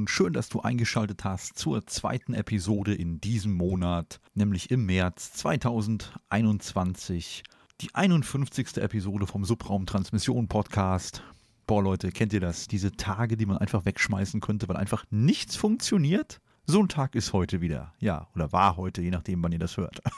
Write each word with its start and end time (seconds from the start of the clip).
und 0.00 0.08
schön, 0.08 0.32
dass 0.32 0.48
du 0.48 0.60
eingeschaltet 0.60 1.24
hast 1.24 1.58
zur 1.58 1.86
zweiten 1.86 2.32
Episode 2.32 2.94
in 2.94 3.20
diesem 3.20 3.52
Monat, 3.52 4.18
nämlich 4.32 4.70
im 4.70 4.86
März 4.86 5.34
2021. 5.34 7.42
Die 7.82 7.94
51. 7.94 8.78
Episode 8.78 9.26
vom 9.26 9.44
Subraum 9.44 9.84
Transmission 9.84 10.48
Podcast. 10.48 11.22
Boah, 11.66 11.82
Leute, 11.82 12.12
kennt 12.12 12.32
ihr 12.32 12.40
das? 12.40 12.66
Diese 12.66 12.92
Tage, 12.92 13.36
die 13.36 13.44
man 13.44 13.58
einfach 13.58 13.84
wegschmeißen 13.84 14.40
könnte, 14.40 14.68
weil 14.68 14.78
einfach 14.78 15.04
nichts 15.10 15.56
funktioniert? 15.56 16.40
So 16.64 16.80
ein 16.80 16.88
Tag 16.88 17.14
ist 17.14 17.34
heute 17.34 17.60
wieder. 17.60 17.92
Ja, 17.98 18.28
oder 18.34 18.52
war 18.52 18.78
heute, 18.78 19.02
je 19.02 19.10
nachdem, 19.10 19.42
wann 19.42 19.52
ihr 19.52 19.58
das 19.58 19.76
hört. 19.76 20.00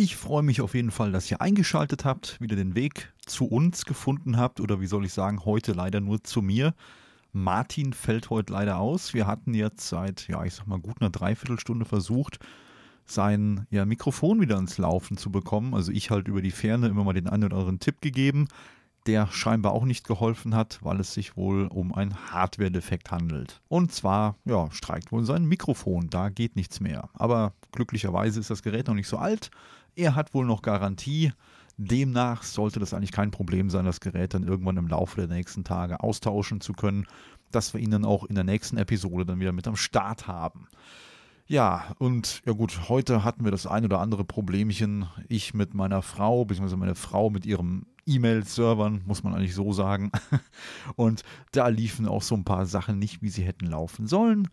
Ich 0.00 0.14
freue 0.14 0.44
mich 0.44 0.60
auf 0.60 0.76
jeden 0.76 0.92
Fall, 0.92 1.10
dass 1.10 1.28
ihr 1.28 1.40
eingeschaltet 1.40 2.04
habt, 2.04 2.40
wieder 2.40 2.54
den 2.54 2.76
Weg 2.76 3.12
zu 3.26 3.46
uns 3.46 3.84
gefunden 3.84 4.36
habt 4.36 4.60
oder 4.60 4.80
wie 4.80 4.86
soll 4.86 5.04
ich 5.04 5.12
sagen, 5.12 5.44
heute 5.44 5.72
leider 5.72 5.98
nur 5.98 6.22
zu 6.22 6.40
mir. 6.40 6.72
Martin 7.32 7.92
fällt 7.92 8.30
heute 8.30 8.52
leider 8.52 8.78
aus. 8.78 9.14
Wir 9.14 9.26
hatten 9.26 9.54
jetzt 9.54 9.88
seit, 9.88 10.28
ja, 10.28 10.44
ich 10.44 10.54
sag 10.54 10.66
mal, 10.66 10.78
gut 10.78 11.00
einer 11.00 11.10
Dreiviertelstunde 11.10 11.84
versucht, 11.84 12.38
sein 13.04 13.66
ja, 13.70 13.84
Mikrofon 13.84 14.40
wieder 14.40 14.58
ins 14.58 14.78
Laufen 14.78 15.16
zu 15.16 15.30
bekommen. 15.30 15.74
Also 15.74 15.92
ich 15.92 16.10
halt 16.10 16.28
über 16.28 16.42
die 16.42 16.50
Ferne 16.50 16.88
immer 16.88 17.04
mal 17.04 17.12
den 17.12 17.28
einen 17.28 17.44
oder 17.44 17.56
anderen 17.56 17.80
Tipp 17.80 18.00
gegeben, 18.00 18.48
der 19.06 19.26
scheinbar 19.28 19.72
auch 19.72 19.84
nicht 19.84 20.06
geholfen 20.06 20.54
hat, 20.54 20.78
weil 20.82 21.00
es 21.00 21.14
sich 21.14 21.36
wohl 21.36 21.66
um 21.66 21.94
einen 21.94 22.30
Hardware-Defekt 22.30 23.10
handelt. 23.10 23.60
Und 23.68 23.92
zwar, 23.92 24.36
ja, 24.44 24.70
streikt 24.70 25.12
wohl 25.12 25.24
sein 25.24 25.46
Mikrofon, 25.46 26.10
da 26.10 26.28
geht 26.28 26.56
nichts 26.56 26.80
mehr. 26.80 27.08
Aber 27.14 27.54
glücklicherweise 27.72 28.40
ist 28.40 28.50
das 28.50 28.62
Gerät 28.62 28.88
noch 28.88 28.94
nicht 28.94 29.08
so 29.08 29.16
alt. 29.16 29.50
Er 29.94 30.14
hat 30.14 30.34
wohl 30.34 30.44
noch 30.44 30.62
Garantie. 30.62 31.32
Demnach 31.78 32.42
sollte 32.42 32.80
das 32.80 32.92
eigentlich 32.92 33.12
kein 33.12 33.30
Problem 33.30 33.70
sein, 33.70 33.84
das 33.84 34.00
Gerät 34.00 34.34
dann 34.34 34.42
irgendwann 34.42 34.76
im 34.76 34.88
Laufe 34.88 35.16
der 35.16 35.28
nächsten 35.28 35.64
Tage 35.64 36.00
austauschen 36.00 36.60
zu 36.60 36.72
können, 36.72 37.06
dass 37.52 37.72
wir 37.72 37.80
ihn 37.80 37.92
dann 37.92 38.04
auch 38.04 38.24
in 38.24 38.34
der 38.34 38.44
nächsten 38.44 38.76
Episode 38.76 39.24
dann 39.24 39.40
wieder 39.40 39.52
mit 39.52 39.68
am 39.68 39.76
Start 39.76 40.26
haben. 40.26 40.66
Ja, 41.46 41.94
und 41.98 42.42
ja 42.44 42.52
gut, 42.52 42.90
heute 42.90 43.24
hatten 43.24 43.44
wir 43.44 43.50
das 43.50 43.66
ein 43.66 43.84
oder 43.84 44.00
andere 44.00 44.24
Problemchen. 44.24 45.06
Ich 45.28 45.54
mit 45.54 45.72
meiner 45.72 46.02
Frau, 46.02 46.44
beziehungsweise 46.44 46.76
meine 46.76 46.94
Frau 46.94 47.30
mit 47.30 47.46
ihrem 47.46 47.86
E-Mail-Servern, 48.04 49.02
muss 49.06 49.22
man 49.22 49.34
eigentlich 49.34 49.54
so 49.54 49.72
sagen. 49.72 50.10
Und 50.96 51.22
da 51.52 51.68
liefen 51.68 52.06
auch 52.06 52.22
so 52.22 52.34
ein 52.34 52.44
paar 52.44 52.66
Sachen 52.66 52.98
nicht, 52.98 53.22
wie 53.22 53.30
sie 53.30 53.44
hätten 53.44 53.66
laufen 53.66 54.06
sollen. 54.06 54.48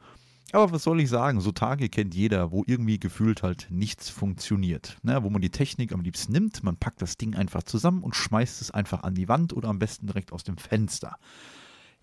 Aber 0.51 0.71
was 0.71 0.83
soll 0.83 1.01
ich 1.01 1.09
sagen? 1.09 1.41
So 1.41 1.51
Tage 1.51 1.89
kennt 1.89 2.15
jeder, 2.15 2.51
wo 2.51 2.63
irgendwie 2.65 2.99
gefühlt 2.99 3.43
halt 3.43 3.67
nichts 3.69 4.09
funktioniert. 4.09 4.97
Ne? 5.03 5.23
Wo 5.23 5.29
man 5.29 5.41
die 5.41 5.49
Technik 5.49 5.91
am 5.91 6.01
liebsten 6.01 6.31
nimmt, 6.31 6.63
man 6.63 6.77
packt 6.77 7.01
das 7.01 7.17
Ding 7.17 7.35
einfach 7.35 7.63
zusammen 7.63 8.03
und 8.03 8.15
schmeißt 8.15 8.61
es 8.61 8.71
einfach 8.71 9.03
an 9.03 9.15
die 9.15 9.27
Wand 9.27 9.53
oder 9.53 9.69
am 9.69 9.79
besten 9.79 10.07
direkt 10.07 10.31
aus 10.31 10.43
dem 10.43 10.57
Fenster. 10.57 11.17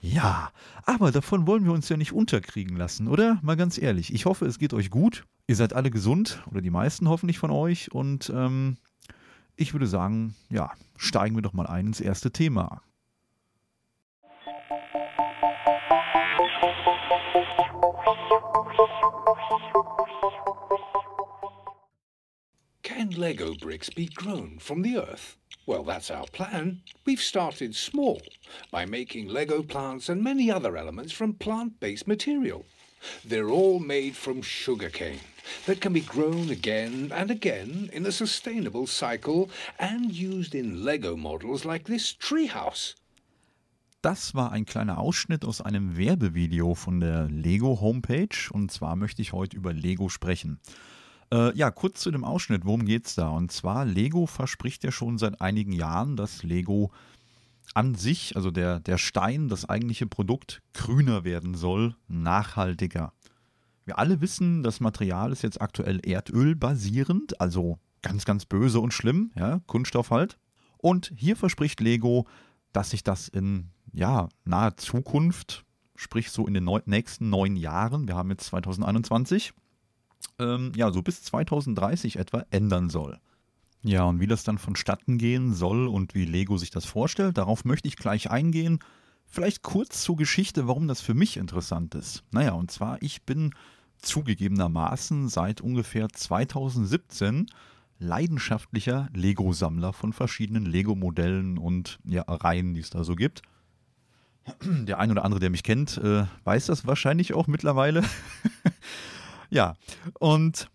Ja, 0.01 0.51
aber 0.85 1.13
davon 1.13 1.47
wollen 1.47 1.65
wir 1.65 1.73
uns 1.73 1.89
ja 1.89 1.97
nicht 1.97 2.13
unterkriegen 2.13 2.77
lassen, 2.77 3.07
oder? 3.07 3.39
Mal 3.43 3.57
ganz 3.57 3.81
ehrlich. 3.81 4.13
Ich 4.13 4.27
hoffe, 4.27 4.47
es 4.47 4.59
geht 4.59 4.75
euch 4.75 4.91
gut. 4.91 5.25
Ihr 5.47 5.55
seid 5.55 5.75
alle 5.75 5.91
gesund 5.91 6.43
oder 6.51 6.61
die 6.61 6.71
meisten 6.71 7.09
hoffentlich 7.09 7.39
von 7.39 7.53
euch. 7.53 7.93
Und 7.93 8.31
ähm, 8.35 8.79
ich 9.55 9.73
würde 9.73 9.87
sagen, 9.87 10.35
ja, 10.51 10.73
steigen 10.97 11.37
wir 11.37 11.43
doch 11.43 11.53
mal 11.53 11.69
ein 11.69 11.87
ins 11.87 12.01
erste 12.01 12.33
Thema. 12.33 12.83
Lego 23.13 23.55
bricks 23.55 23.91
be 23.91 24.07
grown 24.07 24.59
from 24.59 24.83
the 24.83 24.97
earth? 24.97 25.37
Well, 25.67 25.85
that's 25.85 26.11
our 26.11 26.27
plan. 26.27 26.83
We've 27.05 27.21
started 27.21 27.75
small 27.75 28.21
by 28.71 28.85
making 28.85 29.29
Lego 29.29 29.63
plants 29.63 30.09
and 30.09 30.23
many 30.23 30.51
other 30.51 30.77
elements 30.77 31.13
from 31.13 31.35
plant 31.35 31.79
based 31.81 32.09
material. 32.09 32.65
They're 33.25 33.51
all 33.51 33.81
made 33.81 34.17
from 34.17 34.43
sugarcane 34.43 35.21
that 35.67 35.81
can 35.81 35.93
be 35.93 36.01
grown 36.01 36.51
again 36.51 37.11
and 37.15 37.31
again 37.31 37.91
in 37.93 38.07
a 38.07 38.13
sustainable 38.13 38.87
cycle 38.87 39.51
and 39.79 40.13
used 40.13 40.55
in 40.55 40.85
Lego 40.85 41.17
models 41.17 41.65
like 41.65 41.85
this 41.85 42.13
treehouse. 42.13 42.95
Das 44.03 44.35
war 44.35 44.51
ein 44.51 44.67
kleiner 44.67 44.99
Ausschnitt 44.99 45.45
aus 45.45 45.61
einem 45.61 45.97
Werbevideo 45.97 46.75
von 46.75 46.99
der 46.99 47.29
Lego 47.29 47.81
Homepage 47.81 48.51
und 48.51 48.73
zwar 48.73 48.97
möchte 48.97 49.23
ich 49.23 49.33
heute 49.33 49.57
über 49.57 49.73
Lego 49.73 50.09
sprechen. 50.09 50.59
Äh, 51.33 51.57
ja, 51.57 51.71
kurz 51.71 52.01
zu 52.01 52.11
dem 52.11 52.25
Ausschnitt, 52.25 52.67
worum 52.67 52.85
geht's 52.85 53.15
da? 53.15 53.29
Und 53.31 53.51
zwar, 53.51 53.87
Lego 53.87 54.27
verspricht 54.27 54.85
ja 54.85 54.93
schon 54.93 55.17
seit 55.17 55.41
einigen 55.41 55.73
Jahren, 55.73 56.15
dass 56.15 56.43
Lego 56.43 56.93
an 57.73 57.95
sich, 57.95 58.37
also 58.37 58.51
der, 58.51 58.81
der 58.81 58.99
Stein, 58.99 59.49
das 59.49 59.67
eigentliche 59.67 60.07
Produkt, 60.07 60.61
grüner 60.75 61.25
werden 61.25 61.55
soll, 61.55 61.97
nachhaltiger. 62.07 63.15
Wir 63.87 63.99
alle 63.99 64.21
wissen, 64.21 64.63
das 64.63 64.81
Material 64.81 65.33
ist 65.33 65.43
jetzt 65.43 65.63
aktuell 65.63 66.01
Erdöl 66.05 66.55
basierend, 66.55 67.41
also 67.41 67.79
ganz, 68.03 68.27
ganz 68.27 68.45
böse 68.45 68.81
und 68.81 68.93
schlimm, 68.93 69.33
ja, 69.35 69.61
Kunststoff 69.67 70.11
halt. 70.11 70.39
Und 70.77 71.13
hier 71.17 71.37
verspricht 71.37 71.81
Lego, 71.81 72.27
dass 72.75 72.91
sich 72.91 73.05
das 73.05 73.29
in 73.29 73.71
ja, 73.95 74.29
naher 74.45 74.77
Zukunft, 74.77 75.65
sprich 75.97 76.31
so 76.31 76.47
in 76.47 76.53
den 76.53 76.65
neun, 76.65 76.83
nächsten 76.85 77.31
neun 77.31 77.57
Jahren, 77.57 78.07
wir 78.07 78.17
haben 78.17 78.29
jetzt 78.29 78.47
2021, 78.47 79.55
ähm, 80.39 80.73
ja, 80.77 80.91
so 80.93 81.03
bis 81.03 81.23
2030 81.23 82.17
etwa 82.17 82.45
ändern 82.51 82.91
soll. 82.91 83.19
Ja, 83.85 84.05
und 84.05 84.21
wie 84.21 84.29
das 84.29 84.45
dann 84.45 84.59
vonstatten 84.59 85.19
gehen 85.19 85.55
soll 85.55 85.89
und 85.89 86.15
wie 86.15 86.25
Lego 86.25 86.57
sich 86.57 86.71
das 86.71 86.85
vorstellt, 86.85 87.37
darauf 87.37 87.65
möchte 87.65 87.89
ich 87.89 87.97
gleich 87.97 88.31
eingehen. 88.31 88.79
Vielleicht 89.27 89.63
kurz 89.63 90.03
zur 90.03 90.17
Geschichte, 90.17 90.69
warum 90.69 90.87
das 90.87 91.01
für 91.01 91.15
mich 91.15 91.37
interessant 91.37 91.95
ist. 91.95 92.23
Naja, 92.31 92.53
und 92.53 92.71
zwar, 92.71 93.03
ich 93.03 93.23
bin 93.23 93.55
zugegebenermaßen 93.99 95.29
seit 95.29 95.61
ungefähr 95.61 96.09
2017 96.09 97.47
leidenschaftlicher 97.99 99.09
Lego-Sammler 99.15 99.93
von 99.93 100.13
verschiedenen 100.13 100.67
Lego-Modellen 100.67 101.57
und 101.57 101.99
ja, 102.05 102.23
Reihen, 102.23 102.75
die 102.75 102.81
es 102.81 102.91
da 102.91 103.05
so 103.05 103.15
gibt. 103.15 103.43
Der 104.67 104.99
ein 104.99 105.11
oder 105.11 105.25
andere, 105.25 105.41
der 105.41 105.51
mich 105.51 105.63
kennt, 105.63 105.99
äh, 105.99 106.27
weiß 106.45 106.67
das 106.67 106.87
wahrscheinlich 106.87 107.33
auch 107.33 107.47
mittlerweile. 107.47 108.03
ja, 109.53 109.75
und 110.19 110.71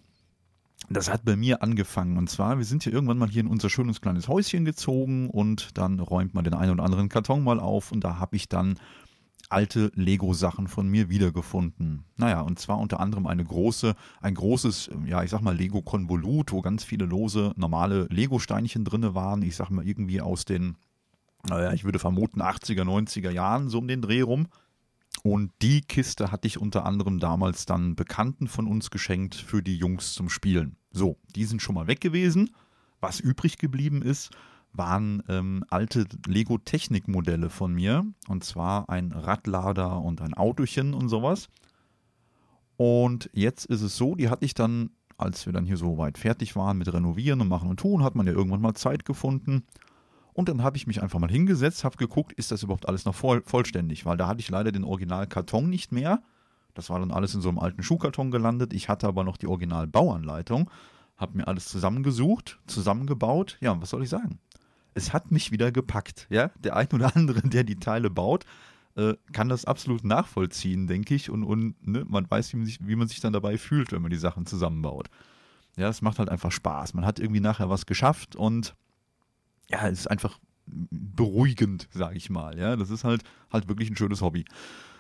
das 0.90 1.12
hat 1.12 1.26
bei 1.26 1.36
mir 1.36 1.64
angefangen. 1.64 2.18
Und 2.18 2.30
zwar, 2.30 2.58
wir 2.60 2.66
sind 2.66 2.84
hier 2.84 2.94
irgendwann 2.94 3.18
mal 3.18 3.30
hier 3.30 3.42
in 3.42 3.48
unser 3.48 3.70
schönes 3.70 4.00
kleines 4.00 4.28
Häuschen 4.28 4.64
gezogen 4.64 5.30
und 5.30 5.78
dann 5.78 6.00
räumt 6.00 6.34
man 6.34 6.44
den 6.44 6.54
einen 6.54 6.72
oder 6.72 6.84
anderen 6.84 7.10
Karton 7.10 7.44
mal 7.44 7.60
auf 7.60 7.92
und 7.92 8.04
da 8.04 8.20
habe 8.20 8.36
ich 8.36 8.48
dann 8.48 8.80
alte 9.50 9.92
Lego-Sachen 9.96 10.68
von 10.68 10.88
mir 10.88 11.10
wiedergefunden. 11.10 12.04
Naja, 12.18 12.42
und 12.42 12.60
zwar 12.60 12.80
unter 12.80 13.00
anderem 13.00 13.28
eine 13.28 13.44
große, 13.44 13.96
ein 14.22 14.36
großes, 14.36 14.92
ja, 15.06 15.24
ich 15.24 15.32
sag 15.32 15.42
mal 15.42 15.56
Lego-Konvolut, 15.56 16.52
wo 16.52 16.62
ganz 16.62 16.84
viele 16.84 17.06
lose, 17.06 17.54
normale 17.56 18.08
Lego-Steinchen 18.10 18.86
drinne 18.86 19.16
waren. 19.16 19.42
Ich 19.42 19.56
sag 19.56 19.70
mal 19.70 19.88
irgendwie 19.88 20.22
aus 20.22 20.46
den, 20.46 20.76
naja, 21.50 21.74
ich 21.74 21.84
würde 21.86 22.00
vermuten 22.00 22.42
80er, 22.42 22.84
90er 22.84 23.32
Jahren, 23.32 23.70
so 23.70 23.80
um 23.80 23.88
den 23.88 24.02
Dreh 24.02 24.22
rum. 24.22 24.48
Und 25.24 25.52
die 25.62 25.82
Kiste 25.82 26.32
hatte 26.32 26.48
ich 26.48 26.60
unter 26.60 26.86
anderem 26.86 27.20
damals 27.20 27.66
dann 27.66 27.96
Bekannten 27.96 28.48
von 28.48 28.68
uns 28.68 28.92
geschenkt 28.92 29.36
für 29.36 29.64
die 29.64 29.78
Jungs 29.78 30.14
zum 30.14 30.30
Spielen. 30.30 30.78
So, 30.92 31.18
die 31.36 31.46
sind 31.46 31.62
schon 31.62 31.76
mal 31.76 31.88
weg 31.88 32.02
gewesen. 32.02 32.52
Was 33.00 33.20
übrig 33.20 33.58
geblieben 33.58 34.02
ist, 34.02 34.32
waren 34.74 35.24
ähm, 35.28 35.64
alte 35.70 36.06
Lego-Technik-Modelle 36.26 37.50
von 37.50 37.74
mir. 37.74 38.06
Und 38.28 38.44
zwar 38.44 38.90
ein 38.90 39.12
Radlader 39.12 40.02
und 40.02 40.22
ein 40.22 40.34
Autochen 40.34 40.94
und 40.94 41.10
sowas. 41.10 41.50
Und 42.78 43.30
jetzt 43.34 43.66
ist 43.66 43.82
es 43.82 43.98
so, 43.98 44.16
die 44.16 44.30
hatte 44.30 44.46
ich 44.46 44.54
dann, 44.54 44.92
als 45.18 45.46
wir 45.48 45.54
dann 45.54 45.66
hier 45.66 45.78
so 45.78 45.98
weit 45.98 46.18
fertig 46.18 46.56
waren 46.56 46.78
mit 46.78 46.92
Renovieren 46.94 47.42
und 47.42 47.48
Machen 47.48 47.70
und 47.70 47.80
Tun, 47.80 48.04
hat 48.04 48.16
man 48.16 48.28
ja 48.28 48.34
irgendwann 48.34 48.62
mal 48.62 48.76
Zeit 48.76 49.04
gefunden. 49.04 49.64
Und 50.38 50.50
dann 50.50 50.62
habe 50.64 50.78
ich 50.78 50.86
mich 50.86 51.02
einfach 51.02 51.20
mal 51.20 51.32
hingesetzt, 51.32 51.84
habe 51.84 51.98
geguckt, 51.98 52.32
ist 52.34 52.52
das 52.52 52.64
überhaupt 52.64 52.88
alles 52.88 53.06
noch 53.06 53.16
voll, 53.16 53.42
vollständig? 53.46 54.06
Weil 54.06 54.18
da 54.18 54.28
hatte 54.28 54.40
ich 54.40 54.50
leider 54.50 54.72
den 54.72 54.84
Originalkarton 54.84 55.70
nicht 55.70 55.92
mehr. 55.92 56.22
Das 56.76 56.90
war 56.90 57.00
dann 57.00 57.12
alles 57.12 57.34
in 57.34 57.42
so 57.42 57.50
einem 57.50 57.60
alten 57.60 57.82
Schuhkarton 57.82 58.30
gelandet. 58.30 58.74
Ich 58.74 58.88
hatte 58.88 59.08
aber 59.08 59.24
noch 59.24 59.38
die 59.38 59.48
Original-Bauanleitung, 59.48 60.70
habe 61.18 61.38
mir 61.38 61.48
alles 61.48 61.66
zusammengesucht, 61.66 62.60
zusammengebaut. 62.68 63.58
Ja, 63.62 63.82
was 63.82 63.90
soll 63.90 64.04
ich 64.04 64.10
sagen? 64.10 64.40
es 64.98 65.14
hat 65.14 65.32
mich 65.32 65.52
wieder 65.52 65.72
gepackt. 65.72 66.28
Ja, 66.30 66.50
der 66.60 66.76
ein 66.76 66.88
oder 66.92 67.16
andere, 67.16 67.42
der 67.48 67.64
die 67.64 67.76
Teile 67.76 68.10
baut, 68.10 68.46
äh, 68.96 69.14
kann 69.32 69.48
das 69.48 69.66
absolut 69.66 70.04
nachvollziehen, 70.04 70.88
denke 70.88 71.14
ich. 71.14 71.30
Und, 71.30 71.44
und 71.44 71.88
ne, 71.88 72.04
man 72.08 72.30
weiß, 72.30 72.52
wie 72.54 72.58
man, 72.58 72.66
sich, 72.66 72.80
wie 72.86 72.96
man 72.96 73.08
sich 73.08 73.20
dann 73.20 73.34
dabei 73.34 73.58
fühlt, 73.58 73.92
wenn 73.92 74.02
man 74.02 74.12
die 74.12 74.18
Sachen 74.18 74.46
zusammenbaut. 74.46 75.10
Ja, 75.78 75.88
es 75.88 76.02
macht 76.02 76.18
halt 76.18 76.30
einfach 76.30 76.52
Spaß. 76.52 76.96
Man 76.96 77.06
hat 77.06 77.20
irgendwie 77.20 77.40
nachher 77.40 77.70
was 77.70 77.86
geschafft 77.86 78.36
und 78.36 78.76
ja, 79.70 79.88
es 79.88 80.02
ist 80.02 80.08
einfach 80.08 80.40
beruhigend, 80.66 81.88
sage 81.94 82.18
ich 82.18 82.30
mal. 82.30 82.58
Ja, 82.58 82.76
das 82.76 82.90
ist 82.90 83.04
halt 83.04 83.24
halt 83.52 83.68
wirklich 83.68 83.90
ein 83.90 83.96
schönes 83.96 84.22
Hobby. 84.22 84.46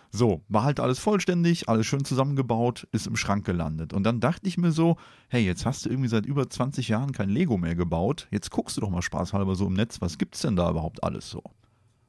So, 0.09 0.41
war 0.47 0.63
halt 0.63 0.79
alles 0.79 0.99
vollständig, 0.99 1.67
alles 1.67 1.85
schön 1.85 2.05
zusammengebaut, 2.05 2.87
ist 2.91 3.07
im 3.07 3.17
Schrank 3.17 3.45
gelandet. 3.45 3.93
Und 3.93 4.03
dann 4.03 4.21
dachte 4.21 4.47
ich 4.47 4.57
mir 4.57 4.71
so, 4.71 4.95
hey, 5.27 5.43
jetzt 5.43 5.65
hast 5.65 5.85
du 5.85 5.89
irgendwie 5.89 6.07
seit 6.07 6.25
über 6.25 6.49
20 6.49 6.87
Jahren 6.87 7.11
kein 7.11 7.29
Lego 7.29 7.57
mehr 7.57 7.75
gebaut. 7.75 8.27
Jetzt 8.31 8.49
guckst 8.49 8.77
du 8.77 8.81
doch 8.81 8.89
mal 8.89 9.01
spaßhalber 9.01 9.55
so 9.55 9.67
im 9.67 9.73
Netz, 9.73 9.99
was 9.99 10.17
gibt's 10.17 10.41
denn 10.41 10.55
da 10.55 10.69
überhaupt 10.69 11.03
alles 11.03 11.29
so? 11.29 11.43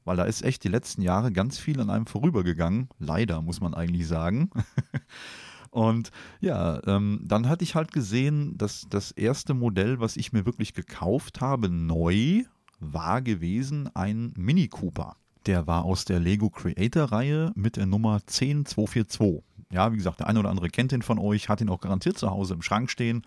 Weil 0.05 0.17
da 0.17 0.25
ist 0.25 0.43
echt 0.43 0.65
die 0.65 0.69
letzten 0.69 1.03
Jahre 1.03 1.33
ganz 1.33 1.59
viel 1.59 1.81
an 1.81 1.91
einem 1.91 2.07
vorübergegangen. 2.07 2.89
Leider, 2.99 3.43
muss 3.43 3.61
man 3.61 3.75
eigentlich 3.75 4.07
sagen. 4.07 4.51
Und 5.71 6.11
ja, 6.41 6.81
ähm, 6.87 7.21
dann 7.25 7.49
hatte 7.49 7.65
ich 7.65 7.75
halt 7.75 7.93
gesehen, 7.93 8.57
dass 8.57 8.87
das 8.89 9.11
erste 9.11 9.55
Modell, 9.55 10.01
was 10.01 10.17
ich 10.17 10.33
mir 10.33 10.47
wirklich 10.47 10.75
gekauft 10.75 11.41
habe, 11.41 11.69
neu, 11.69 12.45
war 12.81 13.23
gewesen 13.23 13.91
ein 13.95 14.33
Mini 14.37 14.69
Cooper. 14.69 15.17
Der 15.47 15.67
war 15.67 15.85
aus 15.85 16.05
der 16.05 16.21
Lego 16.21 16.51
Creator 16.51 17.05
Reihe 17.05 17.53
mit 17.55 17.77
der 17.77 17.87
Nummer 17.87 18.21
10242. 18.27 19.43
Ja, 19.71 19.93
wie 19.93 19.97
gesagt, 19.97 20.21
der 20.21 20.29
eine 20.29 20.41
oder 20.41 20.51
andere 20.51 20.69
kennt 20.69 20.93
den 20.93 21.03
von 21.03 21.19
euch, 21.19 21.49
hat 21.49 21.61
ihn 21.61 21.69
auch 21.69 21.81
garantiert 21.81 22.19
zu 22.19 22.31
Hause 22.31 22.55
im 22.55 22.63
Schrank 22.63 22.91
stehen. 22.91 23.23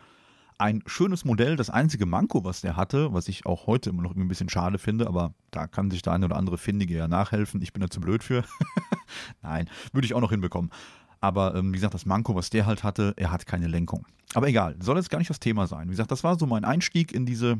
Ein 0.57 0.83
schönes 0.85 1.25
Modell, 1.25 1.55
das 1.55 1.71
einzige 1.71 2.05
Manko, 2.05 2.43
was 2.43 2.61
der 2.61 2.75
hatte, 2.75 3.13
was 3.13 3.27
ich 3.27 3.47
auch 3.47 3.65
heute 3.65 3.89
immer 3.89 4.03
noch 4.03 4.15
ein 4.15 4.27
bisschen 4.27 4.49
schade 4.49 4.77
finde, 4.77 5.07
aber 5.07 5.33
da 5.49 5.65
kann 5.65 5.89
sich 5.89 6.03
der 6.03 6.13
eine 6.13 6.25
oder 6.25 6.37
andere 6.37 6.59
Findige 6.59 6.95
ja 6.95 7.07
nachhelfen. 7.07 7.61
Ich 7.61 7.73
bin 7.73 7.81
da 7.81 7.89
zu 7.89 7.99
blöd 7.99 8.23
für. 8.23 8.43
Nein, 9.41 9.67
würde 9.91 10.05
ich 10.05 10.13
auch 10.13 10.21
noch 10.21 10.29
hinbekommen. 10.29 10.69
Aber 11.21 11.55
ähm, 11.55 11.71
wie 11.71 11.77
gesagt, 11.77 11.93
das 11.93 12.05
Manko, 12.05 12.35
was 12.35 12.49
der 12.49 12.65
halt 12.65 12.83
hatte, 12.83 13.13
er 13.15 13.31
hat 13.31 13.45
keine 13.45 13.67
Lenkung. 13.67 14.05
Aber 14.33 14.47
egal, 14.47 14.75
soll 14.79 14.97
jetzt 14.97 15.09
gar 15.09 15.19
nicht 15.19 15.29
das 15.29 15.39
Thema 15.39 15.67
sein. 15.67 15.87
Wie 15.87 15.91
gesagt, 15.91 16.11
das 16.11 16.23
war 16.23 16.37
so 16.37 16.45
mein 16.45 16.65
Einstieg 16.65 17.13
in 17.13 17.25
diese 17.25 17.59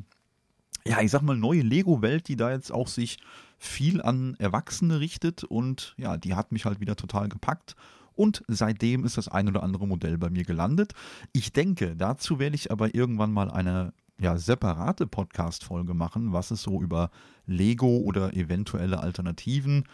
ja, 0.86 1.02
ich 1.02 1.12
sag 1.12 1.22
mal, 1.22 1.38
neue 1.38 1.62
Lego-Welt, 1.62 2.28
die 2.28 2.36
da 2.36 2.52
jetzt 2.52 2.72
auch 2.72 2.88
sich 2.88 3.20
viel 3.58 4.02
an 4.02 4.36
Erwachsene 4.40 5.00
richtet 5.00 5.44
und 5.44 5.94
ja, 5.98 6.18
die 6.18 6.34
hat 6.34 6.52
mich 6.52 6.66
halt 6.66 6.80
wieder 6.80 6.96
total 6.96 7.30
gepackt. 7.30 7.76
Und 8.16 8.44
seitdem 8.48 9.06
ist 9.06 9.18
das 9.18 9.28
ein 9.28 9.48
oder 9.48 9.64
andere 9.64 9.88
Modell 9.88 10.18
bei 10.18 10.30
mir 10.30 10.44
gelandet. 10.44 10.94
Ich 11.32 11.54
denke, 11.54 11.96
dazu 11.96 12.40
werde 12.40 12.56
ich 12.56 12.72
aber 12.72 12.94
irgendwann 12.94 13.32
mal 13.32 13.50
eine 13.50 13.94
ja, 14.20 14.38
separate 14.38 15.08
Podcast-Folge 15.08 15.94
machen, 15.94 16.34
was 16.34 16.52
es 16.52 16.64
so 16.64 16.82
über 16.82 17.10
Lego 17.46 17.98
oder 17.98 18.34
eventuelle 18.34 19.00
Alternativen 19.00 19.86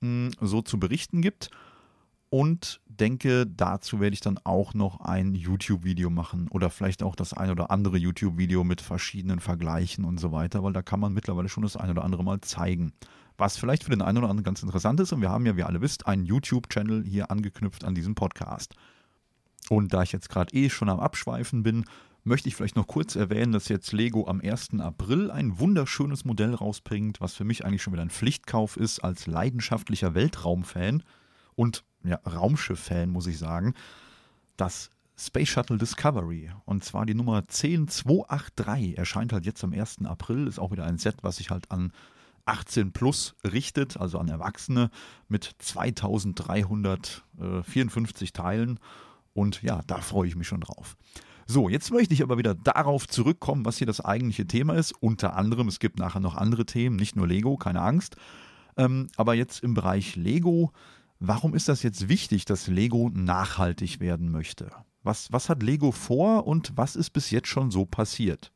mh, 0.00 0.30
hm, 0.30 0.30
so 0.40 0.62
zu 0.62 0.78
berichten 0.78 1.20
gibt 1.22 1.50
und 2.30 2.80
denke, 2.86 3.46
dazu 3.46 4.00
werde 4.00 4.14
ich 4.14 4.20
dann 4.20 4.38
auch 4.44 4.74
noch 4.74 5.00
ein 5.00 5.34
YouTube-Video 5.34 6.10
machen 6.10 6.48
oder 6.48 6.70
vielleicht 6.70 7.02
auch 7.02 7.14
das 7.14 7.32
ein 7.32 7.50
oder 7.50 7.70
andere 7.70 7.96
YouTube-Video 7.96 8.64
mit 8.64 8.80
verschiedenen 8.80 9.40
Vergleichen 9.40 10.04
und 10.04 10.18
so 10.18 10.32
weiter, 10.32 10.62
weil 10.62 10.72
da 10.72 10.82
kann 10.82 11.00
man 11.00 11.12
mittlerweile 11.12 11.48
schon 11.48 11.62
das 11.62 11.76
ein 11.76 11.90
oder 11.90 12.04
andere 12.04 12.24
mal 12.24 12.40
zeigen. 12.40 12.92
Was 13.36 13.56
vielleicht 13.56 13.84
für 13.84 13.90
den 13.90 14.02
einen 14.02 14.18
oder 14.18 14.28
anderen 14.28 14.44
ganz 14.44 14.62
interessant 14.62 14.98
ist 15.00 15.12
und 15.12 15.20
wir 15.20 15.30
haben 15.30 15.46
ja, 15.46 15.56
wie 15.56 15.62
alle 15.62 15.80
wisst, 15.80 16.06
einen 16.06 16.24
YouTube-Channel 16.24 17.04
hier 17.04 17.30
angeknüpft 17.30 17.84
an 17.84 17.94
diesem 17.94 18.14
Podcast. 18.14 18.74
Und 19.70 19.94
da 19.94 20.02
ich 20.02 20.12
jetzt 20.12 20.28
gerade 20.28 20.54
eh 20.54 20.70
schon 20.70 20.88
am 20.88 20.98
Abschweifen 20.98 21.62
bin, 21.62 21.84
möchte 22.24 22.48
ich 22.48 22.56
vielleicht 22.56 22.76
noch 22.76 22.86
kurz 22.86 23.16
erwähnen, 23.16 23.52
dass 23.52 23.68
jetzt 23.68 23.92
Lego 23.92 24.26
am 24.26 24.40
1. 24.40 24.80
April 24.80 25.30
ein 25.30 25.58
wunderschönes 25.58 26.24
Modell 26.24 26.54
rausbringt, 26.54 27.20
was 27.20 27.34
für 27.34 27.44
mich 27.44 27.64
eigentlich 27.64 27.82
schon 27.82 27.92
wieder 27.92 28.02
ein 28.02 28.10
Pflichtkauf 28.10 28.76
ist 28.76 29.00
als 29.00 29.26
leidenschaftlicher 29.26 30.14
Weltraumfan 30.14 31.02
und 31.58 31.84
ja, 32.04 32.20
Raumschiff-Fan, 32.24 33.10
muss 33.10 33.26
ich 33.26 33.36
sagen, 33.36 33.74
das 34.56 34.88
Space 35.16 35.48
Shuttle 35.48 35.76
Discovery. 35.76 36.52
Und 36.64 36.84
zwar 36.84 37.04
die 37.04 37.14
Nummer 37.14 37.48
10283 37.48 38.96
erscheint 38.96 39.32
halt 39.32 39.44
jetzt 39.44 39.64
am 39.64 39.72
1. 39.72 40.04
April. 40.04 40.46
Ist 40.46 40.60
auch 40.60 40.70
wieder 40.70 40.84
ein 40.84 40.98
Set, 40.98 41.16
was 41.22 41.38
sich 41.38 41.50
halt 41.50 41.72
an 41.72 41.90
18 42.44 42.92
plus 42.92 43.34
richtet, 43.44 43.96
also 43.96 44.20
an 44.20 44.28
Erwachsene 44.28 44.90
mit 45.26 45.50
2354 45.58 48.32
Teilen. 48.32 48.78
Und 49.34 49.60
ja, 49.62 49.80
da 49.88 49.96
freue 49.96 50.28
ich 50.28 50.36
mich 50.36 50.46
schon 50.46 50.60
drauf. 50.60 50.96
So, 51.48 51.68
jetzt 51.68 51.90
möchte 51.90 52.14
ich 52.14 52.22
aber 52.22 52.38
wieder 52.38 52.54
darauf 52.54 53.08
zurückkommen, 53.08 53.64
was 53.64 53.78
hier 53.78 53.88
das 53.88 54.00
eigentliche 54.00 54.46
Thema 54.46 54.74
ist. 54.74 54.92
Unter 55.00 55.34
anderem, 55.34 55.66
es 55.66 55.80
gibt 55.80 55.98
nachher 55.98 56.20
noch 56.20 56.36
andere 56.36 56.66
Themen, 56.66 56.94
nicht 56.94 57.16
nur 57.16 57.26
Lego, 57.26 57.56
keine 57.56 57.82
Angst. 57.82 58.14
Ähm, 58.76 59.08
aber 59.16 59.34
jetzt 59.34 59.64
im 59.64 59.74
Bereich 59.74 60.14
Lego 60.14 60.70
Warum 61.20 61.54
ist 61.54 61.68
das 61.68 61.82
jetzt 61.82 62.08
wichtig, 62.08 62.44
dass 62.44 62.68
Lego 62.68 63.10
nachhaltig 63.12 63.98
werden 63.98 64.30
möchte? 64.30 64.70
Was, 65.02 65.32
was 65.32 65.48
hat 65.48 65.64
Lego 65.64 65.90
vor 65.90 66.46
und 66.46 66.76
was 66.76 66.94
ist 66.94 67.10
bis 67.10 67.32
jetzt 67.32 67.48
schon 67.48 67.72
so 67.72 67.84
passiert? 67.84 68.52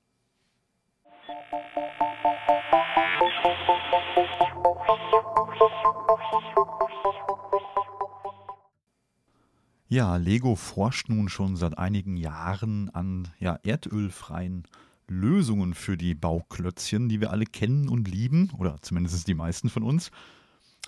Ja, 9.89 10.17
Lego 10.17 10.55
forscht 10.55 11.09
nun 11.09 11.29
schon 11.29 11.57
seit 11.57 11.77
einigen 11.77 12.17
Jahren 12.17 12.91
an 12.91 13.29
ja, 13.41 13.59
erdölfreien 13.65 14.69
Lösungen 15.09 15.75
für 15.75 15.97
die 15.97 16.15
Bauklötzchen, 16.15 17.09
die 17.09 17.21
wir 17.21 17.33
alle 17.33 17.45
kennen 17.45 17.89
und 17.89 18.09
lieben, 18.09 18.51
oder 18.57 18.81
zumindest 18.81 19.27
die 19.27 19.35
meisten 19.35 19.69
von 19.69 19.83
uns. 19.83 20.13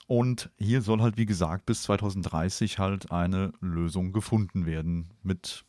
Und 0.06 0.50
hier 0.58 0.82
soll 0.82 1.00
halt, 1.00 1.16
wie 1.16 1.26
gesagt, 1.26 1.66
bis 1.66 1.82
2030 1.84 2.78
halt 2.78 3.10
eine 3.10 3.52
Lösung 3.60 4.12
gefunden 4.12 4.66
werden 4.66 5.10
mit 5.22 5.64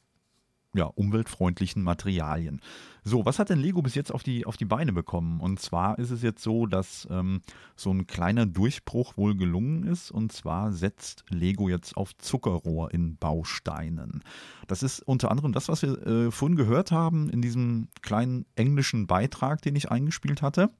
ja, 0.75 0.85
umweltfreundlichen 0.85 1.83
Materialien. 1.83 2.59
So, 3.03 3.25
was 3.25 3.39
hat 3.39 3.49
denn 3.49 3.59
Lego 3.59 3.81
bis 3.81 3.95
jetzt 3.95 4.11
auf 4.11 4.23
die, 4.23 4.45
auf 4.45 4.57
die 4.57 4.65
Beine 4.65 4.91
bekommen? 4.91 5.39
Und 5.39 5.59
zwar 5.59 5.97
ist 5.99 6.11
es 6.11 6.21
jetzt 6.21 6.43
so, 6.43 6.65
dass 6.65 7.07
ähm, 7.09 7.41
so 7.75 7.91
ein 7.91 8.07
kleiner 8.07 8.45
Durchbruch 8.45 9.15
wohl 9.15 9.35
gelungen 9.35 9.83
ist. 9.83 10.11
Und 10.11 10.33
zwar 10.33 10.73
setzt 10.73 11.23
Lego 11.29 11.69
jetzt 11.69 11.95
auf 11.95 12.15
Zuckerrohr 12.17 12.93
in 12.93 13.15
Bausteinen. 13.17 14.23
Das 14.67 14.83
ist 14.83 14.99
unter 14.99 15.31
anderem 15.31 15.53
das, 15.53 15.69
was 15.69 15.81
wir 15.81 16.05
äh, 16.05 16.31
vorhin 16.31 16.57
gehört 16.57 16.91
haben 16.91 17.29
in 17.29 17.41
diesem 17.41 17.87
kleinen 18.01 18.45
englischen 18.55 19.07
Beitrag, 19.07 19.61
den 19.61 19.75
ich 19.75 19.91
eingespielt 19.91 20.41
hatte. 20.41 20.71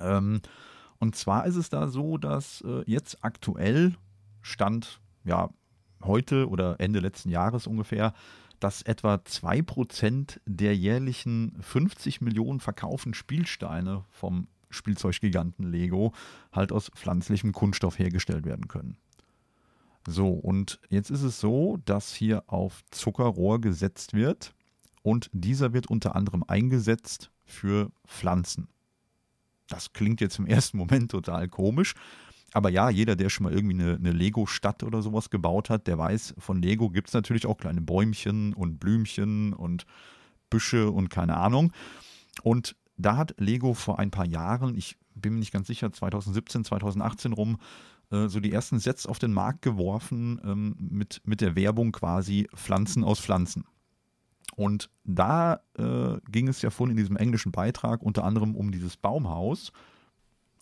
Ähm, 0.00 0.40
und 1.02 1.16
zwar 1.16 1.46
ist 1.46 1.56
es 1.56 1.68
da 1.68 1.88
so, 1.88 2.16
dass 2.16 2.60
äh, 2.60 2.84
jetzt 2.86 3.24
aktuell 3.24 3.96
Stand, 4.40 5.00
ja, 5.24 5.50
heute 6.04 6.48
oder 6.48 6.78
Ende 6.78 7.00
letzten 7.00 7.28
Jahres 7.28 7.66
ungefähr, 7.66 8.14
dass 8.60 8.82
etwa 8.82 9.16
2% 9.16 10.38
der 10.46 10.76
jährlichen 10.76 11.56
50 11.60 12.20
Millionen 12.20 12.60
verkauften 12.60 13.14
Spielsteine 13.14 14.04
vom 14.10 14.46
Spielzeuggiganten 14.70 15.68
Lego 15.72 16.12
halt 16.52 16.70
aus 16.70 16.88
pflanzlichem 16.94 17.50
Kunststoff 17.50 17.98
hergestellt 17.98 18.46
werden 18.46 18.68
können. 18.68 18.96
So, 20.06 20.28
und 20.28 20.78
jetzt 20.88 21.10
ist 21.10 21.22
es 21.24 21.40
so, 21.40 21.78
dass 21.84 22.14
hier 22.14 22.44
auf 22.46 22.84
Zuckerrohr 22.92 23.60
gesetzt 23.60 24.14
wird 24.14 24.54
und 25.02 25.30
dieser 25.32 25.72
wird 25.72 25.88
unter 25.88 26.14
anderem 26.14 26.44
eingesetzt 26.46 27.32
für 27.44 27.90
Pflanzen. 28.06 28.68
Das 29.72 29.92
klingt 29.92 30.20
jetzt 30.20 30.38
im 30.38 30.46
ersten 30.46 30.76
Moment 30.76 31.10
total 31.10 31.48
komisch. 31.48 31.94
Aber 32.52 32.68
ja, 32.68 32.90
jeder, 32.90 33.16
der 33.16 33.30
schon 33.30 33.44
mal 33.44 33.52
irgendwie 33.52 33.82
eine, 33.82 33.94
eine 33.94 34.12
Lego-Stadt 34.12 34.82
oder 34.82 35.00
sowas 35.00 35.30
gebaut 35.30 35.70
hat, 35.70 35.86
der 35.86 35.96
weiß, 35.96 36.34
von 36.36 36.60
Lego 36.60 36.90
gibt 36.90 37.08
es 37.08 37.14
natürlich 37.14 37.46
auch 37.46 37.56
kleine 37.56 37.80
Bäumchen 37.80 38.52
und 38.52 38.78
Blümchen 38.78 39.54
und 39.54 39.86
Büsche 40.50 40.90
und 40.90 41.08
keine 41.08 41.38
Ahnung. 41.38 41.72
Und 42.42 42.76
da 42.98 43.16
hat 43.16 43.34
Lego 43.38 43.72
vor 43.72 43.98
ein 43.98 44.10
paar 44.10 44.26
Jahren, 44.26 44.76
ich 44.76 44.98
bin 45.14 45.32
mir 45.32 45.38
nicht 45.38 45.52
ganz 45.52 45.66
sicher, 45.66 45.90
2017, 45.90 46.64
2018 46.64 47.32
rum, 47.32 47.58
äh, 48.10 48.28
so 48.28 48.38
die 48.38 48.52
ersten 48.52 48.78
Sets 48.78 49.06
auf 49.06 49.18
den 49.18 49.32
Markt 49.32 49.62
geworfen 49.62 50.38
ähm, 50.44 50.76
mit, 50.78 51.22
mit 51.24 51.40
der 51.40 51.56
Werbung 51.56 51.92
quasi 51.92 52.48
Pflanzen 52.54 53.02
aus 53.02 53.18
Pflanzen. 53.18 53.64
Und 54.54 54.90
da 55.04 55.60
äh, 55.78 56.18
ging 56.30 56.48
es 56.48 56.62
ja 56.62 56.70
vorhin 56.70 56.96
in 56.96 57.02
diesem 57.02 57.16
englischen 57.16 57.52
Beitrag 57.52 58.02
unter 58.02 58.24
anderem 58.24 58.54
um 58.54 58.70
dieses 58.70 58.96
Baumhaus. 58.96 59.72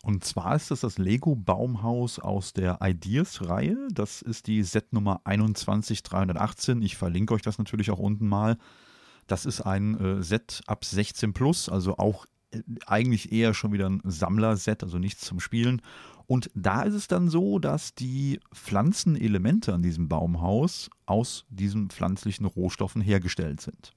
Und 0.03 0.25
zwar 0.25 0.57
ist 0.57 0.71
das 0.71 0.81
das 0.81 0.97
Lego 0.97 1.37
Baumhaus 1.37 2.19
aus 2.19 2.55
der 2.55 2.79
Ideas-Reihe. 2.83 3.89
Das 3.93 4.23
ist 4.23 4.47
die 4.47 4.63
Set-Nummer 4.63 5.21
21318. 5.25 6.81
Ich 6.83 6.97
verlinke 6.97 7.35
euch 7.35 7.43
das 7.43 7.59
natürlich 7.59 7.91
auch 7.91 7.99
unten 7.99 8.27
mal. 8.27 8.57
Das 9.27 9.45
ist 9.45 9.61
ein 9.61 9.99
äh, 10.01 10.23
Set 10.23 10.63
ab 10.67 10.85
16 10.85 11.35
plus, 11.35 11.69
also 11.69 11.99
auch 11.99 12.27
äh, 12.53 12.63
eigentlich 12.87 13.31
eher 13.31 13.53
schon 13.53 13.73
wieder 13.73 13.89
ein 13.91 14.01
Sammler-Set, 14.05 14.83
also 14.83 14.99
nichts 14.99 15.23
zum 15.23 15.39
Spielen. 15.39 15.83
Und 16.31 16.49
da 16.55 16.83
ist 16.83 16.95
es 16.95 17.09
dann 17.09 17.29
so, 17.29 17.59
dass 17.59 17.93
die 17.97 18.39
Pflanzenelemente 18.55 19.75
an 19.75 19.83
diesem 19.83 20.09
Baumhaus 20.09 20.89
aus 21.05 21.45
diesen 21.49 21.91
pflanzlichen 21.91 22.47
Rohstoffen 22.47 23.03
hergestellt 23.03 23.61
sind. 23.61 23.91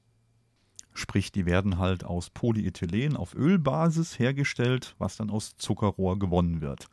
Sprich, 0.95 1.31
die 1.31 1.45
werden 1.45 1.77
halt 1.77 2.03
aus 2.03 2.31
Polyethylen 2.31 3.17
auf 3.17 3.35
Ölbasis 3.35 4.17
hergestellt, 4.17 4.95
was 4.97 5.15
dann 5.15 5.29
aus 5.29 5.57
Zuckerrohr 5.57 6.17
gewonnen 6.17 6.61
wird. 6.61 6.87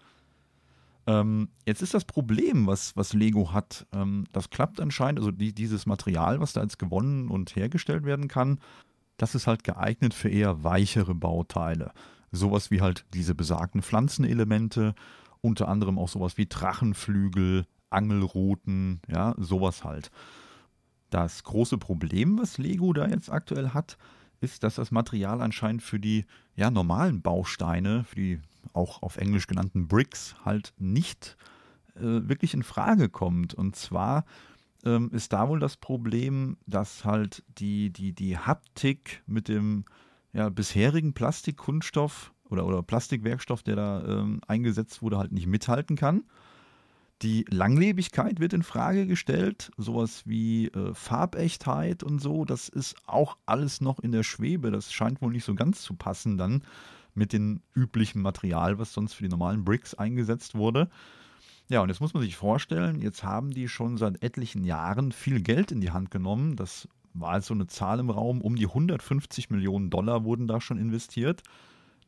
Ähm, 1.06 1.48
jetzt 1.64 1.80
ist 1.80 1.94
das 1.94 2.04
Problem, 2.04 2.66
was, 2.66 2.94
was 2.94 3.14
Lego 3.14 3.54
hat, 3.54 3.86
ähm, 3.94 4.26
das 4.32 4.50
klappt 4.50 4.78
anscheinend, 4.78 5.20
also 5.20 5.30
die, 5.30 5.54
dieses 5.54 5.86
Material, 5.86 6.40
was 6.40 6.52
da 6.52 6.60
jetzt 6.60 6.78
gewonnen 6.78 7.28
und 7.28 7.56
hergestellt 7.56 8.04
werden 8.04 8.28
kann, 8.28 8.60
das 9.16 9.34
ist 9.34 9.46
halt 9.46 9.64
geeignet 9.64 10.12
für 10.12 10.28
eher 10.28 10.64
weichere 10.64 11.14
Bauteile. 11.14 11.92
Sowas 12.30 12.70
wie 12.70 12.82
halt 12.82 13.06
diese 13.14 13.34
besagten 13.34 13.80
Pflanzenelemente 13.80 14.94
unter 15.40 15.68
anderem 15.68 15.98
auch 15.98 16.08
sowas 16.08 16.36
wie 16.36 16.46
Drachenflügel, 16.46 17.66
Angelrouten, 17.90 19.00
ja, 19.08 19.34
sowas 19.38 19.84
halt. 19.84 20.10
Das 21.10 21.42
große 21.42 21.78
Problem, 21.78 22.38
was 22.38 22.58
Lego 22.58 22.92
da 22.92 23.06
jetzt 23.08 23.30
aktuell 23.30 23.70
hat, 23.70 23.98
ist, 24.40 24.62
dass 24.62 24.76
das 24.76 24.90
Material 24.90 25.42
anscheinend 25.42 25.82
für 25.82 25.98
die 25.98 26.24
ja, 26.54 26.70
normalen 26.70 27.20
Bausteine, 27.20 28.04
für 28.04 28.16
die 28.16 28.40
auch 28.72 29.02
auf 29.02 29.16
Englisch 29.16 29.46
genannten 29.46 29.88
Bricks, 29.88 30.36
halt 30.44 30.72
nicht 30.78 31.36
äh, 31.96 32.02
wirklich 32.02 32.54
in 32.54 32.62
Frage 32.62 33.08
kommt. 33.08 33.54
Und 33.54 33.76
zwar 33.76 34.24
ähm, 34.84 35.10
ist 35.12 35.32
da 35.32 35.48
wohl 35.48 35.60
das 35.60 35.76
Problem, 35.76 36.56
dass 36.66 37.04
halt 37.04 37.42
die, 37.58 37.90
die, 37.90 38.12
die 38.12 38.38
Haptik 38.38 39.22
mit 39.26 39.48
dem 39.48 39.84
ja, 40.32 40.48
bisherigen 40.48 41.12
Plastikkunststoff 41.12 42.32
oder, 42.50 42.66
oder 42.66 42.82
Plastikwerkstoff, 42.82 43.62
der 43.62 43.76
da 43.76 44.04
ähm, 44.04 44.40
eingesetzt 44.46 45.02
wurde, 45.02 45.18
halt 45.18 45.32
nicht 45.32 45.46
mithalten 45.46 45.96
kann. 45.96 46.24
Die 47.22 47.44
Langlebigkeit 47.50 48.40
wird 48.40 48.54
in 48.54 48.62
Frage 48.62 49.06
gestellt, 49.06 49.70
sowas 49.76 50.22
wie 50.24 50.68
äh, 50.68 50.94
Farbechtheit 50.94 52.02
und 52.02 52.18
so, 52.18 52.46
das 52.46 52.70
ist 52.70 52.96
auch 53.06 53.36
alles 53.44 53.82
noch 53.82 53.98
in 53.98 54.12
der 54.12 54.22
Schwebe. 54.22 54.70
Das 54.70 54.92
scheint 54.92 55.20
wohl 55.20 55.32
nicht 55.32 55.44
so 55.44 55.54
ganz 55.54 55.82
zu 55.82 55.94
passen 55.94 56.38
dann 56.38 56.62
mit 57.14 57.32
dem 57.32 57.60
üblichen 57.74 58.22
Material, 58.22 58.78
was 58.78 58.94
sonst 58.94 59.14
für 59.14 59.22
die 59.22 59.28
normalen 59.28 59.64
Bricks 59.64 59.94
eingesetzt 59.94 60.54
wurde. 60.54 60.88
Ja, 61.68 61.82
und 61.82 61.88
jetzt 61.88 62.00
muss 62.00 62.14
man 62.14 62.22
sich 62.22 62.36
vorstellen, 62.36 63.02
jetzt 63.02 63.22
haben 63.22 63.50
die 63.50 63.68
schon 63.68 63.96
seit 63.98 64.22
etlichen 64.22 64.64
Jahren 64.64 65.12
viel 65.12 65.40
Geld 65.40 65.70
in 65.70 65.80
die 65.80 65.90
Hand 65.90 66.10
genommen. 66.10 66.56
Das 66.56 66.88
war 67.12 67.32
also 67.32 67.54
eine 67.54 67.66
Zahl 67.66 68.00
im 68.00 68.10
Raum, 68.10 68.40
um 68.40 68.56
die 68.56 68.66
150 68.66 69.50
Millionen 69.50 69.90
Dollar 69.90 70.24
wurden 70.24 70.46
da 70.46 70.60
schon 70.60 70.78
investiert. 70.78 71.42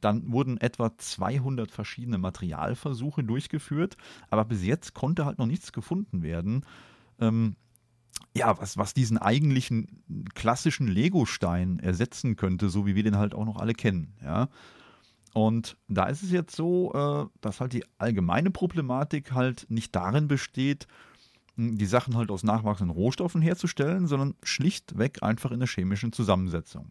Dann 0.02 0.32
wurden 0.32 0.59
etwa 0.59 0.97
200 0.97 1.71
verschiedene 1.71 2.18
Materialversuche 2.18 3.25
durchgeführt, 3.25 3.97
aber 4.28 4.44
bis 4.44 4.64
jetzt 4.64 4.92
konnte 4.92 5.25
halt 5.25 5.38
noch 5.38 5.47
nichts 5.47 5.73
gefunden 5.73 6.23
werden. 6.23 6.66
Ähm, 7.18 7.56
ja, 8.35 8.59
was, 8.61 8.76
was 8.76 8.94
diesen 8.94 9.16
eigentlichen 9.16 10.02
klassischen 10.35 10.88
Lego-Stein 10.88 11.78
ersetzen 11.78 12.37
könnte, 12.37 12.68
so 12.68 12.87
wie 12.87 12.94
wir 12.94 13.02
den 13.02 13.16
halt 13.16 13.35
auch 13.35 13.44
noch 13.44 13.56
alle 13.56 13.75
kennen. 13.75 14.14
Ja. 14.23 14.49
Und 15.35 15.76
da 15.88 16.06
ist 16.06 16.23
es 16.23 16.30
jetzt 16.30 16.54
so, 16.54 16.92
äh, 16.92 17.38
dass 17.40 17.61
halt 17.61 17.73
die 17.73 17.85
allgemeine 17.99 18.50
Problematik 18.50 19.32
halt 19.32 19.66
nicht 19.71 19.94
darin 19.94 20.28
besteht, 20.28 20.87
die 21.56 21.87
Sachen 21.87 22.16
halt 22.16 22.30
aus 22.30 22.42
nachwachsenden 22.42 22.94
Rohstoffen 22.94 23.42
herzustellen, 23.42 24.06
sondern 24.06 24.35
schlichtweg 24.42 25.23
einfach 25.23 25.50
in 25.52 25.61
der 25.61 25.68
chemischen 25.68 26.12
Zusammensetzung. 26.12 26.90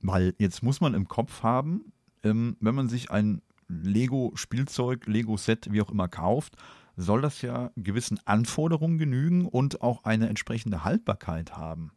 Weil 0.00 0.34
jetzt 0.38 0.62
muss 0.62 0.80
man 0.80 0.94
im 0.94 1.08
Kopf 1.08 1.42
haben, 1.42 1.92
ähm, 2.24 2.56
wenn 2.60 2.74
man 2.74 2.88
sich 2.88 3.10
ein 3.10 3.42
Lego-Spielzeug, 3.68 5.06
Lego-Set, 5.06 5.68
wie 5.70 5.82
auch 5.82 5.90
immer 5.90 6.08
kauft, 6.08 6.56
soll 6.96 7.22
das 7.22 7.42
ja 7.42 7.70
gewissen 7.76 8.18
Anforderungen 8.24 8.98
genügen 8.98 9.46
und 9.46 9.82
auch 9.82 10.04
eine 10.04 10.28
entsprechende 10.28 10.84
Haltbarkeit 10.84 11.56
haben. 11.56 11.92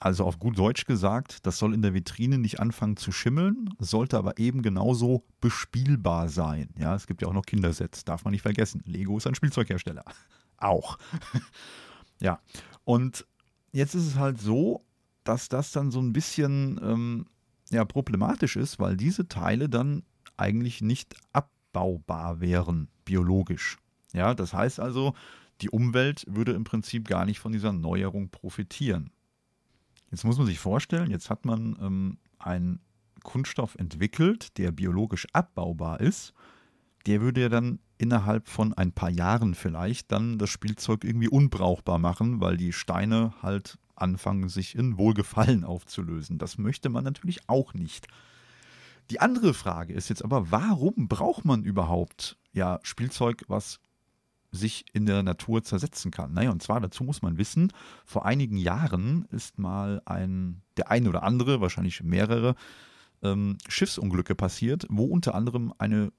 Also 0.00 0.24
auf 0.24 0.38
gut 0.38 0.58
Deutsch 0.58 0.86
gesagt, 0.86 1.46
das 1.46 1.58
soll 1.58 1.74
in 1.74 1.82
der 1.82 1.92
Vitrine 1.92 2.38
nicht 2.38 2.58
anfangen 2.58 2.96
zu 2.96 3.12
schimmeln, 3.12 3.68
sollte 3.78 4.16
aber 4.16 4.38
eben 4.38 4.62
genauso 4.62 5.24
bespielbar 5.42 6.30
sein. 6.30 6.70
Ja, 6.78 6.94
es 6.94 7.06
gibt 7.06 7.20
ja 7.20 7.28
auch 7.28 7.34
noch 7.34 7.44
Kindersets, 7.44 8.06
darf 8.06 8.24
man 8.24 8.32
nicht 8.32 8.40
vergessen. 8.40 8.82
Lego 8.86 9.18
ist 9.18 9.26
ein 9.26 9.34
Spielzeughersteller. 9.34 10.04
auch. 10.56 10.98
ja, 12.20 12.40
und 12.84 13.26
jetzt 13.72 13.94
ist 13.94 14.06
es 14.06 14.14
halt 14.16 14.40
so, 14.40 14.86
dass 15.24 15.50
das 15.50 15.72
dann 15.72 15.90
so 15.90 16.00
ein 16.00 16.14
bisschen 16.14 16.80
ähm, 16.82 17.26
ja 17.70 17.84
problematisch 17.84 18.56
ist, 18.56 18.78
weil 18.78 18.96
diese 18.96 19.28
Teile 19.28 19.68
dann 19.68 20.02
eigentlich 20.36 20.82
nicht 20.82 21.14
abbaubar 21.32 22.40
wären, 22.40 22.88
biologisch. 23.04 23.78
Ja, 24.12 24.34
das 24.34 24.52
heißt 24.52 24.80
also, 24.80 25.14
die 25.60 25.70
Umwelt 25.70 26.24
würde 26.28 26.52
im 26.52 26.64
Prinzip 26.64 27.06
gar 27.06 27.24
nicht 27.24 27.38
von 27.38 27.52
dieser 27.52 27.72
Neuerung 27.72 28.30
profitieren. 28.30 29.10
Jetzt 30.10 30.24
muss 30.24 30.38
man 30.38 30.46
sich 30.46 30.58
vorstellen, 30.58 31.10
jetzt 31.10 31.30
hat 31.30 31.44
man 31.44 31.76
ähm, 31.80 32.18
einen 32.38 32.80
Kunststoff 33.22 33.76
entwickelt, 33.76 34.58
der 34.58 34.72
biologisch 34.72 35.26
abbaubar 35.32 36.00
ist. 36.00 36.32
Der 37.06 37.20
würde 37.20 37.42
ja 37.42 37.48
dann 37.48 37.78
innerhalb 37.98 38.48
von 38.48 38.72
ein 38.72 38.92
paar 38.92 39.10
Jahren 39.10 39.54
vielleicht 39.54 40.10
dann 40.10 40.38
das 40.38 40.50
Spielzeug 40.50 41.04
irgendwie 41.04 41.28
unbrauchbar 41.28 41.98
machen, 41.98 42.40
weil 42.40 42.56
die 42.56 42.72
Steine 42.72 43.34
halt 43.42 43.78
anfangen, 44.00 44.48
sich 44.48 44.74
in 44.74 44.98
Wohlgefallen 44.98 45.64
aufzulösen. 45.64 46.38
Das 46.38 46.58
möchte 46.58 46.88
man 46.88 47.04
natürlich 47.04 47.48
auch 47.48 47.74
nicht. 47.74 48.06
Die 49.10 49.20
andere 49.20 49.54
Frage 49.54 49.92
ist 49.92 50.08
jetzt 50.08 50.24
aber, 50.24 50.50
warum 50.50 51.08
braucht 51.08 51.44
man 51.44 51.64
überhaupt 51.64 52.38
ja 52.52 52.78
Spielzeug, 52.82 53.44
was 53.48 53.80
sich 54.52 54.84
in 54.92 55.06
der 55.06 55.22
Natur 55.22 55.62
zersetzen 55.62 56.10
kann. 56.10 56.32
Naja, 56.32 56.50
und 56.50 56.62
zwar 56.62 56.80
dazu 56.80 57.04
muss 57.04 57.22
man 57.22 57.38
wissen, 57.38 57.72
vor 58.04 58.26
einigen 58.26 58.56
Jahren 58.56 59.26
ist 59.30 59.58
mal 59.58 60.02
ein, 60.06 60.62
der 60.76 60.90
eine 60.90 61.08
oder 61.08 61.22
andere, 61.22 61.60
wahrscheinlich 61.60 62.02
mehrere, 62.02 62.56
ähm, 63.22 63.58
Schiffsunglücke 63.68 64.34
passiert, 64.34 64.86
wo 64.88 65.04
unter 65.04 65.34
anderem 65.34 65.72
eine 65.78 66.12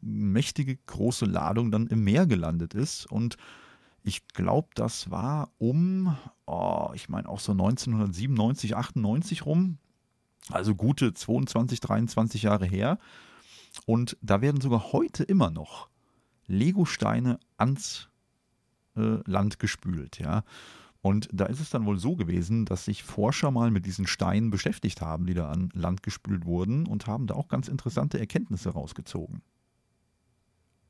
mächtige 0.00 0.76
große 0.76 1.24
Ladung 1.24 1.70
dann 1.70 1.86
im 1.86 2.02
Meer 2.02 2.26
gelandet 2.26 2.74
ist 2.74 3.06
und 3.06 3.36
ich 4.02 4.26
glaube, 4.28 4.68
das 4.74 5.10
war 5.10 5.50
um, 5.58 6.16
oh, 6.46 6.90
ich 6.94 7.08
meine 7.08 7.28
auch 7.28 7.40
so 7.40 7.52
1997, 7.52 8.76
98 8.76 9.46
rum. 9.46 9.78
Also 10.48 10.74
gute 10.74 11.12
22, 11.12 11.80
23 11.80 12.42
Jahre 12.42 12.66
her. 12.66 12.98
Und 13.86 14.16
da 14.20 14.40
werden 14.40 14.60
sogar 14.60 14.92
heute 14.92 15.22
immer 15.22 15.50
noch 15.50 15.88
Lego-Steine 16.46 17.38
ans 17.56 18.08
äh, 18.96 19.18
Land 19.26 19.58
gespült, 19.58 20.18
ja. 20.18 20.44
Und 21.02 21.28
da 21.32 21.46
ist 21.46 21.60
es 21.60 21.70
dann 21.70 21.86
wohl 21.86 21.98
so 21.98 22.14
gewesen, 22.14 22.66
dass 22.66 22.84
sich 22.84 23.02
Forscher 23.02 23.50
mal 23.50 23.70
mit 23.70 23.86
diesen 23.86 24.06
Steinen 24.06 24.50
beschäftigt 24.50 25.00
haben, 25.00 25.26
die 25.26 25.32
da 25.32 25.50
an 25.50 25.70
Land 25.72 26.02
gespült 26.02 26.44
wurden 26.44 26.86
und 26.86 27.06
haben 27.06 27.26
da 27.26 27.34
auch 27.34 27.48
ganz 27.48 27.68
interessante 27.68 28.18
Erkenntnisse 28.18 28.70
rausgezogen. 28.70 29.40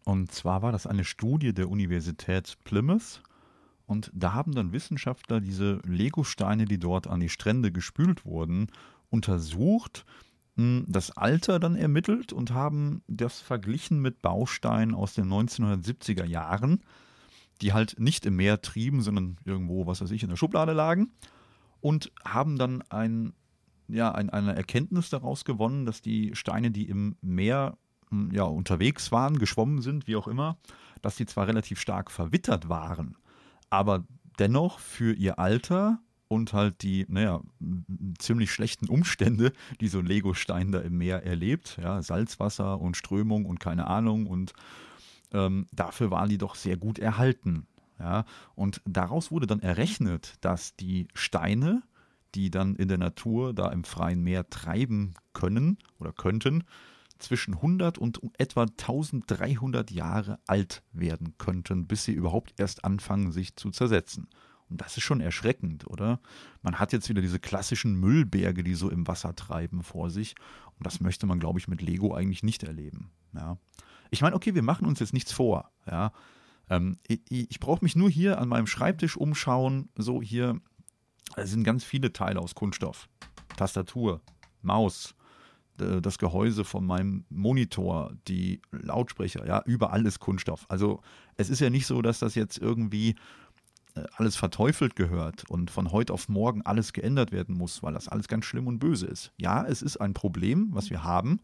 Und 0.05 0.33
zwar 0.33 0.63
war 0.63 0.73
das 0.73 0.87
eine 0.87 1.05
Studie 1.05 1.53
der 1.53 1.69
Universität 1.69 2.57
Plymouth. 2.65 3.23
Und 3.87 4.11
da 4.15 4.35
haben 4.35 4.55
dann 4.55 4.73
Wissenschaftler 4.73 5.41
diese 5.41 5.81
Legosteine, 5.85 6.65
die 6.65 6.79
dort 6.79 7.07
an 7.07 7.21
die 7.21 7.29
Strände 7.29 7.73
gespült 7.73 8.25
wurden, 8.25 8.69
untersucht, 9.11 10.05
hm, 10.57 10.85
das 10.89 11.17
Alter 11.17 11.59
dann 11.59 11.75
ermittelt 11.75 12.33
und 12.33 12.53
haben 12.53 13.03
das 13.09 13.41
verglichen 13.41 14.01
mit 14.01 14.23
Bausteinen 14.23 14.95
aus 14.95 15.15
den 15.15 15.29
1970er 15.29 16.25
Jahren, 16.25 16.83
die 17.61 17.73
halt 17.73 17.99
nicht 17.99 18.27
im 18.27 18.37
Meer 18.37 18.63
trieben, 18.63 19.03
sondern 19.03 19.37
irgendwo, 19.45 19.87
was 19.87 20.01
weiß 20.01 20.11
ich, 20.13 20.23
in 20.23 20.29
der 20.29 20.37
Schublade 20.37 20.73
lagen. 20.73 21.11
Und 21.81 22.13
haben 22.25 22.59
dann 22.59 22.83
ein, 22.91 23.33
ja, 23.89 24.13
ein, 24.13 24.31
eine 24.31 24.55
Erkenntnis 24.55 25.11
daraus 25.11 25.45
gewonnen, 25.45 25.87
dass 25.87 26.03
die 26.03 26.35
Steine, 26.35 26.71
die 26.71 26.89
im 26.89 27.17
Meer 27.23 27.77
ja, 28.33 28.45
unterwegs 28.45 29.13
waren, 29.13 29.39
geschwommen 29.39 29.83
sind, 29.83 30.07
wie 30.07 30.17
auch 30.17 30.29
immer, 30.29 30.59
dass 31.03 31.17
sie 31.17 31.27
zwar 31.27 31.47
relativ 31.47 31.81
stark 31.81 32.11
verwittert 32.11 32.69
waren, 32.69 33.17
aber 33.71 34.05
dennoch 34.39 34.79
für 34.79 35.15
ihr 35.15 35.39
Alter 35.39 36.01
und 36.29 36.53
halt 36.53 36.83
die, 36.83 37.07
naja, 37.09 37.41
ziemlich 38.19 38.53
schlechten 38.53 38.89
Umstände, 38.89 39.53
die 39.81 39.89
so 39.89 39.99
ein 39.99 40.07
Legostein 40.07 40.71
da 40.71 40.81
im 40.81 40.99
Meer 40.99 41.25
erlebt, 41.25 41.79
ja, 41.83 42.03
Salzwasser 42.03 42.81
und 42.81 42.97
Strömung 42.97 43.47
und 43.47 43.59
keine 43.59 43.87
Ahnung 43.87 44.27
und 44.27 44.53
ähm, 45.33 45.67
dafür 45.73 46.11
waren 46.11 46.29
die 46.29 46.39
doch 46.39 46.55
sehr 46.55 46.77
gut 46.77 46.99
erhalten. 46.99 47.67
Ja, 47.99 48.25
und 48.55 48.81
daraus 48.87 49.31
wurde 49.31 49.47
dann 49.47 49.61
errechnet, 49.61 50.35
dass 50.41 50.75
die 50.75 51.07
Steine, 51.13 51.83
die 52.35 52.51
dann 52.51 52.75
in 52.77 52.89
der 52.89 52.97
Natur 52.97 53.53
da 53.53 53.71
im 53.71 53.85
freien 53.85 54.23
Meer 54.23 54.49
treiben 54.49 55.13
können 55.35 55.77
oder 55.99 56.13
könnten, 56.13 56.65
zwischen 57.23 57.55
100 57.55 57.99
und 57.99 58.21
etwa 58.39 58.63
1300 58.63 59.91
Jahre 59.91 60.39
alt 60.47 60.83
werden 60.93 61.35
könnten, 61.39 61.87
bis 61.87 62.05
sie 62.05 62.13
überhaupt 62.13 62.55
erst 62.59 62.85
anfangen, 62.85 63.33
sich 63.33 63.57
zu 63.57 63.71
zersetzen. 63.71 64.29
Und 64.69 64.81
das 64.81 64.97
ist 64.97 65.03
schon 65.03 65.21
erschreckend, 65.21 65.87
oder? 65.89 66.21
Man 66.63 66.79
hat 66.79 66.93
jetzt 66.93 67.09
wieder 67.09 67.21
diese 67.21 67.41
klassischen 67.41 67.99
Müllberge, 67.99 68.63
die 68.63 68.75
so 68.75 68.89
im 68.89 69.07
Wasser 69.09 69.35
treiben 69.35 69.83
vor 69.83 70.11
sich. 70.11 70.37
Und 70.79 70.87
das 70.87 71.01
möchte 71.01 71.27
man, 71.27 71.41
glaube 71.41 71.59
ich, 71.59 71.67
mit 71.67 71.83
Lego 71.83 72.15
eigentlich 72.15 72.45
nicht 72.45 72.63
erleben. 72.63 73.11
Ja. 73.35 73.59
Ich 74.11 74.23
meine, 74.23 74.37
okay, 74.37 74.55
wir 74.55 74.63
machen 74.63 74.87
uns 74.87 75.01
jetzt 75.01 75.13
nichts 75.13 75.33
vor. 75.33 75.71
Ja. 75.91 76.13
Ähm, 76.69 76.97
ich, 77.09 77.21
ich 77.29 77.61
brauche 77.61 77.85
mich 77.85 77.97
nur 77.97 78.09
hier 78.09 78.39
an 78.39 78.49
meinem 78.49 78.69
Schreibtisch 78.69 79.17
umschauen. 79.17 79.89
So 79.97 80.23
hier 80.23 80.61
sind 81.37 81.65
ganz 81.65 81.83
viele 81.83 82.13
Teile 82.13 82.41
aus 82.41 82.55
Kunststoff. 82.55 83.09
Tastatur, 83.57 84.21
Maus, 84.63 85.15
das 85.81 86.19
Gehäuse 86.19 86.65
von 86.65 86.85
meinem 86.85 87.25
Monitor, 87.29 88.13
die 88.29 88.61
Lautsprecher, 88.71 89.47
ja, 89.47 89.63
überall 89.67 90.07
ist 90.07 90.21
Kunststoff. 90.21 90.67
Also 90.69 91.01
es 91.37 91.51
ist 91.51 91.61
ja 91.61 91.71
nicht 91.71 91.87
so, 91.87 92.03
dass 92.03 92.19
das 92.19 92.35
jetzt 92.35 92.59
irgendwie 92.59 93.17
äh, 93.95 94.03
alles 94.17 94.37
verteufelt 94.37 94.97
gehört 94.97 95.49
und 95.51 95.71
von 95.71 95.93
heute 95.93 96.13
auf 96.13 96.29
morgen 96.29 96.63
alles 96.63 96.93
geändert 96.93 97.33
werden 97.33 97.57
muss, 97.57 97.83
weil 97.83 97.95
das 97.95 98.09
alles 98.09 98.29
ganz 98.29 98.45
schlimm 98.45 98.67
und 98.67 98.79
böse 98.79 99.07
ist. 99.07 99.33
Ja, 99.37 99.65
es 99.65 99.83
ist 99.83 99.97
ein 99.97 100.15
Problem, 100.15 100.69
was 100.73 100.91
wir 100.91 101.05
haben. 101.05 101.41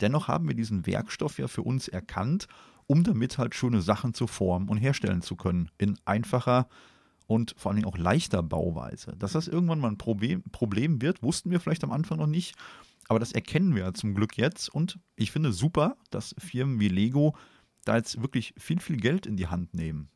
Dennoch 0.00 0.28
haben 0.28 0.46
wir 0.48 0.54
diesen 0.54 0.86
Werkstoff 0.86 1.38
ja 1.38 1.48
für 1.48 1.62
uns 1.62 1.88
erkannt 1.88 2.48
um 2.86 3.02
damit 3.02 3.38
halt 3.38 3.54
schöne 3.54 3.82
Sachen 3.82 4.14
zu 4.14 4.26
formen 4.26 4.68
und 4.68 4.78
herstellen 4.78 5.22
zu 5.22 5.36
können. 5.36 5.70
In 5.78 5.98
einfacher 6.04 6.68
und 7.26 7.54
vor 7.56 7.70
allen 7.70 7.76
Dingen 7.76 7.92
auch 7.92 7.98
leichter 7.98 8.42
Bauweise. 8.42 9.14
Dass 9.18 9.32
das 9.32 9.48
irgendwann 9.48 9.80
mal 9.80 9.90
ein 9.90 9.98
Problem, 9.98 10.42
Problem 10.52 11.02
wird, 11.02 11.22
wussten 11.22 11.50
wir 11.50 11.60
vielleicht 11.60 11.84
am 11.84 11.92
Anfang 11.92 12.18
noch 12.18 12.28
nicht. 12.28 12.54
Aber 13.08 13.18
das 13.18 13.32
erkennen 13.32 13.74
wir 13.74 13.94
zum 13.94 14.14
Glück 14.14 14.36
jetzt. 14.36 14.68
Und 14.68 14.98
ich 15.14 15.30
finde 15.30 15.52
super, 15.52 15.96
dass 16.10 16.34
Firmen 16.38 16.80
wie 16.80 16.88
Lego 16.88 17.36
da 17.84 17.96
jetzt 17.96 18.20
wirklich 18.20 18.54
viel, 18.56 18.80
viel 18.80 18.96
Geld 18.96 19.26
in 19.26 19.36
die 19.36 19.46
Hand 19.46 19.74
nehmen, 19.74 20.08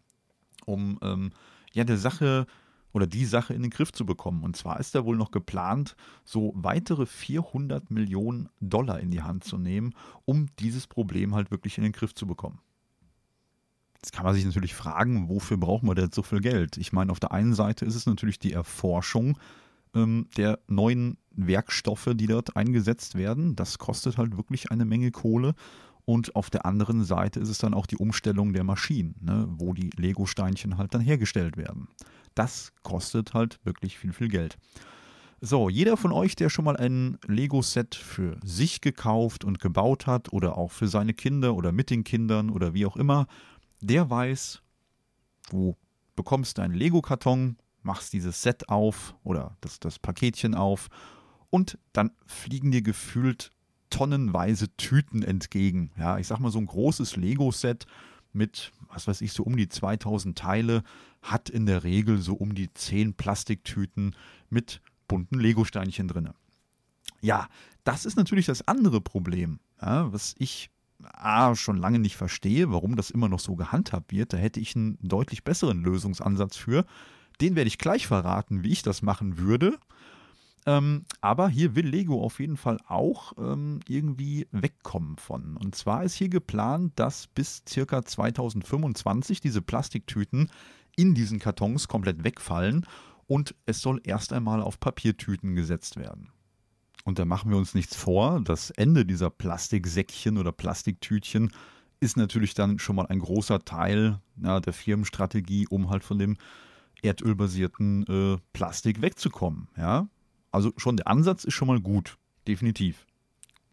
um 0.66 0.99
ähm, 1.02 1.30
ja 1.73 1.85
der 1.85 1.99
Sache 1.99 2.47
oder 2.92 3.06
die 3.06 3.25
Sache 3.25 3.54
in 3.54 3.62
den 3.62 3.70
Griff 3.70 3.92
zu 3.92 4.04
bekommen. 4.04 4.42
Und 4.42 4.56
zwar 4.56 4.80
ist 4.80 4.94
da 4.94 5.04
wohl 5.04 5.16
noch 5.16 5.30
geplant, 5.30 5.94
so 6.25 6.52
weitere 6.56 7.06
400 7.06 7.90
Millionen 7.90 8.49
Dollar 8.61 8.99
in 8.99 9.11
die 9.11 9.23
Hand 9.23 9.44
zu 9.44 9.59
nehmen, 9.59 9.94
um 10.25 10.49
dieses 10.59 10.87
Problem 10.87 11.35
halt 11.35 11.50
wirklich 11.52 11.78
in 11.78 11.85
den 11.85 11.92
Griff 11.92 12.14
zu 12.14 12.26
bekommen. 12.26 12.59
Jetzt 13.97 14.12
kann 14.12 14.25
man 14.25 14.35
sich 14.35 14.44
natürlich 14.44 14.75
fragen, 14.75 15.28
wofür 15.28 15.59
braucht 15.59 15.82
man 15.82 15.94
denn 15.94 16.11
so 16.11 16.23
viel 16.23 16.40
Geld? 16.40 16.78
Ich 16.78 16.92
meine, 16.92 17.12
auf 17.12 17.20
der 17.20 17.32
einen 17.32 17.54
Seite 17.54 17.85
ist 17.85 17.94
es 17.94 18.06
natürlich 18.06 18.38
die 18.38 18.52
Erforschung 18.52 19.38
ähm, 19.94 20.28
der 20.37 20.59
neuen 20.66 21.18
Werkstoffe, 21.32 22.11
die 22.14 22.26
dort 22.26 22.56
eingesetzt 22.56 23.14
werden. 23.14 23.56
Das 23.56 23.78
kostet 23.78 24.18
halt 24.18 24.37
wirklich 24.37 24.70
eine 24.70 24.85
Menge 24.85 25.11
Kohle. 25.11 25.54
Und 26.04 26.35
auf 26.35 26.50
der 26.50 26.66
anderen 26.66 27.04
Seite 27.04 27.40
ist 27.40 27.50
es 27.50 27.59
dann 27.59 27.75
auch 27.75 27.87
die 27.87 27.97
Umstellung 27.97 28.52
der 28.52 28.64
Maschinen, 28.64 29.14
ne, 29.20 29.47
wo 29.49 29.75
die 29.75 29.90
Lego-Steinchen 29.97 30.76
halt 30.76 30.94
dann 30.94 31.00
hergestellt 31.00 31.56
werden. 31.56 31.88
Das 32.35 32.73
kostet 32.82 33.35
halt 33.35 33.61
wirklich 33.64 33.99
viel, 33.99 34.12
viel 34.12 34.28
Geld. 34.28 34.59
So, 35.42 35.68
jeder 35.70 35.97
von 35.97 36.12
euch, 36.12 36.37
der 36.37 36.50
schon 36.50 36.66
mal 36.66 36.76
ein 36.76 37.18
Lego-Set 37.26 37.94
für 37.94 38.38
sich 38.44 38.80
gekauft 38.80 39.44
und 39.44 39.59
gebaut 39.59 40.06
hat 40.06 40.32
oder 40.32 40.59
auch 40.59 40.70
für 40.70 40.87
seine 40.87 41.14
Kinder 41.14 41.54
oder 41.54 41.73
mit 41.73 41.90
den 41.90 42.04
Kindern 42.04 42.50
oder 42.50 42.75
wie 42.75 42.85
auch 42.85 42.97
immer, 42.97 43.26
der 43.80 44.11
weiß, 44.11 44.62
du 45.50 45.76
bekommst 46.14 46.59
deinen 46.59 46.75
Lego-Karton, 46.75 47.56
machst 47.82 48.12
dieses 48.12 48.42
Set 48.42 48.68
auf 48.68 49.14
oder 49.22 49.56
das, 49.60 49.80
das 49.80 49.99
Paketchen 49.99 50.54
auf 50.54 50.88
und 51.50 51.78
dann 51.92 52.12
fliegen 52.26 52.70
dir 52.70 52.82
gefühlt 52.82 53.50
tonnenweise 53.90 54.75
Tüten 54.76 55.22
entgegen. 55.22 55.90
Ja, 55.99 56.18
ich 56.18 56.26
sag 56.26 56.38
mal, 56.38 56.52
so 56.52 56.58
ein 56.58 56.66
großes 56.66 57.16
Lego-Set 57.16 57.87
mit, 58.32 58.70
was 58.88 59.08
weiß 59.08 59.20
ich, 59.22 59.32
so 59.32 59.42
um 59.42 59.56
die 59.56 59.68
2000 59.68 60.38
Teile 60.38 60.82
hat 61.22 61.50
in 61.50 61.66
der 61.66 61.82
Regel 61.82 62.18
so 62.18 62.34
um 62.34 62.54
die 62.54 62.72
10 62.72 63.14
Plastiktüten 63.14 64.14
mit 64.49 64.80
bunten 65.08 65.40
Lego-Steinchen 65.40 66.08
drin. 66.08 66.30
Ja, 67.20 67.49
das 67.84 68.04
ist 68.04 68.16
natürlich 68.16 68.46
das 68.46 68.66
andere 68.66 69.00
Problem, 69.00 69.58
ja, 69.82 70.12
was 70.12 70.34
ich 70.38 70.70
A, 71.02 71.54
schon 71.54 71.78
lange 71.78 71.99
nicht 71.99 72.16
verstehe, 72.16 72.70
warum 72.70 72.96
das 72.96 73.10
immer 73.10 73.28
noch 73.28 73.40
so 73.40 73.56
gehandhabt 73.56 74.12
wird. 74.12 74.32
Da 74.32 74.37
hätte 74.37 74.60
ich 74.60 74.76
einen 74.76 74.99
deutlich 75.00 75.44
besseren 75.44 75.82
Lösungsansatz 75.82 76.56
für. 76.56 76.84
Den 77.40 77.56
werde 77.56 77.68
ich 77.68 77.78
gleich 77.78 78.06
verraten, 78.06 78.62
wie 78.62 78.73
ich 78.73 78.82
das 78.82 79.02
machen 79.02 79.38
würde. 79.38 79.78
Ähm, 80.66 81.06
aber 81.23 81.49
hier 81.49 81.75
will 81.75 81.87
Lego 81.87 82.23
auf 82.23 82.38
jeden 82.38 82.59
Fall 82.59 82.78
auch 82.87 83.32
ähm, 83.38 83.80
irgendwie 83.88 84.47
wegkommen 84.52 85.16
von. 85.16 85.56
Und 85.56 85.75
zwar 85.75 86.04
ist 86.04 86.14
hier 86.14 86.28
geplant, 86.28 86.92
dass 86.97 87.28
bis 87.28 87.62
circa 87.66 88.04
2025 88.04 89.40
diese 89.40 89.62
Plastiktüten 89.62 90.50
in 90.97 91.14
diesen 91.14 91.38
Kartons 91.38 91.88
komplett 91.88 92.25
wegfallen 92.25 92.87
und 93.26 93.54
es 93.64 93.80
soll 93.80 94.00
erst 94.04 94.32
einmal 94.32 94.61
auf 94.61 94.80
Papiertüten 94.80 95.54
gesetzt 95.54 95.97
werden. 95.97 96.30
Und 97.04 97.18
da 97.18 97.25
machen 97.25 97.50
wir 97.50 97.56
uns 97.56 97.75
nichts 97.75 97.97
vor, 97.97 98.40
das 98.42 98.70
Ende 98.70 99.06
dieser 99.06 99.30
Plastiksäckchen 99.30 100.36
oder 100.36 100.52
Plastiktütchen 100.52 101.52
ist 102.00 102.17
natürlich 102.17 102.54
dann 102.54 102.78
schon 102.78 102.97
mal 102.97 103.06
ein 103.06 103.21
großer 103.21 103.64
Teil 103.64 104.21
ja, 104.43 104.60
der 104.60 104.73
Firmenstrategie, 104.73 105.67
um 105.69 105.91
halt 105.91 106.02
von 106.04 106.19
dem 106.19 106.36
erdölbasierten 107.02 108.06
äh, 108.06 108.39
Plastik 108.52 109.02
wegzukommen. 109.02 109.69
Ja? 109.76 110.08
Also 110.52 110.73
schon 110.76 110.97
der 110.97 111.08
Ansatz 111.08 111.45
ist 111.45 111.54
schon 111.54 111.69
mal 111.69 111.80
gut, 111.80 112.17
definitiv. 112.47 113.06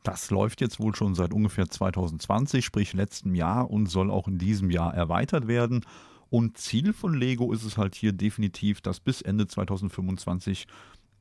Das 0.04 0.30
läuft 0.32 0.62
jetzt 0.62 0.80
wohl 0.80 0.96
schon 0.96 1.16
seit 1.16 1.34
ungefähr 1.34 1.68
2020, 1.68 2.64
sprich 2.64 2.94
letztem 2.94 3.36
Jahr 3.36 3.70
und 3.70 3.88
soll 3.88 4.10
auch 4.10 4.28
in 4.28 4.38
diesem 4.38 4.70
Jahr 4.70 4.94
erweitert 4.94 5.48
werden. 5.48 5.86
Und 6.30 6.58
Ziel 6.58 6.94
von 6.94 7.14
Lego 7.14 7.52
ist 7.52 7.64
es 7.64 7.78
halt 7.78 7.96
hier 7.96 8.14
definitiv, 8.14 8.82
dass 8.82 9.00
bis 9.00 9.22
Ende 9.22 9.48
2025 9.48 10.68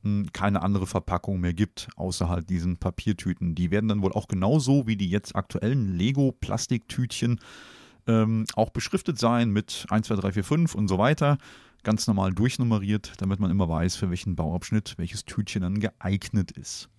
hm, 0.03 0.27
keine 0.31 0.61
andere 0.61 0.85
Verpackung 0.87 1.39
mehr 1.39 1.53
gibt, 1.53 1.89
außer 1.95 2.29
halt 2.29 2.49
diesen 2.49 2.77
Papiertüten. 2.77 3.55
Die 3.55 3.71
werden 3.71 3.89
dann 3.89 4.01
wohl 4.01 4.13
auch 4.13 4.27
genauso 4.27 4.87
wie 4.87 4.95
die 4.95 5.09
jetzt 5.09 5.35
aktuellen 5.35 5.93
Lego-Plastiktütchen 5.97 7.39
ähm, 8.07 8.45
auch 8.55 8.69
beschriftet 8.69 9.19
sein 9.19 9.51
mit 9.51 9.85
1, 9.89 10.07
2, 10.07 10.15
3, 10.15 10.31
4, 10.33 10.43
5 10.43 10.75
und 10.75 10.87
so 10.87 10.97
weiter 10.97 11.37
ganz 11.87 12.05
normal 12.05 12.33
durchnummeriert, 12.33 13.13
damit 13.19 13.39
man 13.39 13.49
immer 13.49 13.69
weiß, 13.69 13.95
für 13.95 14.09
welchen 14.09 14.35
Bauabschnitt 14.35 14.95
welches 14.97 15.23
Tütchen 15.23 15.61
dann 15.61 15.79
geeignet 15.79 16.51
ist. 16.51 16.89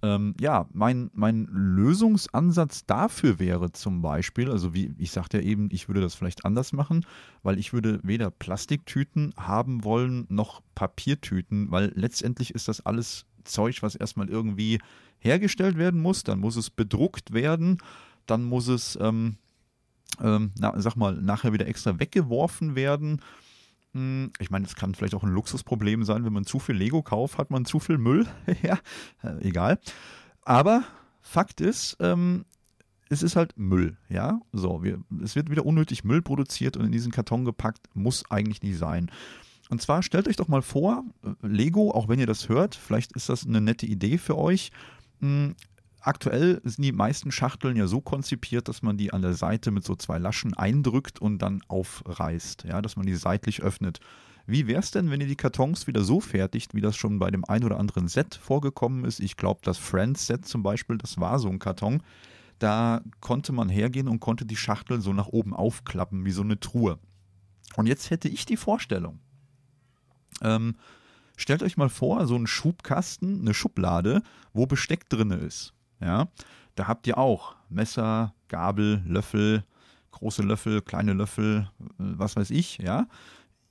Ähm, 0.00 0.36
ja, 0.38 0.68
mein, 0.72 1.10
mein 1.12 1.48
Lösungsansatz 1.50 2.86
dafür 2.86 3.40
wäre 3.40 3.72
zum 3.72 4.02
Beispiel, 4.02 4.48
also 4.48 4.72
wie 4.72 4.94
ich 4.98 5.10
sagte 5.10 5.38
ja 5.38 5.42
eben, 5.42 5.70
ich 5.72 5.88
würde 5.88 6.02
das 6.02 6.14
vielleicht 6.14 6.44
anders 6.44 6.72
machen, 6.72 7.04
weil 7.42 7.58
ich 7.58 7.72
würde 7.72 7.98
weder 8.04 8.30
Plastiktüten 8.30 9.34
haben 9.36 9.82
wollen 9.82 10.26
noch 10.28 10.62
Papiertüten, 10.76 11.72
weil 11.72 11.90
letztendlich 11.96 12.54
ist 12.54 12.68
das 12.68 12.86
alles 12.86 13.26
Zeug, 13.42 13.82
was 13.82 13.96
erstmal 13.96 14.28
irgendwie 14.28 14.78
hergestellt 15.18 15.78
werden 15.78 16.00
muss, 16.00 16.22
dann 16.22 16.38
muss 16.38 16.54
es 16.54 16.70
bedruckt 16.70 17.32
werden, 17.32 17.78
dann 18.26 18.44
muss 18.44 18.68
es, 18.68 18.96
ähm, 19.00 19.34
ähm, 20.22 20.52
na, 20.56 20.80
sag 20.80 20.94
mal, 20.94 21.16
nachher 21.16 21.52
wieder 21.52 21.66
extra 21.66 21.98
weggeworfen 21.98 22.76
werden 22.76 23.20
ich 24.38 24.50
meine, 24.50 24.66
es 24.66 24.76
kann 24.76 24.94
vielleicht 24.94 25.14
auch 25.14 25.22
ein 25.22 25.30
Luxusproblem 25.30 26.04
sein, 26.04 26.24
wenn 26.24 26.32
man 26.32 26.44
zu 26.44 26.58
viel 26.58 26.74
Lego 26.74 27.02
kauft, 27.02 27.38
hat 27.38 27.50
man 27.50 27.64
zu 27.64 27.78
viel 27.78 27.98
Müll. 27.98 28.26
ja, 28.62 28.78
äh, 29.22 29.46
egal. 29.46 29.78
Aber 30.42 30.84
Fakt 31.22 31.60
ist, 31.60 31.96
ähm, 32.00 32.44
es 33.08 33.22
ist 33.22 33.36
halt 33.36 33.56
Müll, 33.56 33.96
ja. 34.08 34.40
So, 34.52 34.82
wir, 34.82 35.00
es 35.22 35.36
wird 35.36 35.50
wieder 35.50 35.66
unnötig 35.66 36.04
Müll 36.04 36.22
produziert 36.22 36.76
und 36.76 36.84
in 36.84 36.92
diesen 36.92 37.12
Karton 37.12 37.44
gepackt, 37.44 37.88
muss 37.94 38.30
eigentlich 38.30 38.62
nicht 38.62 38.78
sein. 38.78 39.10
Und 39.68 39.82
zwar 39.82 40.02
stellt 40.02 40.28
euch 40.28 40.36
doch 40.36 40.48
mal 40.48 40.62
vor, 40.62 41.04
äh, 41.24 41.46
Lego, 41.46 41.90
auch 41.90 42.08
wenn 42.08 42.20
ihr 42.20 42.26
das 42.26 42.48
hört, 42.48 42.74
vielleicht 42.74 43.12
ist 43.12 43.28
das 43.28 43.46
eine 43.46 43.60
nette 43.60 43.86
Idee 43.86 44.18
für 44.18 44.36
euch. 44.36 44.70
Aktuell 46.06 46.60
sind 46.62 46.84
die 46.84 46.92
meisten 46.92 47.32
Schachteln 47.32 47.76
ja 47.76 47.88
so 47.88 48.00
konzipiert, 48.00 48.68
dass 48.68 48.80
man 48.80 48.96
die 48.96 49.12
an 49.12 49.22
der 49.22 49.34
Seite 49.34 49.72
mit 49.72 49.84
so 49.84 49.96
zwei 49.96 50.18
Laschen 50.18 50.54
eindrückt 50.54 51.20
und 51.20 51.38
dann 51.38 51.62
aufreißt, 51.66 52.62
ja, 52.62 52.80
dass 52.80 52.94
man 52.94 53.06
die 53.06 53.16
seitlich 53.16 53.60
öffnet. 53.60 53.98
Wie 54.46 54.68
wäre 54.68 54.78
es 54.78 54.92
denn, 54.92 55.10
wenn 55.10 55.20
ihr 55.20 55.26
die 55.26 55.34
Kartons 55.34 55.88
wieder 55.88 56.04
so 56.04 56.20
fertigt, 56.20 56.74
wie 56.74 56.80
das 56.80 56.96
schon 56.96 57.18
bei 57.18 57.32
dem 57.32 57.44
ein 57.44 57.64
oder 57.64 57.80
anderen 57.80 58.06
Set 58.06 58.36
vorgekommen 58.36 59.04
ist? 59.04 59.18
Ich 59.18 59.36
glaube, 59.36 59.62
das 59.64 59.78
Friends-Set 59.78 60.46
zum 60.46 60.62
Beispiel, 60.62 60.96
das 60.96 61.18
war 61.18 61.40
so 61.40 61.48
ein 61.48 61.58
Karton. 61.58 62.04
Da 62.60 63.00
konnte 63.18 63.50
man 63.50 63.68
hergehen 63.68 64.06
und 64.06 64.20
konnte 64.20 64.46
die 64.46 64.54
Schachtel 64.54 65.00
so 65.00 65.12
nach 65.12 65.26
oben 65.26 65.54
aufklappen, 65.54 66.24
wie 66.24 66.30
so 66.30 66.42
eine 66.42 66.60
Truhe. 66.60 67.00
Und 67.74 67.88
jetzt 67.88 68.10
hätte 68.10 68.28
ich 68.28 68.46
die 68.46 68.56
Vorstellung. 68.56 69.18
Ähm, 70.40 70.76
stellt 71.36 71.64
euch 71.64 71.76
mal 71.76 71.88
vor, 71.88 72.28
so 72.28 72.36
ein 72.36 72.46
Schubkasten, 72.46 73.40
eine 73.40 73.54
Schublade, 73.54 74.22
wo 74.52 74.66
Besteck 74.66 75.08
drin 75.08 75.32
ist. 75.32 75.72
Ja, 76.00 76.28
da 76.74 76.86
habt 76.86 77.06
ihr 77.06 77.18
auch 77.18 77.56
Messer, 77.68 78.34
Gabel, 78.48 79.02
Löffel, 79.06 79.64
große 80.12 80.42
Löffel, 80.42 80.82
kleine 80.82 81.12
Löffel, 81.12 81.70
äh, 81.80 81.84
was 81.98 82.36
weiß 82.36 82.50
ich, 82.50 82.78
ja. 82.78 83.06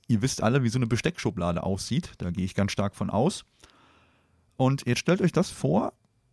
Ihr 0.08 0.22
wisst 0.22 0.42
alle, 0.42 0.62
wie 0.62 0.68
so 0.68 0.78
eine 0.78 0.86
Besteckschublade 0.86 1.62
aussieht, 1.62 2.12
da 2.18 2.30
gehe 2.30 2.44
ich 2.44 2.54
ganz 2.54 2.72
stark 2.72 2.94
von 2.94 3.10
aus. 3.10 3.44
Und 4.56 4.86
jetzt 4.86 5.00
stellt 5.00 5.20
euch 5.20 5.32
das 5.32 5.50
vor 5.50 5.92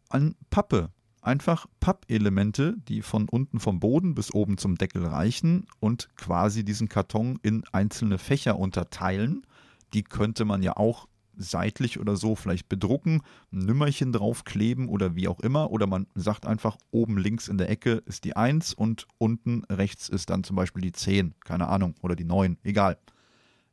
an 0.09 0.35
Pappe. 0.49 0.89
Einfach 1.21 1.65
Pappelemente, 1.79 2.75
die 2.87 3.01
von 3.01 3.29
unten 3.29 3.59
vom 3.59 3.79
Boden 3.79 4.13
bis 4.13 4.33
oben 4.33 4.57
zum 4.57 4.75
Deckel 4.75 5.05
reichen 5.05 5.67
und 5.79 6.09
quasi 6.17 6.63
diesen 6.63 6.89
Karton 6.89 7.39
in 7.41 7.63
einzelne 7.71 8.17
Fächer 8.17 8.59
unterteilen. 8.59 9.47
Die 9.93 10.03
könnte 10.03 10.43
man 10.45 10.61
ja 10.61 10.75
auch 10.75 11.07
seitlich 11.37 11.99
oder 11.99 12.15
so 12.15 12.35
vielleicht 12.35 12.69
bedrucken, 12.69 13.21
ein 13.51 13.59
Nümmerchen 13.59 14.11
draufkleben 14.11 14.87
oder 14.87 15.15
wie 15.15 15.27
auch 15.27 15.39
immer. 15.39 15.71
Oder 15.71 15.87
man 15.87 16.07
sagt 16.15 16.45
einfach, 16.45 16.77
oben 16.91 17.17
links 17.17 17.47
in 17.47 17.57
der 17.57 17.69
Ecke 17.69 18.03
ist 18.05 18.23
die 18.23 18.35
1 18.35 18.73
und 18.73 19.07
unten 19.17 19.63
rechts 19.65 20.09
ist 20.09 20.29
dann 20.29 20.43
zum 20.43 20.55
Beispiel 20.55 20.81
die 20.81 20.91
10, 20.91 21.35
keine 21.43 21.67
Ahnung, 21.67 21.95
oder 22.01 22.15
die 22.15 22.25
9, 22.25 22.57
egal. 22.63 22.97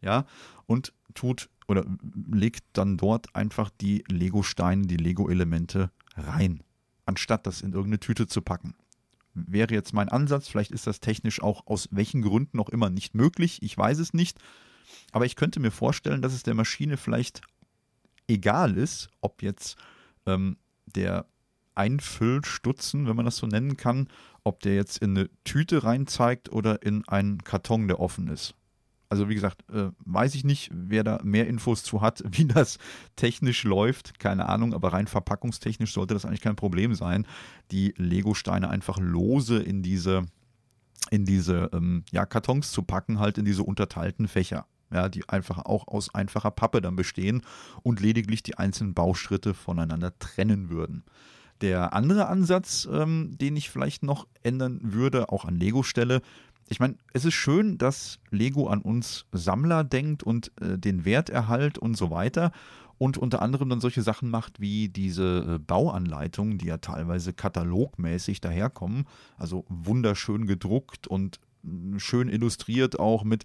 Ja, 0.00 0.24
und 0.66 0.94
tut 1.14 1.50
oder 1.68 1.84
legt 2.26 2.64
dann 2.72 2.96
dort 2.96 3.34
einfach 3.36 3.70
die 3.70 4.02
Lego-Steine, 4.08 4.86
die 4.86 4.96
Lego-Elemente 4.96 5.90
rein, 6.16 6.62
anstatt 7.06 7.46
das 7.46 7.60
in 7.60 7.72
irgendeine 7.72 8.00
Tüte 8.00 8.26
zu 8.26 8.42
packen. 8.42 8.74
Wäre 9.34 9.72
jetzt 9.72 9.92
mein 9.92 10.08
Ansatz, 10.08 10.48
vielleicht 10.48 10.72
ist 10.72 10.88
das 10.88 10.98
technisch 10.98 11.40
auch 11.40 11.66
aus 11.66 11.88
welchen 11.92 12.22
Gründen 12.22 12.58
auch 12.58 12.70
immer 12.70 12.90
nicht 12.90 13.14
möglich, 13.14 13.62
ich 13.62 13.78
weiß 13.78 13.98
es 14.00 14.12
nicht. 14.12 14.38
Aber 15.12 15.26
ich 15.26 15.36
könnte 15.36 15.60
mir 15.60 15.70
vorstellen, 15.70 16.22
dass 16.22 16.34
es 16.34 16.42
der 16.42 16.54
Maschine 16.54 16.96
vielleicht 16.96 17.42
egal 18.30 18.76
ist, 18.76 19.10
ob 19.20 19.42
jetzt 19.42 19.76
ähm, 20.26 20.56
der 20.86 21.26
Einfüllstutzen, 21.74 23.06
wenn 23.06 23.16
man 23.16 23.24
das 23.24 23.36
so 23.36 23.46
nennen 23.46 23.76
kann, 23.76 24.08
ob 24.44 24.60
der 24.60 24.74
jetzt 24.74 24.98
in 24.98 25.16
eine 25.16 25.30
Tüte 25.44 25.84
rein 25.84 26.06
zeigt 26.06 26.50
oder 26.50 26.82
in 26.82 27.06
einen 27.08 27.42
Karton, 27.44 27.88
der 27.88 28.00
offen 28.00 28.28
ist. 28.28 28.54
Also 29.08 29.28
wie 29.28 29.34
gesagt, 29.34 29.64
äh, 29.72 29.90
weiß 30.04 30.36
ich 30.36 30.44
nicht, 30.44 30.70
wer 30.72 31.02
da 31.02 31.20
mehr 31.24 31.48
Infos 31.48 31.82
zu 31.82 32.00
hat, 32.00 32.22
wie 32.30 32.44
das 32.44 32.78
technisch 33.16 33.64
läuft, 33.64 34.18
keine 34.20 34.48
Ahnung, 34.48 34.72
aber 34.72 34.92
rein 34.92 35.08
verpackungstechnisch 35.08 35.92
sollte 35.92 36.14
das 36.14 36.24
eigentlich 36.24 36.40
kein 36.40 36.56
Problem 36.56 36.94
sein, 36.94 37.26
die 37.72 37.92
Lego-Steine 37.96 38.70
einfach 38.70 38.98
lose 38.98 39.58
in 39.58 39.82
diese, 39.82 40.26
in 41.10 41.24
diese 41.24 41.70
ähm, 41.72 42.04
ja, 42.12 42.24
Kartons 42.24 42.70
zu 42.70 42.82
packen, 42.82 43.18
halt 43.18 43.36
in 43.36 43.44
diese 43.44 43.64
unterteilten 43.64 44.28
Fächer. 44.28 44.66
Ja, 44.92 45.08
die 45.08 45.28
einfach 45.28 45.58
auch 45.58 45.86
aus 45.86 46.14
einfacher 46.14 46.50
Pappe 46.50 46.80
dann 46.80 46.96
bestehen 46.96 47.42
und 47.82 48.00
lediglich 48.00 48.42
die 48.42 48.58
einzelnen 48.58 48.92
Bauschritte 48.94 49.54
voneinander 49.54 50.18
trennen 50.18 50.68
würden. 50.68 51.04
Der 51.60 51.92
andere 51.92 52.26
Ansatz, 52.26 52.88
ähm, 52.90 53.36
den 53.38 53.56
ich 53.56 53.70
vielleicht 53.70 54.02
noch 54.02 54.26
ändern 54.42 54.80
würde, 54.82 55.28
auch 55.28 55.44
an 55.44 55.56
Lego-Stelle, 55.56 56.22
ich 56.68 56.78
meine, 56.78 56.94
es 57.12 57.24
ist 57.24 57.34
schön, 57.34 57.78
dass 57.78 58.20
Lego 58.30 58.68
an 58.68 58.80
uns 58.80 59.26
Sammler 59.32 59.82
denkt 59.82 60.22
und 60.22 60.52
äh, 60.60 60.78
den 60.78 61.04
Werterhalt 61.04 61.78
und 61.78 61.96
so 61.96 62.10
weiter 62.10 62.52
und 62.96 63.18
unter 63.18 63.42
anderem 63.42 63.70
dann 63.70 63.80
solche 63.80 64.02
Sachen 64.02 64.30
macht 64.30 64.60
wie 64.60 64.88
diese 64.88 65.56
äh, 65.56 65.58
Bauanleitungen, 65.58 66.58
die 66.58 66.66
ja 66.66 66.78
teilweise 66.78 67.32
katalogmäßig 67.32 68.40
daherkommen, 68.40 69.06
also 69.36 69.64
wunderschön 69.68 70.46
gedruckt 70.46 71.08
und 71.08 71.40
äh, 71.64 71.98
schön 71.98 72.28
illustriert 72.28 73.00
auch 73.00 73.24
mit 73.24 73.44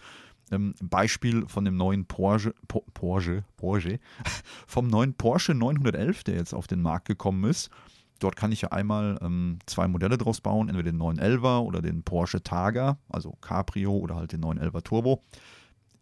ähm, 0.51 0.73
Beispiel 0.81 1.47
von 1.47 1.65
dem 1.65 1.77
neuen 1.77 2.05
Porsche, 2.05 2.53
po, 2.67 2.83
Porsche, 2.93 3.43
Porsche, 3.57 3.99
vom 4.67 4.87
neuen 4.87 5.13
Porsche 5.13 5.53
911, 5.53 6.23
der 6.23 6.35
jetzt 6.35 6.53
auf 6.53 6.67
den 6.67 6.81
Markt 6.81 7.07
gekommen 7.07 7.43
ist. 7.49 7.69
Dort 8.19 8.35
kann 8.37 8.51
ich 8.51 8.61
ja 8.61 8.71
einmal 8.71 9.19
ähm, 9.21 9.59
zwei 9.65 9.87
Modelle 9.87 10.17
draus 10.17 10.39
bauen, 10.39 10.69
entweder 10.69 10.91
den 10.91 11.01
911er 11.01 11.59
oder 11.59 11.81
den 11.81 12.03
Porsche 12.03 12.41
Targa, 12.41 12.97
also 13.09 13.33
Cabrio 13.41 13.91
oder 13.91 14.15
halt 14.15 14.31
den 14.31 14.41
911er 14.41 14.83
Turbo. 14.83 15.23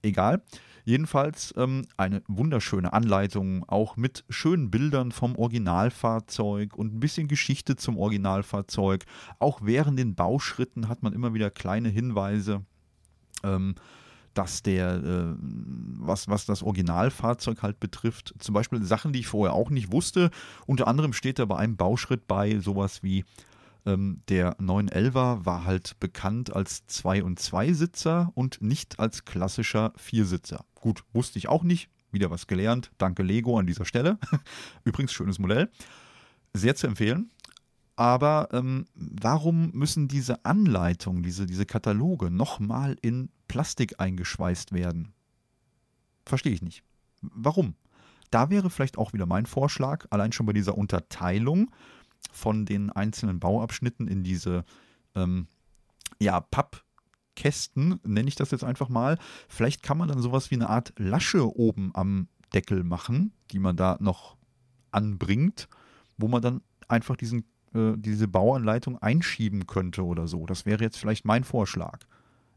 Egal. 0.03 0.43
Jedenfalls 0.86 1.53
ähm, 1.58 1.88
eine 1.95 2.21
wunderschöne 2.27 2.91
Anleitung, 2.91 3.63
auch 3.69 3.95
mit 3.95 4.25
schönen 4.29 4.69
Bildern 4.69 5.13
vom 5.13 5.38
Originalfahrzeug 5.38 6.75
und 6.75 6.93
ein 6.93 6.99
bisschen 6.99 7.29
Geschichte 7.29 7.77
zum 7.77 7.97
Originalfahrzeug. 7.97 9.06
Auch 9.39 9.62
während 9.63 9.97
den 9.97 10.13
Bauschritten 10.13 10.89
hat 10.89 11.01
man 11.01 11.13
immer 11.13 11.34
wieder 11.34 11.49
kleine 11.49 11.88
Hinweise. 11.88 12.65
Ähm, 13.43 13.75
dass 14.34 14.63
der, 14.63 14.96
äh, 14.96 15.36
was, 15.39 16.28
was 16.28 16.46
das 16.46 16.63
Originalfahrzeug 16.63 17.62
halt 17.62 17.80
betrifft, 17.80 18.34
zum 18.39 18.54
Beispiel 18.54 18.84
Sachen, 18.84 19.13
die 19.13 19.19
ich 19.19 19.28
vorher 19.28 19.54
auch 19.54 19.69
nicht 19.69 19.91
wusste. 19.91 20.32
Unter 20.65 20.88
anderem 20.88 21.13
steht 21.13 21.39
da 21.39 21.46
bei 21.46 21.58
einem 21.58 21.78
Bauschritt 21.78 22.28
bei 22.28 22.60
sowas 22.60 23.04
wie 23.04 23.26
ähm, 23.86 24.22
der 24.30 24.58
911er 24.60 25.46
war 25.46 25.65
halt 25.65 26.00
bekannt 26.00 26.56
als 26.56 26.86
Zwei- 26.88 27.24
und 27.24 27.39
Zweisitzer 27.39 28.32
und 28.36 28.62
nicht 28.62 29.00
als 29.00 29.26
klassischer 29.26 29.93
Viersitzer. 29.98 30.65
Gut, 30.76 31.04
wusste 31.13 31.39
ich 31.39 31.50
auch 31.50 31.63
nicht. 31.63 31.89
Wieder 32.12 32.30
was 32.30 32.46
gelernt. 32.48 32.91
Danke 33.00 33.24
Lego 33.24 33.58
an 33.58 33.65
dieser 33.65 33.86
Stelle. 33.86 34.19
Übrigens 34.84 35.13
schönes 35.13 35.39
Modell. 35.39 35.69
Sehr 36.54 36.76
zu 36.76 36.88
empfehlen. 36.88 37.32
Aber 37.95 38.49
ähm, 38.51 38.86
warum 38.95 39.71
müssen 39.71 40.08
diese 40.08 40.45
Anleitungen, 40.45 41.21
diese, 41.21 41.45
diese 41.45 41.65
Kataloge 41.65 42.32
nochmal 42.32 42.97
in 43.01 43.29
Plastik 43.47 43.99
eingeschweißt 43.99 44.71
werden? 44.71 45.13
Verstehe 46.25 46.53
ich 46.53 46.62
nicht. 46.62 46.84
Warum? 47.21 47.75
Da 48.32 48.49
wäre 48.49 48.71
vielleicht 48.71 48.97
auch 48.97 49.13
wieder 49.13 49.27
mein 49.27 49.45
Vorschlag, 49.45 50.08
allein 50.10 50.32
schon 50.32 50.47
bei 50.47 50.53
dieser 50.53 50.75
Unterteilung 50.75 51.69
von 52.32 52.65
den 52.65 52.89
einzelnen 52.89 53.39
Bauabschnitten 53.39 54.08
in 54.08 54.23
diese 54.23 54.65
ähm, 55.13 55.47
ja, 56.19 56.39
Pappkästen, 56.39 57.99
nenne 58.03 58.27
ich 58.27 58.36
das 58.36 58.49
jetzt 58.49 58.63
einfach 58.63 58.89
mal. 58.89 59.19
Vielleicht 59.47 59.84
kann 59.84 59.99
man 59.99 60.08
dann 60.08 60.21
sowas 60.21 60.49
wie 60.49 60.56
eine 60.56 60.69
Art 60.69 60.93
Lasche 60.97 61.56
oben 61.56 61.91
am 61.93 62.27
Deckel 62.56 62.84
machen, 62.84 63.34
die 63.51 63.60
man 63.60 63.75
da 63.75 63.97
noch 63.99 64.36
anbringt, 64.91 65.67
wo 66.17 66.27
man 66.27 66.41
dann 66.41 66.62
einfach 66.88 67.15
diesen 67.15 67.45
äh, 67.74 67.94
diese 67.98 68.28
Bauanleitung 68.28 68.98
einschieben 69.00 69.68
könnte 69.68 70.04
oder 70.04 70.28
so. 70.28 70.46
Das 70.46 70.66
wäre 70.66 70.84
jetzt 70.84 70.98
vielleicht 70.98 71.26
mein 71.26 71.44
Vorschlag. 71.44 72.00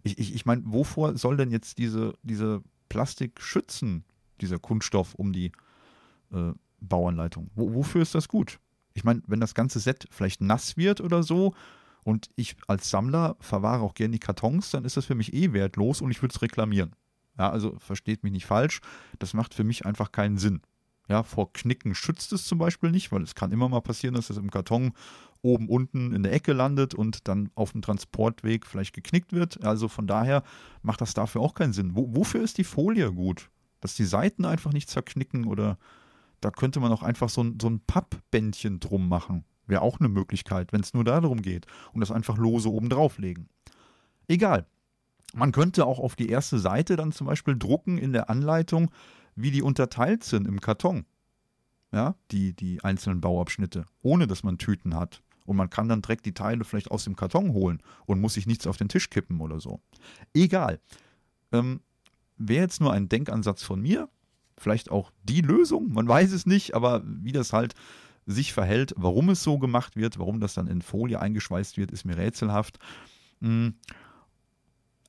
Ich, 0.03 0.19
ich, 0.19 0.35
ich 0.35 0.47
meine, 0.47 0.63
wovor 0.67 1.17
soll 1.17 1.37
denn 1.37 1.51
jetzt 1.51 1.79
diese, 1.79 2.15
diese 2.23 2.63
Plastik 2.89 3.41
schützen, 3.41 4.05
dieser 4.41 4.59
Kunststoff 4.59 5.15
um 5.15 5.33
die 5.33 5.53
äh, 6.33 6.53
Bauanleitung? 6.81 7.51
Wo, 7.55 7.75
wofür 7.75 8.03
ist 8.03 8.15
das 8.15 8.29
gut? 8.29 8.59
Ich 8.95 9.05
meine, 9.05 9.23
wenn 9.27 9.41
das 9.41 9.55
ganze 9.55 9.81
Set 9.81 10.07
vielleicht 10.11 10.41
nass 10.41 10.77
wird 10.77 11.01
oder 11.01 11.23
so 11.23 11.55
und 12.05 12.31
ich 12.37 12.57
als 12.67 12.89
Sammler 12.89 13.37
verwahre 13.41 13.83
auch 13.83 13.95
gerne 13.95 14.13
die 14.13 14.19
Kartons, 14.19 14.71
dann 14.71 14.85
ist 14.85 14.97
das 14.97 15.07
für 15.07 15.15
mich 15.15 15.35
eh 15.35 15.53
wertlos 15.53 16.01
und 16.01 16.11
ich 16.11 16.23
würde 16.23 16.35
es 16.35 16.43
reklamieren. 16.43 16.95
Ja, 17.39 17.51
also 17.51 17.77
versteht 17.79 18.23
mich 18.23 18.33
nicht 18.33 18.47
falsch, 18.47 18.81
das 19.19 19.35
macht 19.35 19.53
für 19.55 19.65
mich 19.65 19.85
einfach 19.85 20.13
keinen 20.13 20.39
Sinn. 20.39 20.63
Ja, 21.09 21.23
vor 21.23 21.53
Knicken 21.53 21.95
schützt 21.95 22.33
es 22.33 22.47
zum 22.47 22.59
Beispiel 22.59 22.91
nicht, 22.91 23.13
weil 23.13 23.23
es 23.23 23.35
kann 23.35 23.53
immer 23.53 23.69
mal 23.69 23.81
passieren, 23.81 24.15
dass 24.15 24.31
es 24.31 24.37
im 24.37 24.51
Karton 24.51 24.93
oben, 25.43 25.69
unten 25.69 26.13
in 26.13 26.23
der 26.23 26.33
Ecke 26.33 26.53
landet 26.53 26.95
und 26.95 27.29
dann 27.29 27.51
auf 27.55 27.73
dem 27.73 27.83
Transportweg 27.83 28.67
vielleicht 28.67 28.95
geknickt 28.95 29.33
wird. 29.33 29.65
Also 29.65 29.89
von 29.89 30.07
daher 30.07 30.43
macht 30.83 31.01
das 31.01 31.15
dafür 31.15 31.41
auch 31.41 31.55
keinen 31.55 31.73
Sinn. 31.73 31.95
Wo, 31.95 32.17
wofür 32.17 32.43
ist 32.43 32.59
die 32.59 32.65
Folie 32.65 33.13
gut? 33.13 33.51
Dass 33.81 33.95
die 33.95 34.05
Seiten 34.05 34.45
einfach 34.45 34.73
nicht 34.73 34.91
zerknicken 34.91 35.45
oder 35.45 35.79
da 36.41 36.51
könnte 36.51 36.81
man 36.81 36.93
auch 36.93 37.03
einfach 37.03 37.29
so 37.29 37.43
ein, 37.43 37.59
so 37.61 37.69
ein 37.69 37.81
Pappbändchen 37.81 38.81
drum 38.81 39.09
machen. 39.09 39.45
Wäre 39.67 39.83
auch 39.83 40.01
eine 40.01 40.09
Möglichkeit, 40.09 40.73
wenn 40.73 40.81
es 40.81 40.95
nur 40.95 41.05
darum 41.05 41.43
geht 41.43 41.67
und 41.93 42.01
das 42.01 42.11
einfach 42.11 42.37
lose 42.37 42.71
oben 42.71 42.89
drauflegen. 42.89 43.49
Egal. 44.29 44.67
Man 45.35 45.53
könnte 45.53 45.87
auch 45.87 45.99
auf 45.99 46.17
die 46.17 46.29
erste 46.29 46.59
Seite 46.59 46.97
dann 46.97 47.13
zum 47.13 47.27
Beispiel 47.27 47.59
drucken 47.59 47.99
in 47.99 48.13
der 48.13 48.31
Anleitung, 48.31 48.91
wie 49.37 49.51
die 49.51 49.63
unterteilt 49.63 50.25
sind 50.25 50.49
im 50.49 50.61
Karton. 50.61 51.05
Ja, 51.93 52.17
die, 52.33 52.53
die 52.53 52.83
einzelnen 52.83 53.21
Bauabschnitte, 53.21 53.87
ohne 54.03 54.27
dass 54.27 54.43
man 54.43 54.59
Tüten 54.59 54.97
hat. 54.97 55.23
Und 55.45 55.57
man 55.57 55.71
kann 55.71 55.89
dann 55.89 56.03
direkt 56.03 56.27
die 56.27 56.35
Teile 56.35 56.65
vielleicht 56.65 56.91
aus 56.91 57.05
dem 57.05 57.15
Karton 57.15 57.53
holen 57.53 57.81
und 58.07 58.21
muss 58.21 58.35
sich 58.35 58.47
nichts 58.47 58.67
auf 58.67 58.77
den 58.77 58.89
Tisch 58.89 59.09
kippen 59.09 59.41
oder 59.41 59.61
so. 59.61 59.81
Egal. 60.35 60.81
Ähm, 61.53 61.81
Wäre 62.37 62.63
jetzt 62.63 62.81
nur 62.81 62.93
ein 62.93 63.09
Denkansatz 63.09 63.63
von 63.63 63.81
mir, 63.81 64.11
vielleicht 64.59 64.91
auch 64.91 65.11
die 65.23 65.41
Lösung, 65.41 65.93
man 65.93 66.07
weiß 66.07 66.33
es 66.33 66.45
nicht, 66.45 66.75
aber 66.75 67.03
wie 67.05 67.33
das 67.33 67.53
halt 67.53 67.75
sich 68.27 68.53
verhält, 68.53 68.93
warum 68.97 69.31
es 69.31 69.43
so 69.43 69.59
gemacht 69.59 69.97
wird, 69.97 70.19
warum 70.19 70.41
das 70.41 70.55
dann 70.55 70.67
in 70.67 70.83
Folie 70.83 71.21
eingeschweißt 71.21 71.79
wird, 71.79 71.93
ist 71.93 72.05
mir 72.05 72.17
rätselhaft. 72.17 72.79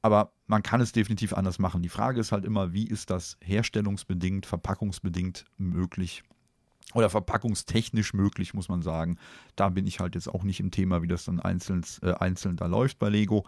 Aber 0.08 0.32
man 0.46 0.64
kann 0.64 0.80
es 0.80 0.94
definitiv 0.94 1.34
anders 1.34 1.60
machen. 1.60 1.82
Die 1.82 1.90
Frage 1.90 2.22
ist 2.22 2.32
halt 2.32 2.46
immer, 2.46 2.72
wie 2.72 2.88
ist 2.88 3.10
das 3.10 3.36
herstellungsbedingt, 3.42 4.46
verpackungsbedingt 4.46 5.44
möglich? 5.58 6.24
Oder 6.94 7.10
verpackungstechnisch 7.10 8.14
möglich, 8.14 8.54
muss 8.54 8.70
man 8.70 8.82
sagen. 8.82 9.18
Da 9.58 9.68
bin 9.68 9.86
ich 9.86 10.00
halt 10.00 10.16
jetzt 10.16 10.30
auch 10.30 10.44
nicht 10.44 10.62
im 10.62 10.72
Thema, 10.72 11.02
wie 11.02 11.10
das 11.10 11.26
dann 11.26 11.42
einzeln, 11.42 11.84
äh, 12.04 12.14
einzeln 12.14 12.56
da 12.56 12.68
läuft 12.68 13.00
bei 13.00 13.10
Lego. 13.10 13.46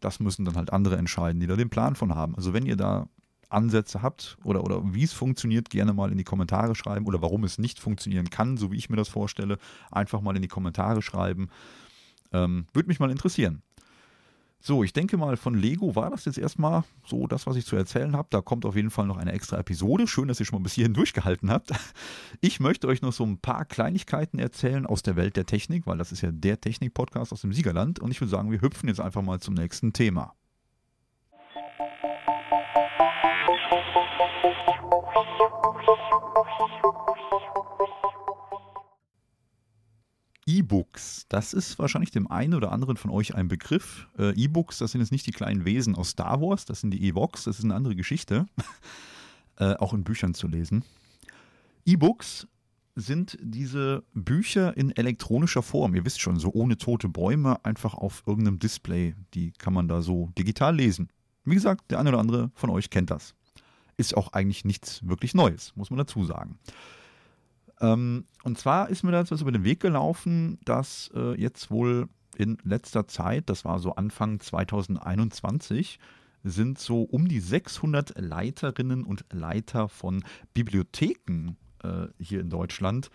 Das 0.00 0.20
müssen 0.20 0.44
dann 0.44 0.56
halt 0.56 0.70
andere 0.70 0.98
entscheiden, 0.98 1.40
die 1.40 1.46
da 1.46 1.56
den 1.56 1.70
Plan 1.70 1.94
von 1.96 2.14
haben. 2.14 2.36
Also 2.36 2.52
wenn 2.52 2.66
ihr 2.66 2.76
da 2.76 3.08
Ansätze 3.48 4.02
habt 4.02 4.36
oder, 4.44 4.64
oder 4.64 4.82
wie 4.92 5.04
es 5.04 5.14
funktioniert, 5.14 5.70
gerne 5.70 5.94
mal 5.94 6.12
in 6.12 6.18
die 6.18 6.24
Kommentare 6.24 6.74
schreiben 6.74 7.06
oder 7.06 7.22
warum 7.22 7.44
es 7.44 7.56
nicht 7.56 7.80
funktionieren 7.80 8.28
kann, 8.28 8.58
so 8.58 8.70
wie 8.70 8.76
ich 8.76 8.90
mir 8.90 8.96
das 8.96 9.08
vorstelle, 9.08 9.56
einfach 9.90 10.20
mal 10.20 10.36
in 10.36 10.42
die 10.42 10.48
Kommentare 10.48 11.00
schreiben. 11.00 11.48
Ähm, 12.32 12.66
Würde 12.74 12.88
mich 12.88 13.00
mal 13.00 13.10
interessieren. 13.10 13.62
So, 14.64 14.84
ich 14.84 14.92
denke 14.92 15.16
mal, 15.16 15.36
von 15.36 15.54
Lego 15.54 15.96
war 15.96 16.10
das 16.10 16.24
jetzt 16.24 16.38
erstmal 16.38 16.84
so 17.04 17.26
das, 17.26 17.48
was 17.48 17.56
ich 17.56 17.66
zu 17.66 17.74
erzählen 17.74 18.14
habe. 18.14 18.28
Da 18.30 18.40
kommt 18.40 18.64
auf 18.64 18.76
jeden 18.76 18.90
Fall 18.90 19.08
noch 19.08 19.16
eine 19.16 19.32
extra 19.32 19.58
Episode. 19.58 20.06
Schön, 20.06 20.28
dass 20.28 20.38
ihr 20.38 20.46
schon 20.46 20.60
mal 20.60 20.62
bis 20.62 20.74
hierhin 20.74 20.94
durchgehalten 20.94 21.50
habt. 21.50 21.72
Ich 22.40 22.60
möchte 22.60 22.86
euch 22.86 23.02
noch 23.02 23.12
so 23.12 23.24
ein 23.24 23.38
paar 23.38 23.64
Kleinigkeiten 23.64 24.38
erzählen 24.38 24.86
aus 24.86 25.02
der 25.02 25.16
Welt 25.16 25.36
der 25.36 25.46
Technik, 25.46 25.84
weil 25.86 25.98
das 25.98 26.12
ist 26.12 26.20
ja 26.20 26.30
der 26.30 26.60
Technik-Podcast 26.60 27.32
aus 27.32 27.40
dem 27.40 27.52
Siegerland. 27.52 27.98
Und 27.98 28.12
ich 28.12 28.20
würde 28.20 28.30
sagen, 28.30 28.52
wir 28.52 28.60
hüpfen 28.60 28.88
jetzt 28.88 29.00
einfach 29.00 29.22
mal 29.22 29.40
zum 29.40 29.54
nächsten 29.54 29.92
Thema. 29.92 30.32
E-Books, 40.58 41.26
das 41.28 41.54
ist 41.54 41.78
wahrscheinlich 41.78 42.10
dem 42.10 42.30
einen 42.30 42.54
oder 42.54 42.72
anderen 42.72 42.96
von 42.96 43.10
euch 43.10 43.34
ein 43.34 43.48
Begriff. 43.48 44.08
Äh, 44.18 44.34
E-Books, 44.34 44.78
das 44.78 44.92
sind 44.92 45.00
jetzt 45.00 45.12
nicht 45.12 45.26
die 45.26 45.32
kleinen 45.32 45.64
Wesen 45.64 45.94
aus 45.94 46.10
Star 46.10 46.40
Wars, 46.42 46.66
das 46.66 46.80
sind 46.80 46.90
die 46.90 47.08
Evox, 47.08 47.44
das 47.44 47.58
ist 47.58 47.64
eine 47.64 47.74
andere 47.74 47.96
Geschichte. 47.96 48.46
äh, 49.56 49.74
auch 49.76 49.94
in 49.94 50.04
Büchern 50.04 50.34
zu 50.34 50.48
lesen. 50.48 50.84
E-Books 51.86 52.46
sind 52.94 53.38
diese 53.40 54.04
Bücher 54.12 54.76
in 54.76 54.94
elektronischer 54.94 55.62
Form. 55.62 55.94
Ihr 55.94 56.04
wisst 56.04 56.20
schon, 56.20 56.38
so 56.38 56.52
ohne 56.52 56.76
tote 56.76 57.08
Bäume, 57.08 57.64
einfach 57.64 57.94
auf 57.94 58.22
irgendeinem 58.26 58.58
Display. 58.58 59.14
Die 59.32 59.52
kann 59.52 59.72
man 59.72 59.88
da 59.88 60.02
so 60.02 60.30
digital 60.36 60.76
lesen. 60.76 61.08
Wie 61.44 61.54
gesagt, 61.54 61.90
der 61.90 61.98
eine 61.98 62.10
oder 62.10 62.18
andere 62.18 62.50
von 62.54 62.68
euch 62.68 62.90
kennt 62.90 63.10
das. 63.10 63.34
Ist 63.96 64.16
auch 64.16 64.34
eigentlich 64.34 64.66
nichts 64.66 65.06
wirklich 65.06 65.32
Neues, 65.32 65.72
muss 65.76 65.88
man 65.88 65.98
dazu 65.98 66.24
sagen. 66.24 66.58
Ähm, 67.82 68.24
und 68.44 68.56
zwar 68.56 68.88
ist 68.88 69.02
mir 69.02 69.10
da 69.10 69.18
jetzt 69.18 69.32
was 69.32 69.42
über 69.42 69.52
den 69.52 69.64
Weg 69.64 69.80
gelaufen, 69.80 70.58
dass 70.64 71.10
äh, 71.14 71.38
jetzt 71.38 71.70
wohl 71.70 72.08
in 72.38 72.56
letzter 72.62 73.06
Zeit, 73.08 73.50
das 73.50 73.64
war 73.64 73.78
so 73.78 73.94
Anfang 73.96 74.40
2021, 74.40 75.98
sind 76.44 76.78
so 76.78 77.02
um 77.02 77.28
die 77.28 77.40
600 77.40 78.14
Leiterinnen 78.18 79.04
und 79.04 79.26
Leiter 79.30 79.88
von 79.88 80.24
Bibliotheken 80.54 81.56
äh, 81.82 82.06
hier 82.18 82.40
in 82.40 82.50
Deutschland 82.50 83.10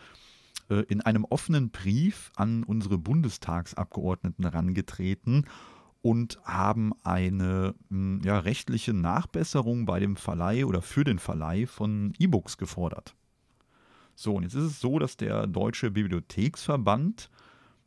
äh, 0.69 0.83
in 0.87 1.01
einem 1.01 1.25
offenen 1.25 1.71
Brief 1.71 2.31
an 2.35 2.63
unsere 2.63 2.97
Bundestagsabgeordneten 2.97 4.45
herangetreten 4.45 5.45
und 6.01 6.39
haben 6.43 6.93
eine 7.03 7.73
hm, 7.89 8.21
ja, 8.23 8.39
rechtliche 8.39 8.93
Nachbesserung 8.93 9.85
bei 9.85 9.99
dem 9.99 10.15
Verleih 10.15 10.65
oder 10.65 10.81
für 10.81 11.03
den 11.03 11.19
Verleih 11.19 11.65
von 11.65 12.13
E-Books 12.19 12.57
gefordert. 12.57 13.15
So, 14.19 14.33
und 14.33 14.41
jetzt 14.41 14.55
ist 14.55 14.63
es 14.63 14.79
so, 14.79 14.97
dass 14.97 15.15
der 15.15 15.45
Deutsche 15.45 15.91
Bibliotheksverband 15.91 17.29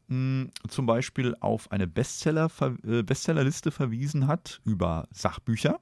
hm, 0.07 0.53
zum 0.69 0.87
Beispiel 0.87 1.35
auf 1.41 1.73
eine 1.73 1.89
Bestseller, 1.89 2.49
äh, 2.87 3.03
Bestsellerliste 3.03 3.73
verwiesen 3.73 4.29
hat 4.29 4.61
über 4.65 5.09
Sachbücher. 5.11 5.81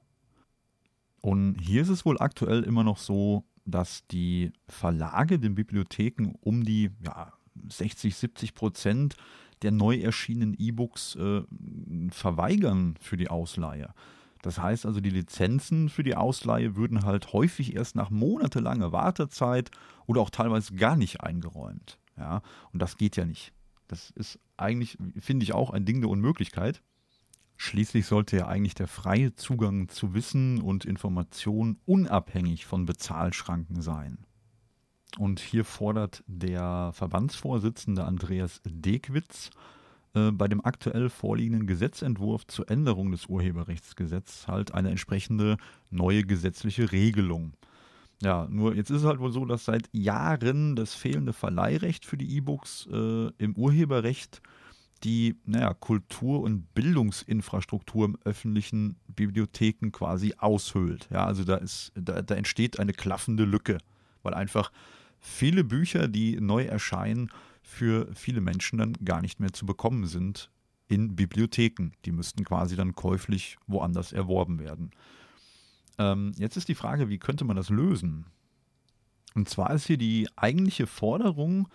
Und 1.21 1.59
hier 1.61 1.83
ist 1.83 1.89
es 1.89 2.03
wohl 2.03 2.19
aktuell 2.19 2.63
immer 2.63 2.83
noch 2.83 2.97
so, 2.97 3.45
dass 3.63 4.07
die 4.07 4.51
Verlage 4.67 5.37
den 5.37 5.53
Bibliotheken 5.53 6.33
um 6.41 6.63
die 6.63 6.89
ja, 7.05 7.31
60, 7.69 8.15
70 8.15 8.55
Prozent 8.55 9.17
der 9.61 9.69
neu 9.69 9.97
erschienenen 9.97 10.55
E-Books 10.57 11.15
äh, 11.15 11.43
verweigern 12.09 12.95
für 12.99 13.17
die 13.17 13.29
Ausleihe. 13.29 13.93
Das 14.41 14.59
heißt 14.59 14.85
also, 14.85 15.01
die 15.01 15.09
Lizenzen 15.09 15.89
für 15.89 16.03
die 16.03 16.15
Ausleihe 16.15 16.75
würden 16.75 17.03
halt 17.03 17.33
häufig 17.33 17.75
erst 17.75 17.95
nach 17.95 18.09
monatelanger 18.09 18.91
Wartezeit 18.91 19.69
oder 20.05 20.21
auch 20.21 20.29
teilweise 20.29 20.75
gar 20.75 20.95
nicht 20.95 21.21
eingeräumt. 21.21 21.99
Ja, 22.17 22.41
und 22.71 22.81
das 22.81 22.97
geht 22.97 23.15
ja 23.17 23.25
nicht. 23.25 23.53
Das 23.87 24.11
ist 24.11 24.39
eigentlich, 24.57 24.97
finde 25.19 25.43
ich, 25.43 25.53
auch 25.53 25.71
ein 25.71 25.85
Ding 25.85 26.01
der 26.01 26.09
Unmöglichkeit. 26.09 26.81
Schließlich 27.57 28.05
sollte 28.05 28.37
ja 28.37 28.47
eigentlich 28.47 28.75
der 28.75 28.87
freie 28.87 29.35
Zugang 29.35 29.89
zu 29.89 30.13
Wissen 30.13 30.61
und 30.61 30.85
Information 30.85 31.77
unabhängig 31.85 32.65
von 32.65 32.85
Bezahlschranken 32.85 33.81
sein. 33.81 34.19
Und 35.17 35.39
hier 35.39 35.65
fordert 35.65 36.23
der 36.27 36.91
Verbandsvorsitzende 36.93 38.05
Andreas 38.05 38.61
Dekwitz 38.63 39.49
äh, 40.15 40.31
bei 40.31 40.47
dem 40.47 40.63
aktuell 40.63 41.09
vorliegenden 41.09 41.67
Gesetzentwurf 41.67 42.47
zur 42.47 42.69
Änderung 42.69 43.11
des 43.11 43.27
Urheberrechtsgesetzes 43.27 44.47
halt 44.47 44.73
eine 44.73 44.89
entsprechende 44.89 45.57
neue 45.89 46.23
gesetzliche 46.23 46.91
Regelung. 46.91 47.53
Ja, 48.21 48.47
nur 48.49 48.75
jetzt 48.75 48.89
ist 48.89 49.01
es 49.01 49.07
halt 49.07 49.19
wohl 49.19 49.31
so, 49.31 49.45
dass 49.45 49.65
seit 49.65 49.87
Jahren 49.93 50.75
das 50.75 50.93
fehlende 50.93 51.31
Verleihrecht 51.31 52.05
für 52.05 52.17
die 52.17 52.35
E-Books 52.35 52.89
äh, 52.91 53.31
im 53.37 53.55
Urheberrecht 53.55 54.41
die 55.03 55.37
naja, 55.45 55.73
Kultur- 55.73 56.41
und 56.41 56.73
Bildungsinfrastruktur 56.73 58.05
im 58.05 58.17
öffentlichen 58.25 58.97
Bibliotheken 59.07 59.91
quasi 59.91 60.33
aushöhlt. 60.37 61.07
Ja, 61.11 61.25
also 61.25 61.43
da, 61.43 61.55
ist, 61.55 61.91
da, 61.95 62.21
da 62.21 62.35
entsteht 62.35 62.79
eine 62.79 62.93
klaffende 62.93 63.45
Lücke, 63.45 63.77
weil 64.23 64.33
einfach 64.33 64.71
viele 65.19 65.63
Bücher, 65.63 66.07
die 66.07 66.39
neu 66.41 66.65
erscheinen, 66.65 67.29
für 67.69 68.09
viele 68.15 68.41
Menschen 68.41 68.79
dann 68.79 68.93
gar 69.05 69.21
nicht 69.21 69.39
mehr 69.39 69.53
zu 69.53 69.65
bekommen 69.65 70.07
sind 70.07 70.49
in 70.87 71.15
Bibliotheken. 71.15 71.91
Die 72.03 72.11
müssten 72.11 72.43
quasi 72.43 72.75
dann 72.75 72.95
käuflich 72.95 73.57
woanders 73.67 74.11
erworben 74.11 74.59
werden. 74.59 74.91
Ähm, 75.99 76.31
jetzt 76.37 76.57
ist 76.57 76.67
die 76.67 76.75
Frage, 76.75 77.09
wie 77.09 77.19
könnte 77.19 77.45
man 77.45 77.55
das 77.55 77.69
lösen? 77.69 78.25
Und 79.35 79.47
zwar 79.47 79.71
ist 79.73 79.85
hier 79.85 79.97
die 79.97 80.27
eigentliche 80.35 80.87
Forderung, 80.87 81.69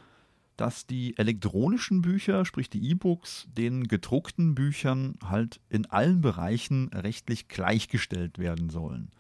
dass 0.56 0.86
die 0.86 1.16
elektronischen 1.16 2.02
Bücher, 2.02 2.44
sprich 2.44 2.68
die 2.68 2.90
E-Books, 2.90 3.46
den 3.56 3.86
gedruckten 3.86 4.54
Büchern 4.54 5.16
halt 5.24 5.60
in 5.68 5.86
allen 5.86 6.20
Bereichen 6.20 6.88
rechtlich 6.88 7.48
gleichgestellt 7.48 8.38
werden 8.38 8.68
sollen. 8.68 9.10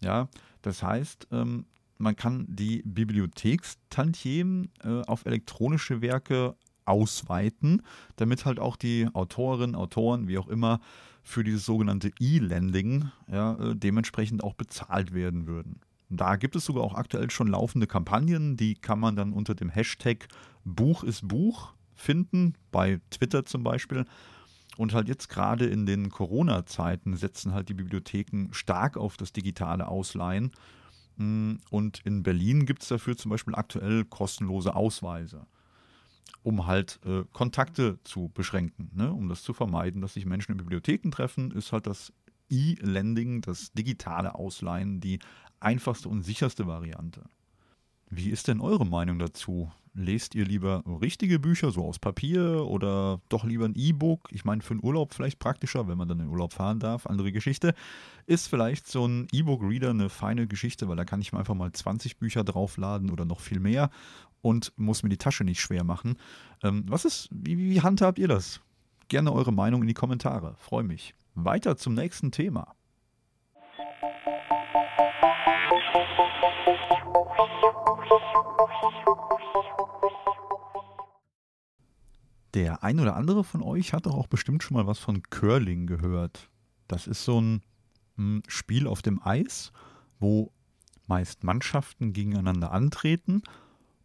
Ja, 0.00 0.28
das 0.62 0.82
heißt, 0.82 1.28
ähm, 1.32 1.66
man 1.98 2.16
kann 2.16 2.46
die 2.48 2.82
Bibliothekstantiemen 2.84 4.70
äh, 4.82 5.02
auf 5.02 5.26
elektronische 5.26 6.00
Werke 6.00 6.56
ausweiten, 6.84 7.82
damit 8.16 8.44
halt 8.44 8.60
auch 8.60 8.76
die 8.76 9.08
Autorinnen, 9.12 9.74
Autoren, 9.74 10.28
wie 10.28 10.38
auch 10.38 10.48
immer, 10.48 10.80
für 11.22 11.42
dieses 11.42 11.66
sogenannte 11.66 12.12
E-Lending 12.20 13.10
ja, 13.30 13.54
äh, 13.54 13.74
dementsprechend 13.74 14.44
auch 14.44 14.54
bezahlt 14.54 15.12
werden 15.12 15.46
würden. 15.46 15.80
Da 16.08 16.36
gibt 16.36 16.54
es 16.54 16.64
sogar 16.64 16.84
auch 16.84 16.94
aktuell 16.94 17.30
schon 17.30 17.48
laufende 17.48 17.88
Kampagnen, 17.88 18.56
die 18.56 18.74
kann 18.74 19.00
man 19.00 19.16
dann 19.16 19.32
unter 19.32 19.56
dem 19.56 19.68
Hashtag 19.68 20.28
Buch 20.64 21.02
ist 21.02 21.26
Buch 21.26 21.74
finden, 21.96 22.54
bei 22.70 23.00
Twitter 23.10 23.44
zum 23.44 23.64
Beispiel. 23.64 24.04
Und 24.76 24.94
halt 24.94 25.08
jetzt 25.08 25.28
gerade 25.28 25.66
in 25.66 25.86
den 25.86 26.10
Corona-Zeiten 26.10 27.16
setzen 27.16 27.54
halt 27.54 27.68
die 27.68 27.74
Bibliotheken 27.74 28.48
stark 28.52 28.96
auf 28.96 29.16
das 29.16 29.32
digitale 29.32 29.88
Ausleihen. 29.88 30.52
Mm, 31.16 31.56
und 31.70 32.00
in 32.04 32.22
Berlin 32.22 32.66
gibt 32.66 32.82
es 32.82 32.88
dafür 32.88 33.16
zum 33.16 33.30
Beispiel 33.30 33.54
aktuell 33.54 34.04
kostenlose 34.04 34.74
Ausweise, 34.74 35.46
um 36.42 36.66
halt 36.66 37.00
äh, 37.04 37.24
Kontakte 37.32 37.98
zu 38.04 38.30
beschränken. 38.34 38.90
Ne? 38.94 39.12
Um 39.12 39.28
das 39.28 39.42
zu 39.42 39.52
vermeiden, 39.52 40.00
dass 40.00 40.14
sich 40.14 40.26
Menschen 40.26 40.52
in 40.52 40.58
Bibliotheken 40.58 41.10
treffen, 41.10 41.50
ist 41.50 41.72
halt 41.72 41.86
das 41.86 42.12
E-Lending, 42.48 43.40
das 43.40 43.72
digitale 43.72 44.34
Ausleihen, 44.34 45.00
die 45.00 45.18
einfachste 45.60 46.08
und 46.08 46.22
sicherste 46.22 46.66
Variante. 46.66 47.24
Wie 48.08 48.30
ist 48.30 48.48
denn 48.48 48.60
eure 48.60 48.86
Meinung 48.86 49.18
dazu? 49.18 49.70
Lest 49.98 50.34
ihr 50.34 50.44
lieber 50.44 50.84
richtige 51.00 51.38
Bücher, 51.38 51.70
so 51.70 51.82
aus 51.84 51.98
Papier, 51.98 52.66
oder 52.66 53.20
doch 53.30 53.44
lieber 53.44 53.64
ein 53.64 53.74
E-Book? 53.74 54.28
Ich 54.30 54.44
meine, 54.44 54.60
für 54.60 54.72
einen 54.72 54.84
Urlaub 54.84 55.14
vielleicht 55.14 55.38
praktischer, 55.38 55.88
wenn 55.88 55.96
man 55.96 56.06
dann 56.06 56.20
in 56.20 56.26
den 56.26 56.32
Urlaub 56.32 56.52
fahren 56.52 56.78
darf. 56.78 57.06
Andere 57.06 57.32
Geschichte. 57.32 57.74
Ist 58.26 58.46
vielleicht 58.46 58.86
so 58.86 59.08
ein 59.08 59.26
E-Book-Reader 59.32 59.90
eine 59.90 60.10
feine 60.10 60.46
Geschichte, 60.46 60.86
weil 60.88 60.96
da 60.96 61.04
kann 61.04 61.22
ich 61.22 61.32
mir 61.32 61.38
einfach 61.38 61.54
mal 61.54 61.72
20 61.72 62.18
Bücher 62.18 62.44
draufladen 62.44 63.10
oder 63.10 63.24
noch 63.24 63.40
viel 63.40 63.58
mehr 63.58 63.90
und 64.42 64.72
muss 64.76 65.02
mir 65.02 65.08
die 65.08 65.16
Tasche 65.16 65.44
nicht 65.44 65.60
schwer 65.60 65.82
machen. 65.82 66.18
Ähm, 66.62 66.84
was 66.88 67.04
ist, 67.04 67.28
wie, 67.32 67.58
wie 67.58 67.80
handhabt 67.80 68.18
ihr 68.18 68.28
das? 68.28 68.60
Gerne 69.08 69.32
eure 69.32 69.52
Meinung 69.52 69.80
in 69.80 69.88
die 69.88 69.94
Kommentare. 69.94 70.54
Freue 70.58 70.84
mich. 70.84 71.14
Weiter 71.34 71.76
zum 71.76 71.94
nächsten 71.94 72.30
Thema. 72.30 72.75
Der 82.54 82.82
ein 82.82 83.00
oder 83.00 83.16
andere 83.16 83.44
von 83.44 83.62
euch 83.62 83.92
hat 83.92 84.06
doch 84.06 84.14
auch 84.14 84.28
bestimmt 84.28 84.62
schon 84.62 84.76
mal 84.76 84.86
was 84.86 84.98
von 84.98 85.22
Curling 85.22 85.86
gehört. 85.86 86.48
Das 86.88 87.06
ist 87.06 87.24
so 87.24 87.40
ein 87.40 87.62
hm, 88.16 88.42
Spiel 88.48 88.86
auf 88.86 89.02
dem 89.02 89.20
Eis, 89.22 89.72
wo 90.18 90.52
meist 91.06 91.44
Mannschaften 91.44 92.12
gegeneinander 92.12 92.72
antreten 92.72 93.42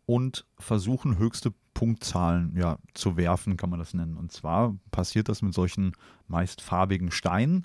und 0.05 0.45
versuchen 0.57 1.17
höchste 1.17 1.53
Punktzahlen 1.73 2.55
ja, 2.57 2.77
zu 2.93 3.17
werfen, 3.17 3.57
kann 3.57 3.69
man 3.69 3.79
das 3.79 3.93
nennen. 3.93 4.17
Und 4.17 4.31
zwar 4.31 4.75
passiert 4.91 5.29
das 5.29 5.41
mit 5.41 5.53
solchen 5.53 5.93
meist 6.27 6.61
farbigen 6.61 7.11
Steinen, 7.11 7.63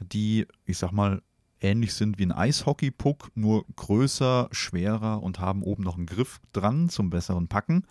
die, 0.00 0.46
ich 0.66 0.78
sag 0.78 0.92
mal, 0.92 1.22
ähnlich 1.62 1.94
sind 1.94 2.18
wie 2.18 2.24
ein 2.24 2.32
Eishockey-Puck, 2.32 3.30
nur 3.34 3.64
größer, 3.76 4.48
schwerer 4.52 5.22
und 5.22 5.40
haben 5.40 5.62
oben 5.62 5.82
noch 5.82 5.96
einen 5.96 6.06
Griff 6.06 6.40
dran 6.52 6.88
zum 6.88 7.10
besseren 7.10 7.48
Packen. 7.48 7.86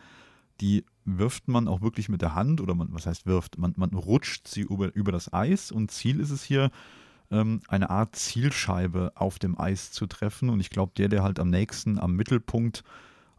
Die 0.59 0.85
wirft 1.05 1.47
man 1.47 1.67
auch 1.67 1.81
wirklich 1.81 2.09
mit 2.09 2.21
der 2.21 2.35
Hand 2.35 2.61
oder 2.61 2.75
man, 2.75 2.89
was 2.91 3.05
heißt 3.05 3.25
wirft, 3.25 3.57
man, 3.57 3.73
man 3.77 3.91
rutscht 3.91 4.47
sie 4.47 4.61
über, 4.61 4.93
über 4.93 5.11
das 5.11 5.33
Eis 5.33 5.71
und 5.71 5.91
Ziel 5.91 6.19
ist 6.19 6.29
es 6.29 6.43
hier, 6.43 6.69
ähm, 7.31 7.61
eine 7.67 7.89
Art 7.89 8.15
Zielscheibe 8.15 9.13
auf 9.15 9.39
dem 9.39 9.59
Eis 9.59 9.91
zu 9.91 10.05
treffen. 10.05 10.49
Und 10.49 10.59
ich 10.59 10.69
glaube, 10.69 10.91
der, 10.97 11.07
der 11.07 11.23
halt 11.23 11.39
am 11.39 11.49
nächsten 11.49 11.97
am 11.97 12.15
Mittelpunkt 12.15 12.83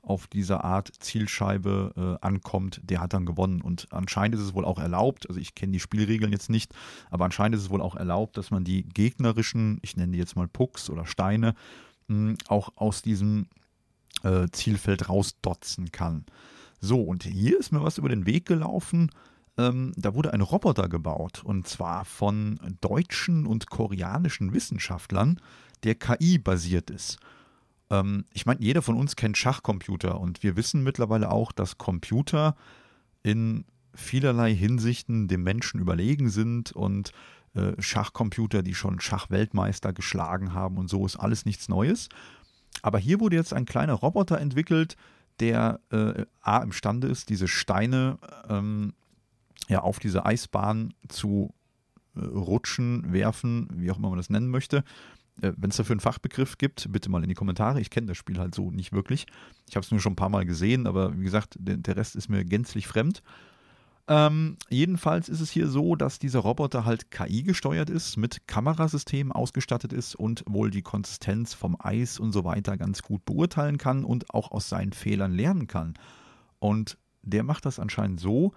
auf 0.03 0.27
dieser 0.27 0.65
Art 0.65 0.91
Zielscheibe 0.99 2.19
äh, 2.21 2.27
ankommt, 2.27 2.81
der 2.83 3.01
hat 3.01 3.13
dann 3.13 3.25
gewonnen. 3.25 3.61
Und 3.61 3.87
anscheinend 3.91 4.35
ist 4.35 4.43
es 4.43 4.55
wohl 4.55 4.65
auch 4.65 4.79
erlaubt, 4.79 5.29
also 5.29 5.41
ich 5.41 5.55
kenne 5.55 5.73
die 5.73 5.81
Spielregeln 5.81 6.33
jetzt 6.33 6.51
nicht, 6.51 6.75
aber 7.11 7.25
anscheinend 7.25 7.57
ist 7.57 7.63
es 7.63 7.71
wohl 7.71 7.81
auch 7.81 7.95
erlaubt, 7.95 8.37
dass 8.37 8.51
man 8.51 8.65
die 8.65 8.83
gegnerischen, 8.83 9.79
ich 9.83 9.97
nenne 9.97 10.13
die 10.13 10.19
jetzt 10.19 10.37
mal 10.37 10.49
Pucks 10.49 10.91
oder 10.91 11.07
Steine, 11.07 11.55
mh, 12.09 12.35
auch 12.49 12.71
aus 12.77 13.03
diesem 13.03 13.47
äh, 14.25 14.49
Zielfeld 14.51 15.09
rausdotzen 15.09 15.93
kann. 15.93 16.25
So, 16.81 17.01
und 17.01 17.23
hier 17.23 17.59
ist 17.61 17.73
mir 17.73 17.83
was 17.83 17.99
über 17.99 18.09
den 18.09 18.27
Weg 18.27 18.47
gelaufen. 18.47 19.11
Ähm, 19.57 19.93
da 19.97 20.15
wurde 20.15 20.33
ein 20.33 20.41
Roboter 20.41 20.89
gebaut 20.89 21.43
und 21.45 21.69
zwar 21.69 22.05
von 22.05 22.59
deutschen 22.81 23.47
und 23.47 23.71
koreanischen 23.71 24.53
Wissenschaftlern, 24.53 25.41
der 25.85 25.95
KI-basiert 25.95 26.91
ist. 26.91 27.19
Ähm, 27.93 28.25
ich 28.33 28.47
meine, 28.47 28.61
jeder 28.61 28.83
von 28.83 28.97
uns 28.97 29.15
kennt 29.15 29.37
Schachcomputer 29.37 30.19
und 30.19 30.43
wir 30.43 30.57
wissen 30.57 30.83
mittlerweile 30.83 31.31
auch, 31.31 31.53
dass 31.53 31.79
Computer 31.79 32.57
in 33.23 33.65
vielerlei 33.95 34.55
Hinsichten 34.55 35.29
dem 35.29 35.45
Menschen 35.45 35.79
überlegen 35.79 36.31
sind 36.31 36.73
und 36.73 37.13
äh, 37.55 37.81
Schachcomputer, 37.81 38.63
die 38.63 38.75
schon 38.75 38.99
Schachweltmeister 38.99 39.93
geschlagen 39.93 40.55
haben 40.55 40.79
und 40.79 40.89
so, 40.89 41.05
ist 41.05 41.17
alles 41.17 41.45
nichts 41.45 41.69
Neues. 41.69 42.09
Aber 42.81 42.99
hier 42.99 43.21
wurde 43.21 43.37
jetzt 43.37 43.53
ein 43.53 43.67
kleiner 43.67 43.93
Roboter 43.93 44.41
entwickelt, 44.41 44.97
der 45.41 45.81
äh, 45.91 46.25
A 46.41 46.63
imstande 46.63 47.09
ist, 47.09 47.29
diese 47.29 47.49
Steine 47.49 48.19
ähm, 48.49 48.95
ja, 49.69 49.81
auf 49.81 49.99
diese 49.99 50.25
Eisbahn 50.25 50.95
zu 51.09 51.53
äh, 52.17 52.21
rutschen, 52.21 53.13
werfen, 53.13 53.69
wie 53.75 53.91
auch 53.91 53.99
immer 53.99 54.09
man 54.09 54.19
das 54.19 54.31
nennen 54.31 54.49
möchte. 54.49 54.83
Äh, 55.41 55.53
Wenn 55.57 55.71
es 55.71 55.77
dafür 55.77 55.95
einen 55.95 56.01
Fachbegriff 56.01 56.59
gibt, 56.59 56.91
bitte 56.93 57.11
mal 57.11 57.23
in 57.23 57.29
die 57.29 57.35
Kommentare. 57.35 57.81
Ich 57.81 57.91
kenne 57.91 58.09
das 58.09 58.17
Spiel 58.17 58.39
halt 58.39 58.55
so 58.55 58.71
nicht 58.71 58.93
wirklich. 58.93 59.27
Ich 59.69 59.77
habe 59.77 59.85
es 59.85 59.91
nur 59.91 60.01
schon 60.01 60.13
ein 60.13 60.17
paar 60.17 60.29
Mal 60.29 60.45
gesehen, 60.45 60.87
aber 60.87 61.19
wie 61.19 61.25
gesagt, 61.25 61.57
der, 61.59 61.77
der 61.77 61.97
Rest 61.97 62.17
ist 62.17 62.29
mir 62.29 62.45
gänzlich 62.45 62.87
fremd. 62.87 63.23
Ähm, 64.09 64.57
jedenfalls 64.69 65.29
ist 65.29 65.41
es 65.41 65.51
hier 65.51 65.69
so, 65.69 65.95
dass 65.95 66.19
dieser 66.19 66.41
Roboter 66.41 66.85
halt 66.85 67.11
KI 67.13 67.45
gesteuert 67.45 67.89
ist, 67.89 68.17
mit 68.17 68.49
Kamerasystemen 68.49 69.33
ausgestattet 69.33 69.93
ist 69.93 70.17
und 70.17 70.43
wohl 70.47 70.71
die 70.71 70.83
Konsistenz 70.83 71.55
vom 71.55 71.77
Eis 71.79 72.19
und 72.19 72.33
so 72.33 72.45
weiter 72.45 72.77
ganz 72.77 73.03
gut 73.03 73.25
beurteilen 73.25 73.79
kann 73.79 74.05
und 74.05 74.35
auch 74.35 74.51
aus 74.51 74.69
seinen 74.69 74.93
Fehlern 74.93 75.33
lernen 75.33 75.69
kann. 75.69 75.95
Und 76.59 76.99
der 77.23 77.45
macht 77.45 77.65
das 77.65 77.79
anscheinend 77.79 78.19
so, 78.19 78.53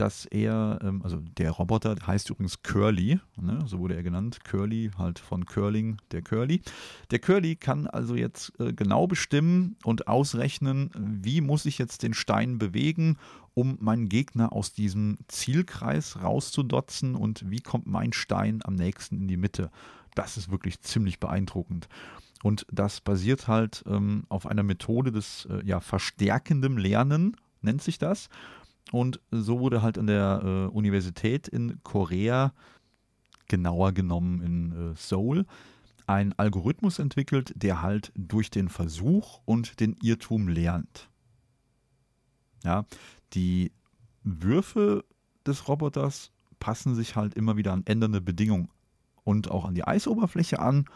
dass 0.00 0.24
er, 0.24 0.78
ähm, 0.82 1.02
also 1.02 1.18
der 1.18 1.50
Roboter 1.50 1.94
heißt 2.06 2.30
übrigens 2.30 2.62
Curly, 2.62 3.20
ne, 3.36 3.62
so 3.66 3.80
wurde 3.80 3.96
er 3.96 4.02
genannt, 4.02 4.42
Curly, 4.44 4.90
halt 4.96 5.18
von 5.18 5.44
Curling, 5.44 5.98
der 6.10 6.22
Curly. 6.22 6.62
Der 7.10 7.18
Curly 7.18 7.56
kann 7.56 7.86
also 7.86 8.14
jetzt 8.14 8.58
äh, 8.58 8.72
genau 8.72 9.06
bestimmen 9.06 9.76
und 9.84 10.08
ausrechnen, 10.08 10.90
wie 10.96 11.42
muss 11.42 11.66
ich 11.66 11.76
jetzt 11.76 12.02
den 12.02 12.14
Stein 12.14 12.58
bewegen, 12.58 13.18
um 13.52 13.76
meinen 13.80 14.08
Gegner 14.08 14.54
aus 14.54 14.72
diesem 14.72 15.18
Zielkreis 15.28 16.22
rauszudotzen 16.22 17.14
und 17.14 17.50
wie 17.50 17.60
kommt 17.60 17.86
mein 17.86 18.14
Stein 18.14 18.60
am 18.64 18.76
nächsten 18.76 19.16
in 19.16 19.28
die 19.28 19.36
Mitte. 19.36 19.70
Das 20.14 20.38
ist 20.38 20.50
wirklich 20.50 20.80
ziemlich 20.80 21.20
beeindruckend. 21.20 21.88
Und 22.42 22.66
das 22.72 23.02
basiert 23.02 23.48
halt 23.48 23.84
ähm, 23.86 24.24
auf 24.30 24.46
einer 24.46 24.62
Methode 24.62 25.12
des 25.12 25.46
äh, 25.50 25.62
ja, 25.66 25.80
verstärkendem 25.80 26.78
Lernen, 26.78 27.36
nennt 27.60 27.82
sich 27.82 27.98
das. 27.98 28.30
Und 28.92 29.20
so 29.30 29.60
wurde 29.60 29.82
halt 29.82 29.98
an 29.98 30.06
der 30.06 30.40
äh, 30.42 30.74
Universität 30.74 31.48
in 31.48 31.80
Korea, 31.82 32.52
genauer 33.48 33.92
genommen 33.92 34.42
in 34.42 34.92
äh, 34.92 34.96
Seoul, 34.96 35.46
ein 36.06 36.32
Algorithmus 36.36 36.98
entwickelt, 36.98 37.52
der 37.54 37.82
halt 37.82 38.12
durch 38.16 38.50
den 38.50 38.68
Versuch 38.68 39.40
und 39.44 39.78
den 39.78 39.96
Irrtum 40.02 40.48
lernt. 40.48 41.08
Ja, 42.64 42.84
die 43.32 43.72
Würfe 44.24 45.04
des 45.46 45.68
Roboters 45.68 46.32
passen 46.58 46.94
sich 46.94 47.16
halt 47.16 47.34
immer 47.34 47.56
wieder 47.56 47.72
an 47.72 47.84
ändernde 47.86 48.20
Bedingungen 48.20 48.68
und 49.24 49.50
auch 49.50 49.64
an 49.64 49.74
die 49.74 49.86
Eisoberfläche 49.86 50.58
an 50.58 50.86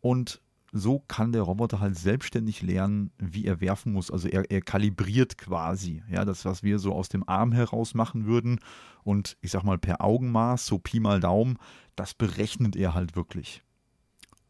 und 0.00 0.40
so 0.72 1.00
kann 1.00 1.32
der 1.32 1.42
Roboter 1.42 1.80
halt 1.80 1.96
selbstständig 1.96 2.62
lernen, 2.62 3.10
wie 3.18 3.46
er 3.46 3.60
werfen 3.60 3.92
muss. 3.92 4.10
Also 4.10 4.28
er, 4.28 4.50
er 4.50 4.60
kalibriert 4.60 5.38
quasi, 5.38 6.02
ja, 6.10 6.24
das, 6.24 6.44
was 6.44 6.62
wir 6.62 6.78
so 6.78 6.92
aus 6.92 7.08
dem 7.08 7.28
Arm 7.28 7.52
heraus 7.52 7.94
machen 7.94 8.26
würden 8.26 8.60
und 9.04 9.36
ich 9.40 9.52
sag 9.52 9.62
mal 9.62 9.78
per 9.78 10.02
Augenmaß, 10.02 10.66
so 10.66 10.78
Pi 10.78 11.00
mal 11.00 11.20
Daumen, 11.20 11.58
das 11.94 12.14
berechnet 12.14 12.76
er 12.76 12.94
halt 12.94 13.16
wirklich. 13.16 13.62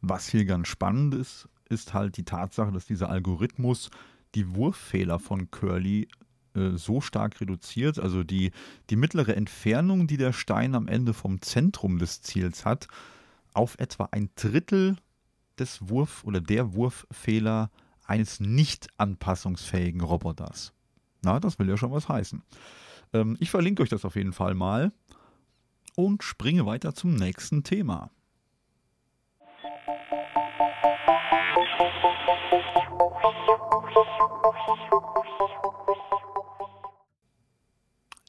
Was 0.00 0.29
hier 0.29 0.44
ganz 0.44 0.68
spannend 0.68 1.14
ist, 1.14 1.48
ist 1.68 1.94
halt 1.94 2.16
die 2.16 2.24
Tatsache, 2.24 2.72
dass 2.72 2.87
dieser 2.87 3.11
Algorithmus 3.11 3.90
die 4.35 4.55
Wurffehler 4.55 5.18
von 5.18 5.50
Curly 5.50 6.09
äh, 6.55 6.76
so 6.76 7.00
stark 7.00 7.40
reduziert, 7.40 7.98
also 7.98 8.22
die, 8.22 8.50
die 8.90 8.96
mittlere 8.96 9.37
Entfernung, 9.37 10.07
die 10.07 10.16
der 10.16 10.33
Stein 10.33 10.74
am 10.74 10.88
Ende 10.88 11.12
vom 11.12 11.40
Zentrum 11.40 11.98
des 11.98 12.22
Ziels 12.22 12.64
hat, 12.64 12.88
auf 13.52 13.79
etwa 13.79 14.09
ein 14.12 14.31
Drittel 14.37 14.96
des 15.59 15.88
Wurf- 15.88 16.25
oder 16.25 16.40
der 16.40 16.75
Wurffehler 16.75 17.71
eines 18.05 18.40
nicht 18.40 18.88
anpassungsfähigen 18.99 20.01
Roboters. 20.01 20.73
Na, 21.23 21.40
das 21.40 21.59
will 21.59 21.69
ja 21.69 21.77
schon 21.77 21.92
was 21.92 22.09
heißen. 22.09 22.42
Ähm, 23.12 23.37
ich 23.40 23.51
verlinke 23.51 23.83
euch 23.83 23.88
das 23.88 24.05
auf 24.05 24.16
jeden 24.16 24.33
Fall 24.33 24.55
mal 24.55 24.92
und 25.95 26.23
springe 26.23 26.66
weiter 26.66 26.95
zum 26.95 27.14
nächsten 27.14 27.64
Thema. 27.64 28.11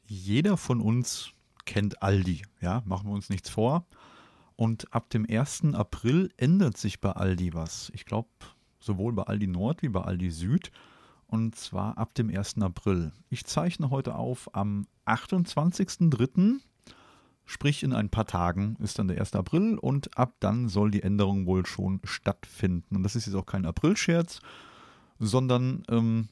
Jeder 0.06 0.56
von 0.56 0.80
uns 0.80 1.30
kennt 1.64 2.02
Aldi, 2.02 2.42
ja, 2.60 2.82
machen 2.86 3.08
wir 3.08 3.14
uns 3.14 3.28
nichts 3.28 3.50
vor. 3.50 3.86
Und 4.58 4.92
ab 4.92 5.08
dem 5.10 5.24
1. 5.24 5.72
April 5.74 6.32
ändert 6.36 6.76
sich 6.76 7.00
bei 7.00 7.12
Aldi 7.12 7.54
was. 7.54 7.92
Ich 7.94 8.04
glaube, 8.04 8.28
sowohl 8.80 9.12
bei 9.12 9.22
Aldi 9.22 9.46
Nord 9.46 9.82
wie 9.82 9.88
bei 9.88 10.00
Aldi 10.00 10.32
Süd. 10.32 10.72
Und 11.28 11.54
zwar 11.54 11.96
ab 11.96 12.12
dem 12.14 12.28
1. 12.28 12.60
April. 12.60 13.12
Ich 13.30 13.46
zeichne 13.46 13.90
heute 13.90 14.16
auf 14.16 14.52
am 14.56 14.88
28.03. 15.06 16.56
Sprich, 17.44 17.84
in 17.84 17.92
ein 17.92 18.10
paar 18.10 18.26
Tagen 18.26 18.74
ist 18.80 18.98
dann 18.98 19.06
der 19.06 19.20
1. 19.20 19.34
April 19.34 19.78
und 19.78 20.18
ab 20.18 20.34
dann 20.40 20.68
soll 20.68 20.90
die 20.90 21.04
Änderung 21.04 21.46
wohl 21.46 21.64
schon 21.64 22.00
stattfinden. 22.02 22.96
Und 22.96 23.04
das 23.04 23.14
ist 23.14 23.26
jetzt 23.26 23.36
auch 23.36 23.46
kein 23.46 23.64
Aprilscherz, 23.64 24.40
sondern 25.20 25.84
ähm, 25.88 26.30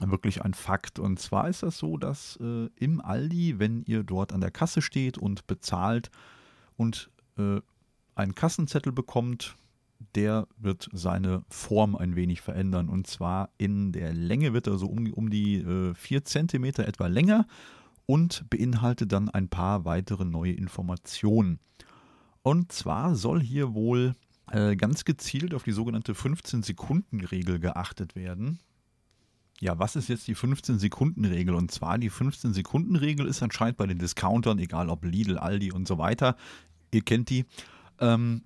wirklich 0.00 0.42
ein 0.42 0.54
Fakt. 0.54 0.98
Und 0.98 1.20
zwar 1.20 1.48
ist 1.48 1.62
das 1.62 1.78
so, 1.78 1.98
dass 1.98 2.36
äh, 2.42 2.68
im 2.74 3.00
Aldi, 3.00 3.60
wenn 3.60 3.84
ihr 3.84 4.02
dort 4.02 4.32
an 4.32 4.40
der 4.40 4.50
Kasse 4.50 4.82
steht 4.82 5.18
und 5.18 5.46
bezahlt 5.46 6.10
und 6.76 7.10
äh, 7.38 7.60
einen 8.14 8.34
Kassenzettel 8.34 8.92
bekommt, 8.92 9.56
der 10.14 10.46
wird 10.56 10.88
seine 10.92 11.44
Form 11.48 11.96
ein 11.96 12.16
wenig 12.16 12.40
verändern. 12.40 12.88
Und 12.88 13.06
zwar 13.06 13.50
in 13.58 13.92
der 13.92 14.12
Länge 14.12 14.52
wird 14.52 14.66
er 14.66 14.78
so 14.78 14.86
um, 14.86 15.10
um 15.12 15.30
die 15.30 15.56
äh, 15.56 15.94
4 15.94 16.24
cm 16.24 16.64
etwa 16.64 17.06
länger 17.06 17.46
und 18.06 18.48
beinhaltet 18.50 19.12
dann 19.12 19.28
ein 19.28 19.48
paar 19.48 19.84
weitere 19.84 20.24
neue 20.24 20.52
Informationen. 20.52 21.58
Und 22.42 22.72
zwar 22.72 23.16
soll 23.16 23.40
hier 23.40 23.74
wohl 23.74 24.14
äh, 24.50 24.76
ganz 24.76 25.04
gezielt 25.04 25.54
auf 25.54 25.62
die 25.62 25.72
sogenannte 25.72 26.12
15-Sekunden-Regel 26.12 27.58
geachtet 27.58 28.14
werden. 28.14 28.58
Ja, 29.60 29.78
was 29.78 29.96
ist 29.96 30.08
jetzt 30.08 30.28
die 30.28 30.36
15-Sekunden-Regel? 30.36 31.54
Und 31.54 31.70
zwar 31.70 31.96
die 31.96 32.10
15-Sekunden-Regel 32.10 33.26
ist 33.26 33.42
anscheinend 33.42 33.78
bei 33.78 33.86
den 33.86 33.98
Discountern, 33.98 34.58
egal 34.58 34.90
ob 34.90 35.04
Lidl, 35.04 35.38
Aldi 35.38 35.72
und 35.72 35.88
so 35.88 35.96
weiter, 35.96 36.36
ihr 36.94 37.02
kennt 37.02 37.30
die. 37.30 37.44
Ähm, 38.00 38.42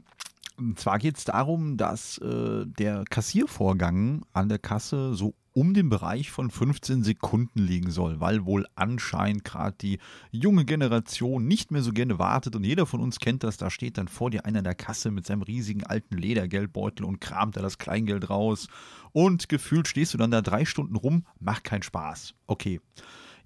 und 0.59 0.79
zwar 0.79 0.99
geht 0.99 1.17
es 1.17 1.25
darum, 1.25 1.77
dass 1.77 2.19
äh, 2.19 2.67
der 2.67 3.05
Kassiervorgang 3.09 4.23
an 4.33 4.49
der 4.49 4.59
Kasse 4.59 5.15
so 5.15 5.35
um 5.59 5.75
den 5.75 5.89
Bereich 5.89 6.31
von 6.31 6.51
15 6.51 7.03
Sekunden 7.03 7.61
liegen 7.61 7.91
soll, 7.91 8.21
weil 8.21 8.45
wohl 8.45 8.67
anscheinend 8.77 9.45
gerade 9.45 9.77
die 9.81 9.99
junge 10.31 10.65
Generation 10.65 11.47
nicht 11.47 11.71
mehr 11.71 11.83
so 11.83 11.93
gerne 11.93 12.19
wartet 12.19 12.55
und 12.55 12.65
jeder 12.65 12.87
von 12.87 13.01
uns 13.01 13.19
kennt 13.19 13.43
das, 13.43 13.57
da 13.57 13.71
steht 13.71 13.99
dann 13.99 14.07
vor 14.07 14.31
dir 14.31 14.47
einer 14.47 14.63
der 14.63 14.77
Kasse 14.77 15.11
mit 15.11 15.27
seinem 15.27 15.43
riesigen 15.43 15.85
alten 15.85 16.17
Ledergeldbeutel 16.17 17.05
und 17.05 17.21
kramt 17.21 17.57
da 17.57 17.63
das 17.63 17.79
Kleingeld 17.79 18.31
raus 18.31 18.69
und 19.13 19.49
gefühlt 19.49 19.89
stehst 19.89 20.15
du 20.15 20.19
dann 20.19 20.31
da 20.31 20.43
drei 20.43 20.65
Stunden 20.65 20.95
rum, 20.95 21.25
macht 21.41 21.65
keinen 21.65 21.83
Spaß. 21.83 22.35
Okay. 22.47 22.81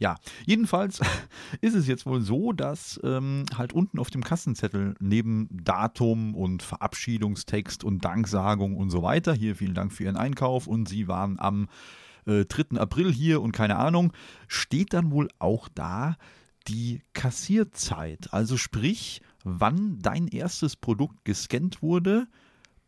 Ja, 0.03 0.17
jedenfalls 0.47 1.01
ist 1.61 1.77
es 1.77 1.87
jetzt 1.87 2.07
wohl 2.07 2.23
so, 2.23 2.53
dass 2.53 2.99
ähm, 3.05 3.45
halt 3.57 3.73
unten 3.73 4.01
auf 4.01 4.11
dem 4.11 4.25
Kassenzettel 4.25 4.97
neben 4.99 5.47
Datum 5.53 6.35
und 6.35 6.65
Verabschiedungstext 6.65 7.85
und 7.85 8.05
Danksagung 8.05 8.77
und 8.77 8.91
so 8.91 9.05
weiter, 9.05 9.33
hier 9.33 9.55
vielen 9.55 9.75
Dank 9.75 9.93
für 9.93 10.03
Ihren 10.03 10.17
Einkauf 10.17 10.67
und 10.67 10.89
Sie 10.89 11.07
waren 11.07 11.39
am 11.39 11.69
äh, 12.27 12.45
3. 12.47 12.81
April 12.81 13.13
hier 13.13 13.41
und 13.43 13.53
keine 13.53 13.77
Ahnung, 13.77 14.13
steht 14.49 14.93
dann 14.93 15.13
wohl 15.13 15.29
auch 15.39 15.69
da 15.73 16.17
die 16.67 17.03
Kassierzeit. 17.13 18.33
Also 18.33 18.57
sprich, 18.57 19.23
wann 19.45 20.01
dein 20.01 20.27
erstes 20.27 20.75
Produkt 20.75 21.25
gescannt 21.25 21.81
wurde, 21.81 22.27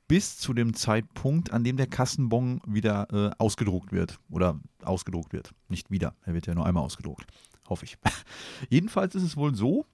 bis 0.09 0.37
zu 0.37 0.53
dem 0.53 0.75
Zeitpunkt, 0.75 1.53
an 1.53 1.65
dem 1.65 1.77
der 1.77 1.87
Kassenbon 1.87 2.61
wieder 2.67 3.09
äh, 3.13 3.31
ausgedruckt 3.39 3.93
wird. 3.93 4.19
Oder 4.31 4.61
ausgedruckt 4.83 5.33
wird. 5.33 5.53
Nicht 5.69 5.91
wieder. 5.91 6.15
Er 6.23 6.35
wird 6.35 6.47
ja 6.47 6.55
nur 6.55 6.67
einmal 6.67 6.85
ausgedruckt. 6.85 7.27
Hoffe 7.69 7.85
ich. 7.87 7.99
Jedenfalls 8.69 9.15
ist 9.15 9.23
es 9.23 9.37
wohl 9.37 9.55
so, 9.55 9.87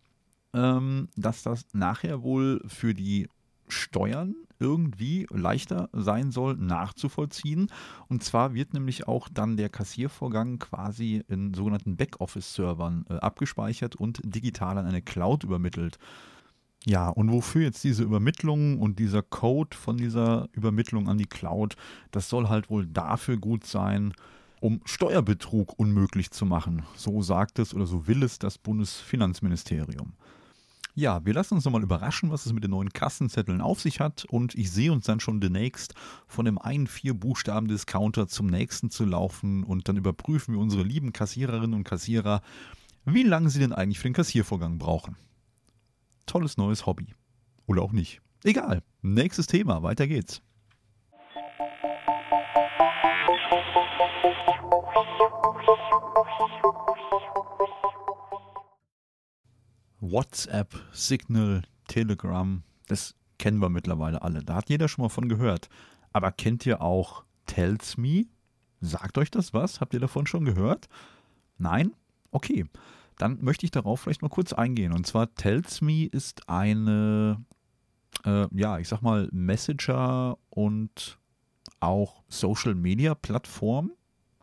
ähm, 0.52 1.08
dass 1.16 1.42
das 1.42 1.66
nachher 1.72 2.22
wohl 2.22 2.60
für 2.66 2.94
die 2.94 3.28
Steuern 3.68 4.34
irgendwie 4.58 5.26
leichter 5.30 5.88
sein 5.92 6.30
soll, 6.30 6.56
nachzuvollziehen. 6.56 7.68
Und 8.08 8.22
zwar 8.22 8.54
wird 8.54 8.74
nämlich 8.74 9.08
auch 9.08 9.28
dann 9.28 9.56
der 9.56 9.68
Kassiervorgang 9.70 10.58
quasi 10.58 11.22
in 11.28 11.54
sogenannten 11.54 11.96
Backoffice-Servern 11.96 13.06
äh, 13.08 13.14
abgespeichert 13.14 13.96
und 13.96 14.20
digital 14.24 14.76
an 14.76 14.86
eine 14.86 15.02
Cloud 15.02 15.44
übermittelt. 15.44 15.98
Ja, 16.86 17.08
und 17.08 17.30
wofür 17.30 17.62
jetzt 17.62 17.84
diese 17.84 18.02
Übermittlung 18.02 18.78
und 18.78 18.98
dieser 18.98 19.22
Code 19.22 19.76
von 19.76 19.98
dieser 19.98 20.48
Übermittlung 20.52 21.08
an 21.08 21.18
die 21.18 21.26
Cloud, 21.26 21.76
das 22.10 22.28
soll 22.30 22.48
halt 22.48 22.70
wohl 22.70 22.86
dafür 22.86 23.36
gut 23.36 23.66
sein, 23.66 24.14
um 24.60 24.80
Steuerbetrug 24.86 25.78
unmöglich 25.78 26.30
zu 26.30 26.46
machen. 26.46 26.84
So 26.94 27.20
sagt 27.22 27.58
es 27.58 27.74
oder 27.74 27.86
so 27.86 28.06
will 28.06 28.22
es 28.22 28.38
das 28.38 28.56
Bundesfinanzministerium. 28.56 30.14
Ja, 30.94 31.24
wir 31.24 31.34
lassen 31.34 31.54
uns 31.54 31.64
nochmal 31.64 31.82
überraschen, 31.82 32.30
was 32.30 32.46
es 32.46 32.52
mit 32.52 32.64
den 32.64 32.72
neuen 32.72 32.92
Kassenzetteln 32.92 33.60
auf 33.60 33.80
sich 33.80 34.00
hat 34.00 34.24
und 34.24 34.54
ich 34.54 34.70
sehe 34.70 34.92
uns 34.92 35.04
dann 35.04 35.20
schon 35.20 35.40
demnächst 35.40 35.94
von 36.26 36.44
dem 36.44 36.58
einen 36.58 36.86
vier 36.86 37.14
Buchstaben 37.14 37.68
Discounter 37.68 38.26
zum 38.26 38.46
nächsten 38.46 38.90
zu 38.90 39.04
laufen 39.04 39.64
und 39.64 39.88
dann 39.88 39.96
überprüfen 39.96 40.54
wir 40.54 40.60
unsere 40.60 40.82
lieben 40.82 41.12
Kassiererinnen 41.12 41.74
und 41.74 41.84
Kassierer, 41.84 42.42
wie 43.04 43.22
lange 43.22 43.50
sie 43.50 43.60
denn 43.60 43.72
eigentlich 43.72 43.98
für 43.98 44.08
den 44.08 44.14
Kassiervorgang 44.14 44.78
brauchen. 44.78 45.16
Tolles 46.26 46.56
neues 46.56 46.86
Hobby. 46.86 47.14
Oder 47.66 47.82
auch 47.82 47.92
nicht. 47.92 48.20
Egal. 48.44 48.82
Nächstes 49.02 49.46
Thema. 49.46 49.82
Weiter 49.82 50.06
geht's. 50.06 50.42
WhatsApp, 60.00 60.74
Signal, 60.92 61.62
Telegram, 61.86 62.62
das 62.88 63.14
kennen 63.38 63.58
wir 63.60 63.68
mittlerweile 63.68 64.22
alle. 64.22 64.42
Da 64.42 64.56
hat 64.56 64.68
jeder 64.68 64.88
schon 64.88 65.02
mal 65.02 65.08
von 65.08 65.28
gehört. 65.28 65.68
Aber 66.12 66.32
kennt 66.32 66.66
ihr 66.66 66.82
auch 66.82 67.24
Tells 67.46 67.96
Me? 67.96 68.26
Sagt 68.80 69.18
euch 69.18 69.30
das 69.30 69.54
was? 69.54 69.80
Habt 69.80 69.94
ihr 69.94 70.00
davon 70.00 70.26
schon 70.26 70.44
gehört? 70.44 70.88
Nein? 71.58 71.92
Okay. 72.30 72.64
Dann 73.20 73.38
möchte 73.42 73.66
ich 73.66 73.70
darauf 73.70 74.00
vielleicht 74.00 74.22
mal 74.22 74.30
kurz 74.30 74.54
eingehen. 74.54 74.92
Und 74.92 75.06
zwar 75.06 75.34
Tells 75.34 75.82
Me 75.82 76.06
ist 76.06 76.48
eine, 76.48 77.44
äh, 78.24 78.46
ja, 78.50 78.78
ich 78.78 78.88
sag 78.88 79.02
mal, 79.02 79.28
Messenger 79.30 80.38
und 80.48 81.18
auch 81.80 82.22
Social 82.28 82.74
Media 82.74 83.14
Plattform, 83.14 83.92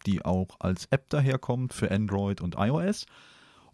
die 0.06 0.24
auch 0.24 0.60
als 0.60 0.86
App 0.92 1.10
daherkommt 1.10 1.74
für 1.74 1.90
Android 1.90 2.40
und 2.40 2.56
iOS. 2.56 3.08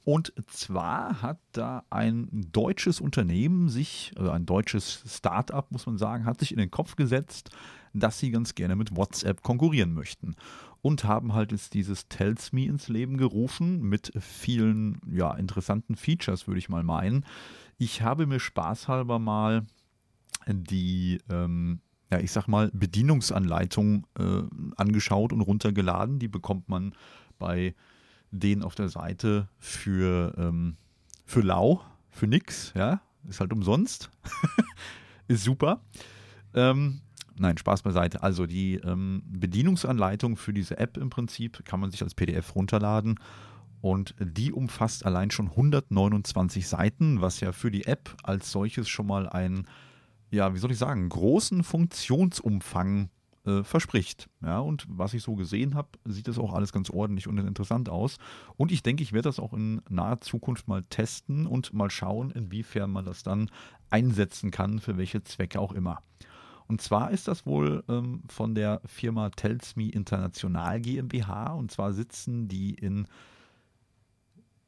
Und 0.06 0.32
zwar 0.48 1.22
hat 1.22 1.40
da 1.52 1.84
ein 1.90 2.30
deutsches 2.54 3.02
Unternehmen 3.02 3.68
sich, 3.68 4.14
also 4.16 4.32
ein 4.32 4.46
deutsches 4.46 5.04
Start-up, 5.06 5.70
muss 5.72 5.86
man 5.86 5.98
sagen, 5.98 6.24
hat 6.26 6.40
sich 6.40 6.54
in 6.54 6.60
den 6.60 6.72
Kopf 6.72 6.96
gesetzt, 6.96 7.50
dass 7.94 8.20
sie 8.20 8.32
ganz 8.32 8.56
gerne 8.56 8.78
mit 8.78 8.96
WhatsApp 8.96 9.44
konkurrieren 9.44 9.94
möchten. 9.94 10.36
Und 10.84 11.06
haben 11.06 11.34
halt 11.34 11.54
jetzt 11.54 11.74
dieses 11.74 12.10
Tells 12.10 12.52
Me 12.52 12.66
ins 12.66 12.90
Leben 12.90 13.18
gerufen 13.18 13.82
mit 13.82 14.12
vielen, 14.20 15.00
ja, 15.10 15.34
interessanten 15.34 15.96
Features, 15.96 16.46
würde 16.46 16.60
ich 16.60 16.68
mal 16.68 16.84
meinen. 16.84 17.26
Ich 17.78 18.02
habe 18.02 18.28
mir 18.28 18.42
spaßhalber 18.42 19.18
mal 19.18 19.66
die, 20.46 21.20
ähm, 21.30 21.80
ja, 22.12 22.20
ich 22.20 22.34
sag 22.34 22.48
mal, 22.48 22.70
Bedienungsanleitung 22.74 24.06
äh, 24.20 24.44
angeschaut 24.76 25.32
und 25.32 25.40
runtergeladen. 25.40 26.20
Die 26.20 26.28
bekommt 26.28 26.68
man 26.68 26.94
bei 27.40 27.74
den 28.32 28.62
auf 28.62 28.76
der 28.76 28.90
Seite 28.90 29.48
für, 29.60 30.36
ähm, 30.38 30.76
für 31.26 31.42
lau, 31.42 31.82
für 32.10 32.28
nix, 32.28 32.74
ja, 32.76 33.02
ist 33.30 33.40
halt 33.40 33.54
umsonst. 33.54 34.12
ist 35.30 35.46
super. 35.46 35.82
Ähm, 36.54 37.00
nein, 37.38 37.58
Spaß 37.58 37.82
beiseite. 37.82 38.24
Also 38.24 38.46
die 38.46 38.76
ähm, 38.76 39.24
Bedienungsanleitung 39.26 40.38
für 40.38 40.54
diese 40.54 40.78
App 40.78 40.98
im 40.98 41.10
Prinzip 41.10 41.64
kann 41.66 41.80
man 41.80 41.92
sich 41.92 42.02
als 42.04 42.16
PDF 42.16 42.56
runterladen 42.56 43.20
und 43.82 44.16
die 44.18 44.54
umfasst 44.54 45.06
allein 45.06 45.30
schon 45.30 45.50
129 45.50 46.68
Seiten, 46.68 47.20
was 47.20 47.42
ja 47.42 47.52
für 47.52 47.70
die 47.70 47.86
App 47.86 48.16
als 48.24 48.50
solches 48.50 48.88
schon 48.88 49.08
mal 49.08 49.28
einen, 49.28 49.68
ja, 50.32 50.54
wie 50.54 50.58
soll 50.58 50.72
ich 50.72 50.78
sagen, 50.78 51.10
großen 51.10 51.64
Funktionsumfang 51.64 53.10
äh, 53.46 53.62
verspricht. 53.64 54.30
Ja, 54.42 54.60
und 54.60 54.86
was 54.88 55.14
ich 55.14 55.22
so 55.22 55.36
gesehen 55.36 55.76
habe, 55.76 55.90
sieht 56.06 56.30
das 56.30 56.40
auch 56.40 56.54
alles 56.54 56.72
ganz 56.72 56.90
ordentlich 56.90 57.28
und 57.28 57.38
interessant 57.40 57.90
aus. 57.90 58.20
Und 58.56 58.72
ich 58.72 58.84
denke, 58.84 59.04
ich 59.04 59.12
werde 59.12 59.28
das 59.28 59.38
auch 59.38 59.52
in 59.52 59.82
naher 59.90 60.22
Zukunft 60.22 60.70
mal 60.70 60.84
testen 60.84 61.46
und 61.46 61.74
mal 61.74 61.92
schauen, 61.92 62.32
inwiefern 62.32 62.90
man 62.90 63.04
das 63.04 63.22
dann 63.24 63.52
einsetzen 63.90 64.50
kann, 64.50 64.80
für 64.80 64.98
welche 64.98 65.26
Zwecke 65.26 65.60
auch 65.60 65.74
immer. 65.74 66.02
Und 66.74 66.82
zwar 66.82 67.12
ist 67.12 67.28
das 67.28 67.46
wohl 67.46 67.84
ähm, 67.88 68.24
von 68.28 68.56
der 68.56 68.82
Firma 68.88 69.30
Telsme 69.30 69.92
International 69.92 70.82
GmbH. 70.82 71.54
Und 71.54 71.70
zwar 71.70 71.94
sitzen 71.94 72.48
die 72.48 72.74
in 72.74 73.06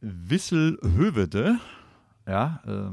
Wisselhövede. 0.02 1.58
Ja, 2.28 2.62
äh, 2.68 2.92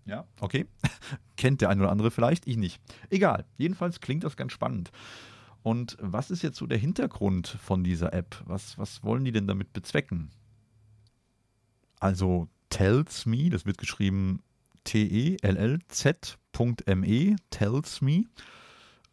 Ja, 0.05 0.27
okay. 0.41 0.67
Kennt 1.39 1.63
der 1.63 1.71
eine 1.71 1.81
oder 1.81 1.93
andere 1.93 2.11
vielleicht, 2.11 2.47
ich 2.47 2.59
nicht. 2.59 2.79
Egal. 3.09 3.47
Jedenfalls 3.57 4.01
klingt 4.01 4.25
das 4.25 4.37
ganz 4.37 4.53
spannend. 4.53 4.91
Und 5.63 5.97
was 5.99 6.31
ist 6.31 6.43
jetzt 6.43 6.59
so 6.59 6.67
der 6.67 6.77
Hintergrund 6.77 7.49
von 7.49 7.85
dieser 7.85 8.13
App? 8.13 8.43
Was, 8.45 8.77
was 8.77 9.03
wollen 9.03 9.25
die 9.25 9.33
denn 9.33 9.47
damit 9.47 9.73
bezwecken? 9.73 10.31
Also 12.01 12.51
Tells 12.73 13.27
Me, 13.27 13.51
das 13.51 13.67
wird 13.67 13.77
geschrieben 13.77 14.41
T-E-L-L-Z.me, 14.85 15.37
Tells 17.51 18.01
Me, 18.01 18.25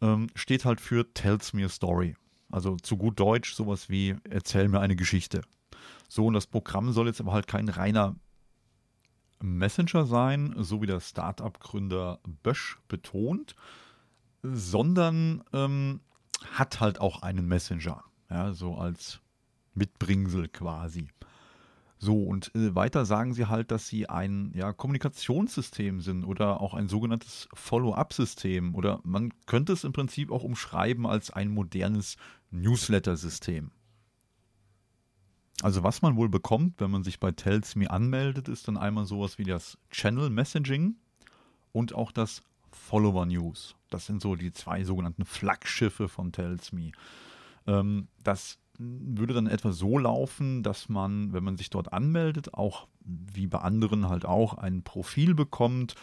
ähm, 0.00 0.28
steht 0.34 0.64
halt 0.64 0.80
für 0.80 1.12
Tells 1.12 1.52
Me 1.52 1.66
a 1.66 1.68
Story. 1.68 2.16
Also 2.50 2.76
zu 2.76 2.96
gut 2.96 3.20
Deutsch 3.20 3.52
sowas 3.54 3.90
wie 3.90 4.16
Erzähl 4.24 4.66
mir 4.68 4.80
eine 4.80 4.96
Geschichte. 4.96 5.42
So, 6.08 6.24
und 6.26 6.32
das 6.32 6.46
Programm 6.46 6.90
soll 6.92 7.06
jetzt 7.06 7.20
aber 7.20 7.32
halt 7.32 7.46
kein 7.46 7.68
reiner 7.68 8.16
Messenger 9.42 10.06
sein, 10.06 10.54
so 10.56 10.80
wie 10.80 10.86
der 10.86 11.00
Startup-Gründer 11.00 12.18
Bösch 12.42 12.78
betont, 12.88 13.54
sondern 14.42 15.44
ähm, 15.52 16.00
hat 16.52 16.80
halt 16.80 16.98
auch 16.98 17.20
einen 17.20 17.46
Messenger, 17.46 18.02
ja, 18.30 18.54
so 18.54 18.76
als 18.76 19.20
Mitbringsel 19.74 20.48
quasi. 20.48 21.08
So, 22.02 22.22
und 22.22 22.54
äh, 22.54 22.74
weiter 22.74 23.04
sagen 23.04 23.34
sie 23.34 23.46
halt, 23.46 23.70
dass 23.70 23.86
sie 23.86 24.08
ein 24.08 24.52
ja, 24.54 24.72
Kommunikationssystem 24.72 26.00
sind 26.00 26.24
oder 26.24 26.62
auch 26.62 26.72
ein 26.72 26.88
sogenanntes 26.88 27.46
Follow-up-System 27.52 28.74
oder 28.74 29.00
man 29.04 29.34
könnte 29.44 29.74
es 29.74 29.84
im 29.84 29.92
Prinzip 29.92 30.32
auch 30.32 30.42
umschreiben 30.42 31.06
als 31.06 31.30
ein 31.30 31.50
modernes 31.50 32.16
Newsletter-System. 32.52 33.70
Also 35.60 35.82
was 35.82 36.00
man 36.00 36.16
wohl 36.16 36.30
bekommt, 36.30 36.80
wenn 36.80 36.90
man 36.90 37.04
sich 37.04 37.20
bei 37.20 37.32
Tells 37.32 37.76
Me 37.76 37.90
anmeldet, 37.90 38.48
ist 38.48 38.66
dann 38.66 38.78
einmal 38.78 39.04
sowas 39.04 39.36
wie 39.36 39.44
das 39.44 39.76
Channel 39.90 40.30
Messaging 40.30 40.96
und 41.72 41.94
auch 41.94 42.12
das 42.12 42.42
Follower 42.72 43.26
News. 43.26 43.76
Das 43.90 44.06
sind 44.06 44.22
so 44.22 44.36
die 44.36 44.52
zwei 44.52 44.84
sogenannten 44.84 45.26
Flaggschiffe 45.26 46.08
von 46.08 46.32
Tells 46.32 46.72
Me. 46.72 46.92
Ähm, 47.66 48.08
das 48.24 48.58
würde 48.80 49.34
dann 49.34 49.46
etwa 49.46 49.72
so 49.72 49.98
laufen, 49.98 50.62
dass 50.62 50.88
man, 50.88 51.32
wenn 51.32 51.44
man 51.44 51.56
sich 51.56 51.68
dort 51.68 51.92
anmeldet, 51.92 52.54
auch 52.54 52.88
wie 53.04 53.46
bei 53.46 53.58
anderen 53.58 54.08
halt 54.08 54.24
auch 54.24 54.54
ein 54.54 54.82
Profil 54.82 55.34
bekommt, 55.34 55.94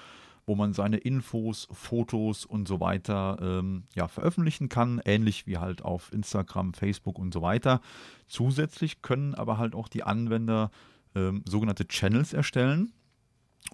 wo 0.45 0.55
man 0.55 0.73
seine 0.73 0.97
Infos, 0.97 1.67
Fotos 1.71 2.45
und 2.45 2.67
so 2.67 2.79
weiter 2.79 3.37
ähm, 3.41 3.83
ja, 3.95 4.07
veröffentlichen 4.07 4.69
kann, 4.69 5.01
ähnlich 5.03 5.47
wie 5.47 5.57
halt 5.57 5.81
auf 5.81 6.13
Instagram, 6.13 6.73
Facebook 6.73 7.17
und 7.17 7.33
so 7.33 7.41
weiter. 7.41 7.81
Zusätzlich 8.27 9.01
können 9.01 9.33
aber 9.33 9.57
halt 9.57 9.73
auch 9.73 9.89
die 9.89 10.03
Anwender 10.03 10.71
ähm, 11.15 11.43
sogenannte 11.45 11.87
Channels 11.87 12.31
erstellen 12.31 12.93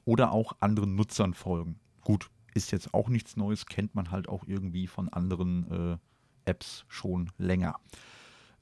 oder 0.06 0.32
auch 0.32 0.54
anderen 0.62 0.95
Nutzern 0.95 1.34
folgen. 1.34 1.80
Gut, 2.01 2.30
ist 2.54 2.72
jetzt 2.72 2.93
auch 2.93 3.10
nichts 3.10 3.36
Neues, 3.36 3.66
kennt 3.66 3.95
man 3.95 4.12
halt 4.12 4.30
auch 4.30 4.45
irgendwie 4.47 4.88
von 4.88 5.10
anderen 5.10 5.72
äh, 5.93 6.49
Apps 6.49 6.86
schon 6.88 7.32
länger. 7.38 7.80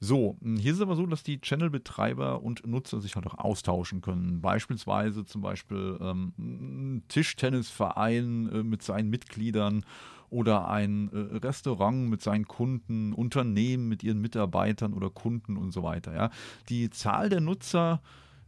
So, 0.04 0.36
hm, 0.42 0.56
hier 0.56 0.72
ist 0.72 0.78
es 0.78 0.82
aber 0.82 0.96
so, 0.96 1.06
dass 1.06 1.22
die 1.22 1.40
Channel-Betreiber 1.40 2.42
und 2.42 2.66
Nutzer 2.66 3.00
sich 3.00 3.14
halt 3.14 3.24
auch 3.28 3.38
austauschen 3.38 4.00
können. 4.00 4.40
Beispielsweise 4.40 5.24
zum 5.24 5.42
Beispiel 5.42 5.96
ähm, 6.00 6.32
ein 6.38 7.04
Tischtennisverein 7.06 8.50
äh, 8.52 8.62
mit 8.64 8.82
seinen 8.82 9.10
Mitgliedern 9.10 9.84
oder 10.28 10.68
ein 10.68 11.08
äh, 11.12 11.36
Restaurant 11.36 12.10
mit 12.10 12.20
seinen 12.20 12.48
Kunden, 12.48 13.12
Unternehmen 13.12 13.86
mit 13.86 14.02
ihren 14.02 14.20
Mitarbeitern 14.20 14.92
oder 14.92 15.08
Kunden 15.08 15.56
und 15.56 15.70
so 15.70 15.84
weiter. 15.84 16.12
Ja. 16.12 16.30
Die 16.68 16.90
Zahl 16.90 17.28
der 17.28 17.40
Nutzer 17.40 18.02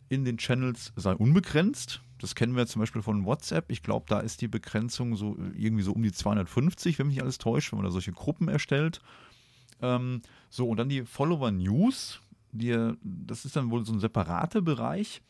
in 0.08 0.24
den 0.24 0.38
Channels 0.38 0.92
sei 0.96 1.14
unbegrenzt. 1.14 2.00
Das 2.18 2.34
kennen 2.34 2.56
wir 2.56 2.66
zum 2.66 2.80
Beispiel 2.80 3.02
von 3.02 3.26
WhatsApp. 3.26 3.70
Ich 3.70 3.84
glaube, 3.84 4.06
da 4.08 4.18
ist 4.18 4.40
die 4.40 4.48
Begrenzung 4.48 5.14
so 5.14 5.36
äh, 5.36 5.56
irgendwie 5.56 5.84
so 5.84 5.92
um 5.92 6.02
die 6.02 6.10
250, 6.10 6.98
wenn 6.98 7.06
mich 7.06 7.14
nicht 7.14 7.22
alles 7.22 7.38
täuscht, 7.38 7.70
wenn 7.70 7.78
man 7.78 7.86
da 7.86 7.92
solche 7.92 8.12
Gruppen 8.12 8.48
erstellt. 8.48 9.00
Ähm, 9.84 10.22
so, 10.48 10.68
und 10.68 10.78
dann 10.78 10.88
die 10.88 11.04
Follower 11.04 11.50
News. 11.50 12.20
Die, 12.52 12.92
das 13.02 13.44
ist 13.44 13.56
dann 13.56 13.70
wohl 13.70 13.84
so 13.84 13.92
ein 13.92 14.00
separater 14.00 14.62
Bereich. 14.62 15.22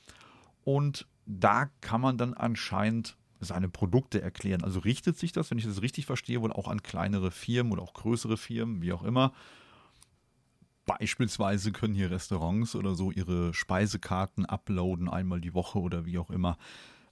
Und 0.64 1.06
da 1.26 1.70
kann 1.80 2.00
man 2.00 2.18
dann 2.18 2.34
anscheinend 2.34 3.16
seine 3.40 3.68
Produkte 3.68 4.22
erklären. 4.22 4.62
Also 4.62 4.80
richtet 4.80 5.18
sich 5.18 5.32
das, 5.32 5.50
wenn 5.50 5.58
ich 5.58 5.64
das 5.64 5.82
richtig 5.82 6.06
verstehe, 6.06 6.40
wohl 6.40 6.52
auch 6.52 6.68
an 6.68 6.82
kleinere 6.82 7.30
Firmen 7.30 7.72
oder 7.72 7.82
auch 7.82 7.94
größere 7.94 8.36
Firmen, 8.36 8.82
wie 8.82 8.92
auch 8.92 9.02
immer. 9.02 9.32
Beispielsweise 10.86 11.72
können 11.72 11.94
hier 11.94 12.10
Restaurants 12.10 12.76
oder 12.76 12.94
so 12.94 13.10
ihre 13.10 13.54
Speisekarten 13.54 14.44
uploaden, 14.44 15.08
einmal 15.08 15.40
die 15.40 15.54
Woche 15.54 15.78
oder 15.78 16.04
wie 16.04 16.18
auch 16.18 16.30
immer. 16.30 16.58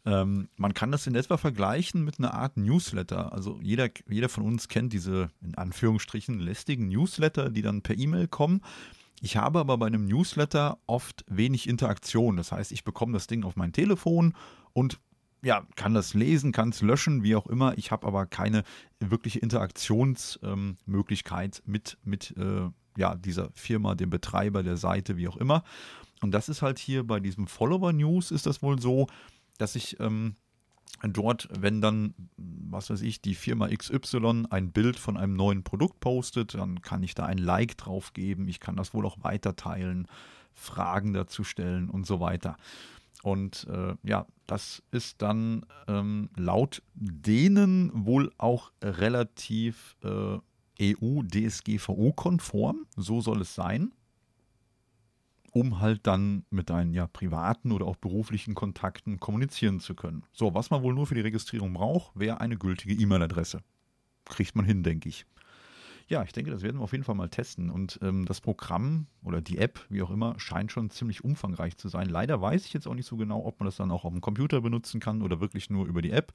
Ähm, 0.04 0.48
man 0.56 0.74
kann 0.74 0.90
das 0.90 1.06
in 1.06 1.14
etwa 1.14 1.36
vergleichen 1.36 2.04
mit 2.04 2.18
einer 2.18 2.34
Art 2.34 2.56
Newsletter. 2.56 3.32
Also 3.32 3.60
jeder, 3.62 3.88
jeder 4.08 4.28
von 4.28 4.42
uns 4.44 4.66
kennt 4.68 4.92
diese 4.92 5.30
in 5.42 5.54
Anführungsstrichen 5.54 6.40
lästigen 6.40 6.88
Newsletter, 6.88 7.50
die 7.50 7.62
dann 7.62 7.82
per 7.82 7.96
E-Mail 7.96 8.26
kommen. 8.28 8.62
Ich 9.20 9.36
habe 9.36 9.60
aber 9.60 9.78
bei 9.78 9.86
einem 9.86 10.06
Newsletter 10.06 10.78
oft 10.86 11.24
wenig 11.28 11.68
Interaktion. 11.68 12.36
Das 12.36 12.50
heißt, 12.50 12.72
ich 12.72 12.82
bekomme 12.82 13.12
das 13.12 13.28
Ding 13.28 13.44
auf 13.44 13.54
mein 13.54 13.72
Telefon 13.72 14.34
und 14.72 14.98
ja, 15.44 15.66
kann 15.76 15.94
das 15.94 16.14
lesen, 16.14 16.50
kann 16.52 16.70
es 16.70 16.82
löschen, 16.82 17.22
wie 17.22 17.36
auch 17.36 17.46
immer. 17.46 17.78
Ich 17.78 17.90
habe 17.90 18.06
aber 18.06 18.26
keine 18.26 18.64
wirkliche 19.00 19.40
Interaktionsmöglichkeit 19.40 21.62
ähm, 21.64 21.72
mit, 21.72 21.98
mit 22.04 22.36
äh, 22.36 22.68
ja, 22.96 23.14
dieser 23.14 23.50
Firma, 23.52 23.94
dem 23.94 24.10
Betreiber 24.10 24.62
der 24.62 24.76
Seite, 24.76 25.16
wie 25.16 25.28
auch 25.28 25.36
immer. 25.36 25.64
Und 26.20 26.32
das 26.32 26.48
ist 26.48 26.62
halt 26.62 26.78
hier 26.78 27.04
bei 27.04 27.20
diesem 27.20 27.46
Follower 27.46 27.92
News 27.92 28.30
ist 28.30 28.46
das 28.46 28.62
wohl 28.62 28.80
so, 28.80 29.08
dass 29.62 29.76
ich 29.76 29.98
ähm, 30.00 30.34
dort, 31.02 31.48
wenn 31.58 31.80
dann, 31.80 32.14
was 32.36 32.90
weiß 32.90 33.02
ich, 33.02 33.22
die 33.22 33.34
Firma 33.34 33.68
XY 33.68 34.46
ein 34.50 34.72
Bild 34.72 34.98
von 34.98 35.16
einem 35.16 35.34
neuen 35.34 35.62
Produkt 35.62 36.00
postet, 36.00 36.54
dann 36.54 36.82
kann 36.82 37.02
ich 37.02 37.14
da 37.14 37.26
ein 37.26 37.38
Like 37.38 37.78
drauf 37.78 38.12
geben. 38.12 38.48
Ich 38.48 38.60
kann 38.60 38.76
das 38.76 38.92
wohl 38.92 39.06
auch 39.06 39.22
weiter 39.22 39.56
teilen, 39.56 40.06
Fragen 40.52 41.12
dazu 41.12 41.44
stellen 41.44 41.88
und 41.88 42.06
so 42.06 42.20
weiter. 42.20 42.56
Und 43.22 43.66
äh, 43.70 43.94
ja, 44.02 44.26
das 44.46 44.82
ist 44.90 45.22
dann 45.22 45.64
ähm, 45.86 46.28
laut 46.36 46.82
denen 46.94 48.06
wohl 48.06 48.32
auch 48.36 48.72
relativ 48.82 49.96
äh, 50.02 50.38
EU-DSGVO-konform. 50.80 52.86
So 52.96 53.20
soll 53.20 53.42
es 53.42 53.54
sein. 53.54 53.92
Um 55.52 55.80
halt 55.80 56.06
dann 56.06 56.44
mit 56.50 56.70
deinen 56.70 56.94
ja, 56.94 57.06
privaten 57.06 57.72
oder 57.72 57.86
auch 57.86 57.96
beruflichen 57.96 58.54
Kontakten 58.54 59.20
kommunizieren 59.20 59.80
zu 59.80 59.94
können. 59.94 60.24
So, 60.32 60.54
was 60.54 60.70
man 60.70 60.82
wohl 60.82 60.94
nur 60.94 61.06
für 61.06 61.14
die 61.14 61.20
Registrierung 61.20 61.74
braucht, 61.74 62.18
wäre 62.18 62.40
eine 62.40 62.56
gültige 62.56 62.94
E-Mail-Adresse. 62.94 63.60
Kriegt 64.24 64.56
man 64.56 64.64
hin, 64.64 64.82
denke 64.82 65.08
ich. 65.08 65.26
Ja, 66.08 66.22
ich 66.22 66.32
denke, 66.32 66.50
das 66.50 66.62
werden 66.62 66.78
wir 66.78 66.84
auf 66.84 66.92
jeden 66.92 67.04
Fall 67.04 67.14
mal 67.14 67.28
testen. 67.28 67.70
Und 67.70 67.98
ähm, 68.02 68.24
das 68.24 68.40
Programm 68.40 69.06
oder 69.22 69.40
die 69.40 69.58
App, 69.58 69.84
wie 69.88 70.02
auch 70.02 70.10
immer, 70.10 70.38
scheint 70.38 70.72
schon 70.72 70.90
ziemlich 70.90 71.24
umfangreich 71.24 71.76
zu 71.76 71.88
sein. 71.88 72.08
Leider 72.08 72.40
weiß 72.40 72.66
ich 72.66 72.72
jetzt 72.72 72.86
auch 72.86 72.94
nicht 72.94 73.06
so 73.06 73.16
genau, 73.16 73.44
ob 73.44 73.60
man 73.60 73.66
das 73.66 73.76
dann 73.76 73.90
auch 73.90 74.04
auf 74.04 74.12
dem 74.12 74.20
Computer 74.20 74.60
benutzen 74.60 75.00
kann 75.00 75.22
oder 75.22 75.40
wirklich 75.40 75.70
nur 75.70 75.86
über 75.86 76.02
die 76.02 76.10
App. 76.10 76.32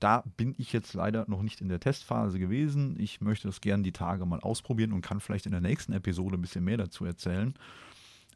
Da 0.00 0.22
bin 0.36 0.54
ich 0.58 0.72
jetzt 0.72 0.94
leider 0.94 1.24
noch 1.28 1.42
nicht 1.42 1.60
in 1.60 1.68
der 1.68 1.80
Testphase 1.80 2.38
gewesen. 2.38 2.94
Ich 3.00 3.20
möchte 3.20 3.48
das 3.48 3.60
gerne 3.60 3.82
die 3.82 3.92
Tage 3.92 4.24
mal 4.26 4.40
ausprobieren 4.40 4.92
und 4.92 5.00
kann 5.00 5.20
vielleicht 5.20 5.46
in 5.46 5.52
der 5.52 5.60
nächsten 5.60 5.92
Episode 5.92 6.36
ein 6.36 6.40
bisschen 6.40 6.64
mehr 6.64 6.76
dazu 6.76 7.04
erzählen. 7.04 7.54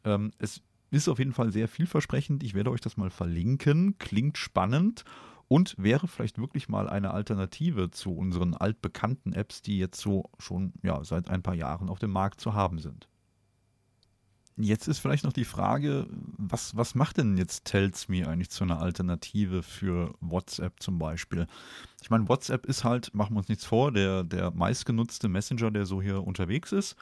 Ähm, 0.03 0.31
es 0.37 0.61
ist 0.91 1.07
auf 1.07 1.19
jeden 1.19 1.33
Fall 1.33 1.51
sehr 1.51 1.67
vielversprechend. 1.67 2.43
Ich 2.43 2.53
werde 2.53 2.71
euch 2.71 2.81
das 2.81 2.97
mal 2.97 3.09
verlinken. 3.09 3.97
Klingt 3.97 4.37
spannend 4.37 5.03
und 5.47 5.75
wäre 5.77 6.07
vielleicht 6.07 6.37
wirklich 6.39 6.69
mal 6.69 6.89
eine 6.89 7.11
Alternative 7.11 7.91
zu 7.91 8.13
unseren 8.15 8.53
altbekannten 8.53 9.33
Apps, 9.33 9.61
die 9.61 9.77
jetzt 9.77 9.99
so 9.99 10.29
schon 10.39 10.73
ja, 10.83 11.03
seit 11.03 11.29
ein 11.29 11.43
paar 11.43 11.55
Jahren 11.55 11.89
auf 11.89 11.99
dem 11.99 12.11
Markt 12.11 12.41
zu 12.41 12.53
haben 12.53 12.79
sind. 12.79 13.07
Jetzt 14.55 14.87
ist 14.87 14.99
vielleicht 14.99 15.23
noch 15.23 15.33
die 15.33 15.45
Frage, 15.45 16.05
was, 16.37 16.75
was 16.77 16.93
macht 16.93 17.17
denn 17.17 17.37
jetzt 17.37 17.65
Tells 17.65 18.07
Me 18.07 18.27
eigentlich 18.27 18.51
zu 18.51 18.63
einer 18.63 18.79
Alternative 18.79 19.63
für 19.63 20.13
WhatsApp 20.21 20.79
zum 20.79 20.99
Beispiel? 20.99 21.47
Ich 22.03 22.11
meine, 22.11 22.29
WhatsApp 22.29 22.67
ist 22.67 22.83
halt, 22.83 23.15
machen 23.15 23.33
wir 23.33 23.39
uns 23.39 23.49
nichts 23.49 23.65
vor, 23.65 23.91
der, 23.91 24.23
der 24.23 24.51
meistgenutzte 24.51 25.27
Messenger, 25.27 25.71
der 25.71 25.87
so 25.87 26.03
hier 26.03 26.23
unterwegs 26.23 26.71
ist. 26.71 26.95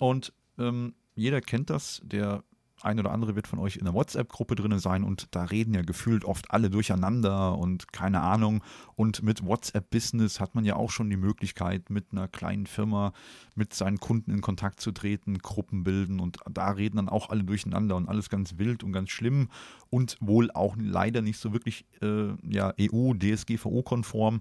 Und 0.00 0.32
ähm, 0.58 0.94
jeder 1.20 1.40
kennt 1.40 1.70
das, 1.70 2.00
der 2.04 2.42
ein 2.82 2.98
oder 2.98 3.12
andere 3.12 3.36
wird 3.36 3.46
von 3.46 3.58
euch 3.58 3.76
in 3.76 3.84
der 3.84 3.94
WhatsApp-Gruppe 3.94 4.54
drin 4.54 4.78
sein 4.78 5.04
und 5.04 5.28
da 5.32 5.44
reden 5.44 5.74
ja 5.74 5.82
gefühlt 5.82 6.24
oft 6.24 6.50
alle 6.50 6.70
durcheinander 6.70 7.58
und 7.58 7.92
keine 7.92 8.22
Ahnung. 8.22 8.62
Und 8.96 9.22
mit 9.22 9.44
WhatsApp-Business 9.44 10.40
hat 10.40 10.54
man 10.54 10.64
ja 10.64 10.76
auch 10.76 10.90
schon 10.90 11.10
die 11.10 11.16
Möglichkeit, 11.16 11.90
mit 11.90 12.06
einer 12.12 12.28
kleinen 12.28 12.66
Firma 12.66 13.12
mit 13.54 13.74
seinen 13.74 14.00
Kunden 14.00 14.30
in 14.30 14.40
Kontakt 14.40 14.80
zu 14.80 14.92
treten, 14.92 15.38
Gruppen 15.38 15.84
bilden 15.84 16.20
und 16.20 16.38
da 16.50 16.70
reden 16.70 16.96
dann 16.96 17.08
auch 17.08 17.28
alle 17.28 17.44
durcheinander 17.44 17.96
und 17.96 18.08
alles 18.08 18.30
ganz 18.30 18.56
wild 18.56 18.82
und 18.82 18.92
ganz 18.92 19.10
schlimm 19.10 19.50
und 19.90 20.16
wohl 20.20 20.50
auch 20.50 20.74
leider 20.78 21.20
nicht 21.20 21.38
so 21.38 21.52
wirklich 21.52 21.84
äh, 22.00 22.28
ja, 22.48 22.72
EU, 22.80 23.12
DSGVO-konform. 23.12 24.40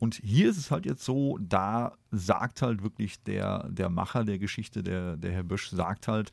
Und 0.00 0.14
hier 0.14 0.48
ist 0.48 0.56
es 0.56 0.70
halt 0.70 0.86
jetzt 0.86 1.04
so, 1.04 1.38
da 1.38 1.92
sagt 2.10 2.62
halt 2.62 2.82
wirklich 2.82 3.22
der, 3.22 3.68
der 3.68 3.90
Macher 3.90 4.24
der 4.24 4.38
Geschichte, 4.38 4.82
der, 4.82 5.18
der 5.18 5.30
Herr 5.30 5.42
Bösch, 5.42 5.68
sagt 5.68 6.08
halt, 6.08 6.32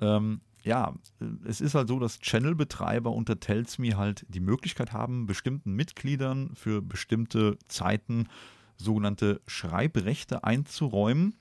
ähm, 0.00 0.40
ja, 0.64 0.94
es 1.46 1.60
ist 1.60 1.76
halt 1.76 1.86
so, 1.88 2.00
dass 2.00 2.18
Channel-Betreiber 2.18 3.12
unter 3.12 3.38
Telsme 3.38 3.96
halt 3.96 4.26
die 4.28 4.40
Möglichkeit 4.40 4.92
haben, 4.92 5.26
bestimmten 5.26 5.74
Mitgliedern 5.74 6.56
für 6.56 6.82
bestimmte 6.82 7.56
Zeiten 7.68 8.28
sogenannte 8.76 9.40
Schreibrechte 9.46 10.42
einzuräumen. 10.42 11.36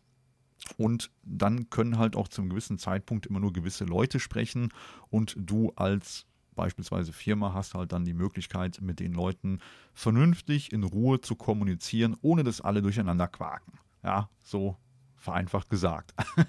Und 0.77 1.09
dann 1.23 1.71
können 1.71 1.97
halt 1.97 2.15
auch 2.15 2.27
zum 2.27 2.49
gewissen 2.49 2.77
Zeitpunkt 2.77 3.25
immer 3.25 3.39
nur 3.39 3.51
gewisse 3.51 3.83
Leute 3.83 4.19
sprechen 4.19 4.69
und 5.09 5.35
du 5.37 5.73
als 5.75 6.27
beispielsweise 6.55 7.13
Firma 7.13 7.53
hast 7.53 7.73
halt 7.73 7.91
dann 7.91 8.05
die 8.05 8.13
Möglichkeit, 8.13 8.79
mit 8.81 8.99
den 8.99 9.13
Leuten 9.13 9.59
vernünftig 9.93 10.71
in 10.71 10.83
Ruhe 10.83 11.21
zu 11.21 11.35
kommunizieren, 11.35 12.15
ohne 12.21 12.43
dass 12.43 12.61
alle 12.61 12.81
durcheinander 12.81 13.27
quaken. 13.27 13.79
Ja, 14.03 14.29
so 14.43 14.77
vereinfacht 15.15 15.69
gesagt. 15.69 16.13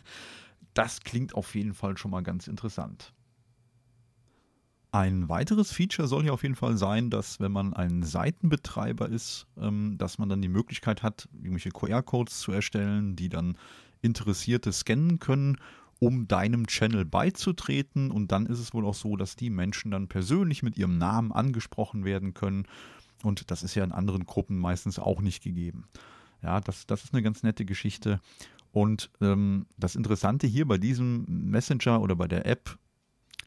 Das 0.75 1.03
klingt 1.03 1.37
auf 1.37 1.55
jeden 1.55 1.73
Fall 1.73 1.97
schon 1.97 2.11
mal 2.11 2.25
ganz 2.25 2.49
interessant. 2.49 3.15
Ein 4.91 5.29
weiteres 5.29 5.73
Feature 5.73 6.07
soll 6.07 6.23
hier 6.23 6.35
auf 6.35 6.43
jeden 6.43 6.55
Fall 6.55 6.77
sein, 6.77 7.11
dass 7.11 7.41
wenn 7.41 7.51
man 7.51 7.75
ein 7.75 8.03
Seitenbetreiber 8.03 9.09
ist, 9.09 9.47
ähm, 9.57 9.97
dass 9.99 10.19
man 10.19 10.29
dann 10.29 10.43
die 10.43 10.49
Möglichkeit 10.49 11.03
hat, 11.03 11.29
irgendwelche 11.33 11.71
QR-Codes 11.71 12.39
zu 12.41 12.53
erstellen, 12.53 13.17
die 13.17 13.29
dann 13.29 13.57
Interessierte 14.03 14.73
scannen 14.73 15.19
können, 15.19 15.59
um 16.05 16.29
deinem 16.29 16.67
Channel 16.67 17.07
beizutreten. 17.07 18.11
Und 18.11 18.31
dann 18.31 18.45
ist 18.45 18.59
es 18.59 18.75
wohl 18.75 18.85
auch 18.85 18.95
so, 18.95 19.17
dass 19.17 19.37
die 19.37 19.49
Menschen 19.49 19.91
dann 19.91 20.07
persönlich 20.07 20.63
mit 20.63 20.77
ihrem 20.77 20.99
Namen 20.99 21.33
angesprochen 21.33 22.05
werden 22.05 22.35
können. 22.35 22.67
Und 23.23 23.51
das 23.51 23.63
ist 23.63 23.75
ja 23.75 23.85
in 23.85 23.93
anderen 23.93 24.27
Gruppen 24.27 24.59
meistens 24.59 24.99
auch 24.99 25.23
nicht 25.23 25.43
gegeben. 25.43 25.89
Ja, 26.43 26.61
das, 26.61 26.87
das 26.87 27.05
ist 27.05 27.15
eine 27.15 27.23
ganz 27.23 27.43
nette 27.43 27.65
Geschichte. 27.65 28.21
Und 28.71 29.11
ähm, 29.23 29.65
das 29.79 29.97
Interessante 29.97 30.47
hier 30.47 30.69
bei 30.69 30.77
diesem 30.77 31.25
Messenger 31.27 32.03
oder 32.03 32.17
bei 32.17 32.29
der 32.29 32.45
App 32.45 32.79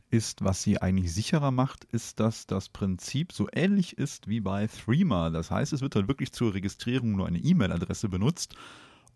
ist, 0.10 0.44
was 0.44 0.64
sie 0.64 0.82
eigentlich 0.82 1.14
sicherer 1.14 1.52
macht, 1.52 1.84
ist, 1.84 2.20
dass 2.20 2.48
das 2.48 2.70
Prinzip 2.70 3.34
so 3.34 3.48
ähnlich 3.54 4.00
ist 4.00 4.28
wie 4.28 4.40
bei 4.40 4.66
Threema. 4.66 5.30
Das 5.30 5.52
heißt, 5.52 5.74
es 5.74 5.82
wird 5.82 5.96
halt 5.96 6.08
wirklich 6.08 6.32
zur 6.32 6.56
Registrierung 6.56 7.12
nur 7.12 7.28
eine 7.28 7.40
E-Mail-Adresse 7.40 8.10
benutzt. 8.10 8.56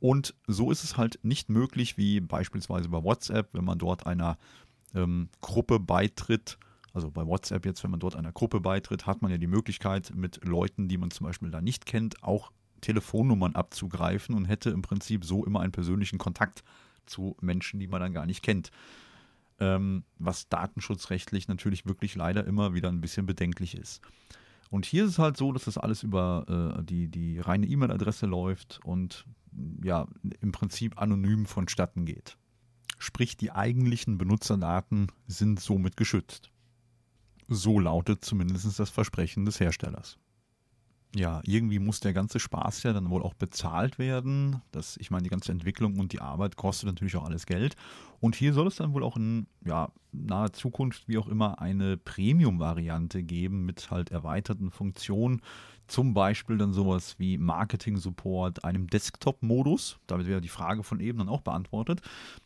Und 0.01 0.33
so 0.47 0.71
ist 0.71 0.83
es 0.83 0.97
halt 0.97 1.19
nicht 1.21 1.49
möglich 1.49 1.95
wie 1.95 2.21
beispielsweise 2.21 2.89
bei 2.89 3.03
WhatsApp, 3.03 3.53
wenn 3.53 3.63
man 3.63 3.77
dort 3.77 4.07
einer 4.07 4.39
ähm, 4.95 5.29
Gruppe 5.41 5.79
beitritt. 5.79 6.57
Also 6.91 7.11
bei 7.11 7.23
WhatsApp 7.27 7.67
jetzt, 7.67 7.83
wenn 7.83 7.91
man 7.91 7.99
dort 7.99 8.15
einer 8.15 8.31
Gruppe 8.31 8.59
beitritt, 8.61 9.05
hat 9.05 9.21
man 9.21 9.29
ja 9.29 9.37
die 9.37 9.45
Möglichkeit, 9.45 10.11
mit 10.15 10.43
Leuten, 10.43 10.87
die 10.87 10.97
man 10.97 11.11
zum 11.11 11.27
Beispiel 11.27 11.51
da 11.51 11.61
nicht 11.61 11.85
kennt, 11.85 12.23
auch 12.23 12.51
Telefonnummern 12.81 13.53
abzugreifen 13.53 14.33
und 14.33 14.45
hätte 14.45 14.71
im 14.71 14.81
Prinzip 14.81 15.23
so 15.23 15.45
immer 15.45 15.59
einen 15.59 15.71
persönlichen 15.71 16.17
Kontakt 16.17 16.63
zu 17.05 17.37
Menschen, 17.39 17.79
die 17.79 17.87
man 17.87 18.01
dann 18.01 18.13
gar 18.13 18.25
nicht 18.25 18.41
kennt. 18.41 18.71
Ähm, 19.59 20.03
was 20.17 20.49
datenschutzrechtlich 20.49 21.47
natürlich 21.47 21.85
wirklich 21.85 22.15
leider 22.15 22.43
immer 22.47 22.73
wieder 22.73 22.89
ein 22.89 23.01
bisschen 23.01 23.27
bedenklich 23.27 23.77
ist. 23.77 24.01
Und 24.71 24.87
hier 24.87 25.03
ist 25.03 25.11
es 25.11 25.19
halt 25.19 25.37
so, 25.37 25.51
dass 25.51 25.65
das 25.65 25.77
alles 25.77 26.01
über 26.01 26.75
äh, 26.79 26.83
die, 26.83 27.07
die 27.07 27.39
reine 27.39 27.67
E-Mail-Adresse 27.67 28.25
läuft 28.25 28.79
und 28.83 29.27
ja, 29.83 30.07
im 30.39 30.51
Prinzip 30.51 31.01
anonym 31.01 31.45
vonstatten 31.45 32.05
geht. 32.05 32.37
Sprich, 32.97 33.37
die 33.37 33.51
eigentlichen 33.51 34.17
Benutzerdaten 34.17 35.11
sind 35.27 35.59
somit 35.59 35.97
geschützt. 35.97 36.51
So 37.47 37.79
lautet 37.79 38.23
zumindest 38.23 38.79
das 38.79 38.89
Versprechen 38.89 39.45
des 39.45 39.59
Herstellers 39.59 40.17
ja, 41.15 41.41
irgendwie 41.43 41.79
muss 41.79 41.99
der 41.99 42.13
ganze 42.13 42.39
Spaß 42.39 42.83
ja 42.83 42.93
dann 42.93 43.09
wohl 43.09 43.21
auch 43.21 43.33
bezahlt 43.33 43.99
werden. 43.99 44.61
Das, 44.71 44.95
ich 44.97 45.11
meine, 45.11 45.23
die 45.23 45.29
ganze 45.29 45.51
Entwicklung 45.51 45.99
und 45.99 46.13
die 46.13 46.21
Arbeit 46.21 46.55
kostet 46.55 46.87
natürlich 46.87 47.17
auch 47.17 47.25
alles 47.25 47.45
Geld. 47.45 47.75
Und 48.19 48.35
hier 48.35 48.53
soll 48.53 48.67
es 48.67 48.77
dann 48.77 48.93
wohl 48.93 49.03
auch 49.03 49.17
in 49.17 49.47
ja, 49.65 49.91
naher 50.13 50.53
Zukunft, 50.53 51.07
wie 51.07 51.17
auch 51.17 51.27
immer, 51.27 51.59
eine 51.59 51.97
Premium-Variante 51.97 53.23
geben 53.23 53.65
mit 53.65 53.91
halt 53.91 54.11
erweiterten 54.11 54.71
Funktionen. 54.71 55.41
Zum 55.91 56.13
Beispiel 56.13 56.57
dann 56.57 56.71
sowas 56.71 57.15
wie 57.17 57.37
Marketing-Support, 57.37 58.63
einem 58.63 58.87
Desktop-Modus. 58.87 59.99
Damit 60.07 60.25
wäre 60.25 60.39
die 60.39 60.47
Frage 60.47 60.83
von 60.83 61.01
eben 61.01 61.17
dann 61.17 61.27
auch 61.27 61.41
beantwortet. 61.41 61.99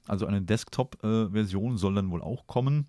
Also 0.08 0.26
eine 0.26 0.42
Desktop-Version 0.42 1.78
soll 1.78 1.94
dann 1.94 2.10
wohl 2.10 2.24
auch 2.24 2.48
kommen. 2.48 2.88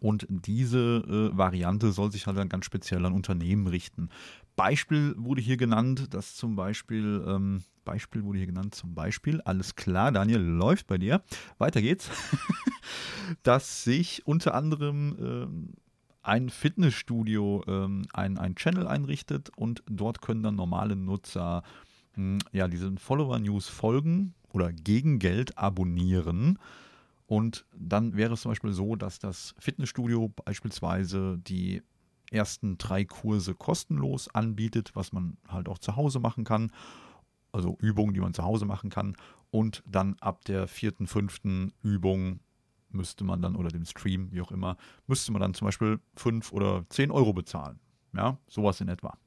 Und 0.00 0.28
diese 0.30 1.32
äh, 1.34 1.36
Variante 1.36 1.90
soll 1.90 2.12
sich 2.12 2.28
halt 2.28 2.38
dann 2.38 2.48
ganz 2.48 2.66
speziell 2.66 3.04
an 3.04 3.14
Unternehmen 3.14 3.66
richten. 3.66 4.10
Beispiel 4.54 5.16
wurde 5.18 5.42
hier 5.42 5.56
genannt, 5.56 6.14
dass 6.14 6.36
zum 6.36 6.54
Beispiel, 6.54 7.24
ähm, 7.26 7.64
Beispiel 7.84 8.22
wurde 8.22 8.38
hier 8.38 8.46
genannt, 8.46 8.76
zum 8.76 8.94
Beispiel, 8.94 9.40
alles 9.40 9.74
klar, 9.74 10.12
Daniel, 10.12 10.40
läuft 10.40 10.86
bei 10.86 10.98
dir. 10.98 11.24
Weiter 11.58 11.82
geht's. 11.82 12.08
dass 13.42 13.82
sich 13.82 14.24
unter 14.24 14.54
anderem 14.54 15.16
ähm, 15.18 15.68
ein 16.24 16.48
Fitnessstudio 16.48 17.62
ähm, 17.66 18.06
ein, 18.12 18.38
ein 18.38 18.56
Channel 18.56 18.88
einrichtet 18.88 19.50
und 19.56 19.82
dort 19.86 20.22
können 20.22 20.42
dann 20.42 20.56
normale 20.56 20.96
Nutzer 20.96 21.62
mh, 22.16 22.22
hm, 22.22 22.38
ja, 22.52 22.66
diesen 22.66 22.98
Follower-News 22.98 23.68
folgen 23.68 24.34
oder 24.52 24.72
gegen 24.72 25.18
Geld 25.18 25.58
abonnieren. 25.58 26.58
Und 27.26 27.64
dann 27.76 28.16
wäre 28.16 28.34
es 28.34 28.42
zum 28.42 28.52
Beispiel 28.52 28.72
so, 28.72 28.96
dass 28.96 29.18
das 29.18 29.54
Fitnessstudio 29.58 30.28
beispielsweise 30.28 31.38
die 31.38 31.82
ersten 32.30 32.78
drei 32.78 33.04
Kurse 33.04 33.54
kostenlos 33.54 34.28
anbietet, 34.34 34.92
was 34.94 35.12
man 35.12 35.36
halt 35.48 35.68
auch 35.68 35.78
zu 35.78 35.96
Hause 35.96 36.20
machen 36.20 36.44
kann. 36.44 36.72
Also 37.52 37.76
Übungen, 37.80 38.14
die 38.14 38.20
man 38.20 38.34
zu 38.34 38.42
Hause 38.42 38.64
machen 38.66 38.90
kann. 38.90 39.16
Und 39.50 39.82
dann 39.86 40.16
ab 40.20 40.44
der 40.46 40.66
vierten, 40.68 41.06
fünften 41.06 41.72
Übung 41.82 42.40
müsste 42.94 43.24
man 43.24 43.42
dann, 43.42 43.56
oder 43.56 43.68
dem 43.68 43.84
Stream, 43.84 44.30
wie 44.32 44.40
auch 44.40 44.50
immer, 44.50 44.76
müsste 45.06 45.32
man 45.32 45.40
dann 45.40 45.54
zum 45.54 45.66
Beispiel 45.66 46.00
fünf 46.16 46.52
oder 46.52 46.84
zehn 46.88 47.10
Euro 47.10 47.32
bezahlen. 47.32 47.78
Ja, 48.14 48.38
sowas 48.48 48.80
in 48.80 48.88
etwa. 48.88 49.18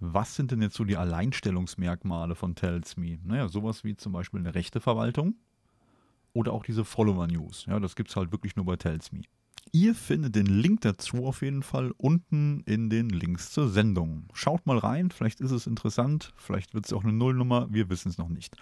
Was 0.00 0.34
sind 0.34 0.50
denn 0.50 0.62
jetzt 0.62 0.74
so 0.74 0.84
die 0.84 0.96
Alleinstellungsmerkmale 0.96 2.34
von 2.34 2.54
Tells 2.54 2.96
Me? 2.96 3.18
Naja, 3.22 3.48
sowas 3.48 3.84
wie 3.84 3.94
zum 3.94 4.12
Beispiel 4.12 4.40
eine 4.40 4.54
Rechteverwaltung 4.54 5.36
oder 6.32 6.52
auch 6.52 6.64
diese 6.64 6.84
Follower 6.84 7.26
News. 7.26 7.66
Ja, 7.66 7.78
das 7.78 7.94
gibt 7.94 8.10
es 8.10 8.16
halt 8.16 8.32
wirklich 8.32 8.56
nur 8.56 8.64
bei 8.64 8.76
Tells 8.76 9.12
Me. 9.12 9.22
Ihr 9.70 9.94
findet 9.94 10.34
den 10.34 10.46
Link 10.46 10.80
dazu 10.80 11.24
auf 11.24 11.42
jeden 11.42 11.62
Fall 11.62 11.92
unten 11.96 12.60
in 12.66 12.90
den 12.90 13.10
Links 13.10 13.52
zur 13.52 13.68
Sendung. 13.68 14.28
Schaut 14.32 14.66
mal 14.66 14.78
rein, 14.78 15.10
vielleicht 15.10 15.40
ist 15.40 15.52
es 15.52 15.66
interessant, 15.66 16.32
vielleicht 16.36 16.74
wird 16.74 16.86
es 16.86 16.92
auch 16.92 17.04
eine 17.04 17.12
Nullnummer, 17.12 17.68
wir 17.70 17.88
wissen 17.88 18.08
es 18.08 18.18
noch 18.18 18.28
nicht. 18.28 18.56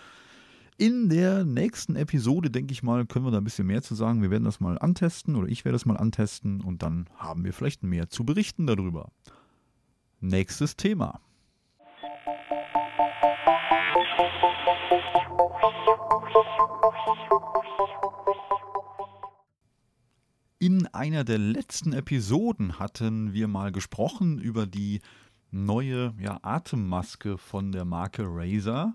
In 0.80 1.10
der 1.10 1.44
nächsten 1.44 1.94
Episode, 1.94 2.50
denke 2.50 2.72
ich 2.72 2.82
mal, 2.82 3.04
können 3.04 3.26
wir 3.26 3.30
da 3.30 3.36
ein 3.36 3.44
bisschen 3.44 3.66
mehr 3.66 3.82
zu 3.82 3.94
sagen. 3.94 4.22
Wir 4.22 4.30
werden 4.30 4.44
das 4.44 4.60
mal 4.60 4.78
antesten 4.78 5.36
oder 5.36 5.46
ich 5.46 5.66
werde 5.66 5.74
das 5.74 5.84
mal 5.84 5.98
antesten 5.98 6.62
und 6.62 6.82
dann 6.82 7.06
haben 7.18 7.44
wir 7.44 7.52
vielleicht 7.52 7.82
mehr 7.82 8.08
zu 8.08 8.24
berichten 8.24 8.66
darüber. 8.66 9.12
Nächstes 10.20 10.76
Thema. 10.76 11.20
In 20.60 20.86
einer 20.94 21.24
der 21.24 21.36
letzten 21.36 21.92
Episoden 21.92 22.78
hatten 22.78 23.34
wir 23.34 23.48
mal 23.48 23.70
gesprochen 23.70 24.38
über 24.38 24.66
die 24.66 25.02
neue 25.50 26.14
ja, 26.18 26.38
Atemmaske 26.40 27.36
von 27.36 27.70
der 27.70 27.84
Marke 27.84 28.24
Razer. 28.26 28.94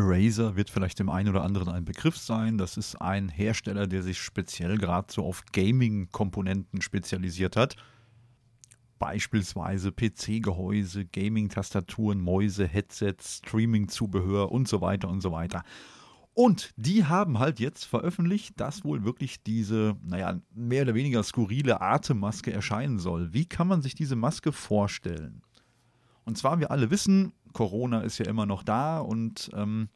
Razer 0.00 0.56
wird 0.56 0.70
vielleicht 0.70 0.98
dem 0.98 1.08
einen 1.08 1.28
oder 1.28 1.42
anderen 1.42 1.68
ein 1.68 1.84
Begriff 1.84 2.16
sein. 2.16 2.58
Das 2.58 2.76
ist 2.76 2.96
ein 2.96 3.28
Hersteller, 3.28 3.86
der 3.86 4.02
sich 4.02 4.18
speziell 4.18 4.78
gerade 4.78 5.12
so 5.12 5.24
auf 5.24 5.44
Gaming-Komponenten 5.52 6.80
spezialisiert 6.82 7.56
hat. 7.56 7.76
Beispielsweise 8.98 9.92
PC-Gehäuse, 9.92 11.04
Gaming-Tastaturen, 11.06 12.20
Mäuse, 12.20 12.66
Headsets, 12.66 13.38
Streaming-Zubehör 13.38 14.50
und 14.50 14.66
so 14.68 14.80
weiter 14.80 15.08
und 15.08 15.20
so 15.20 15.32
weiter. 15.32 15.62
Und 16.34 16.70
die 16.76 17.04
haben 17.04 17.40
halt 17.40 17.58
jetzt 17.58 17.84
veröffentlicht, 17.84 18.60
dass 18.60 18.84
wohl 18.84 19.04
wirklich 19.04 19.42
diese, 19.42 19.96
naja, 20.04 20.40
mehr 20.54 20.82
oder 20.82 20.94
weniger 20.94 21.24
skurrile 21.24 21.80
Atemmaske 21.80 22.52
erscheinen 22.52 23.00
soll. 23.00 23.32
Wie 23.32 23.44
kann 23.46 23.66
man 23.66 23.82
sich 23.82 23.96
diese 23.96 24.14
Maske 24.14 24.52
vorstellen? 24.52 25.42
Und 26.24 26.38
zwar, 26.38 26.60
wir 26.60 26.70
alle 26.70 26.90
wissen, 26.90 27.32
Corona 27.58 28.02
ist 28.02 28.18
ja 28.18 28.26
immer 28.26 28.46
noch 28.46 28.62
da 28.62 29.00
und 29.00 29.50
ähm, 29.52 29.88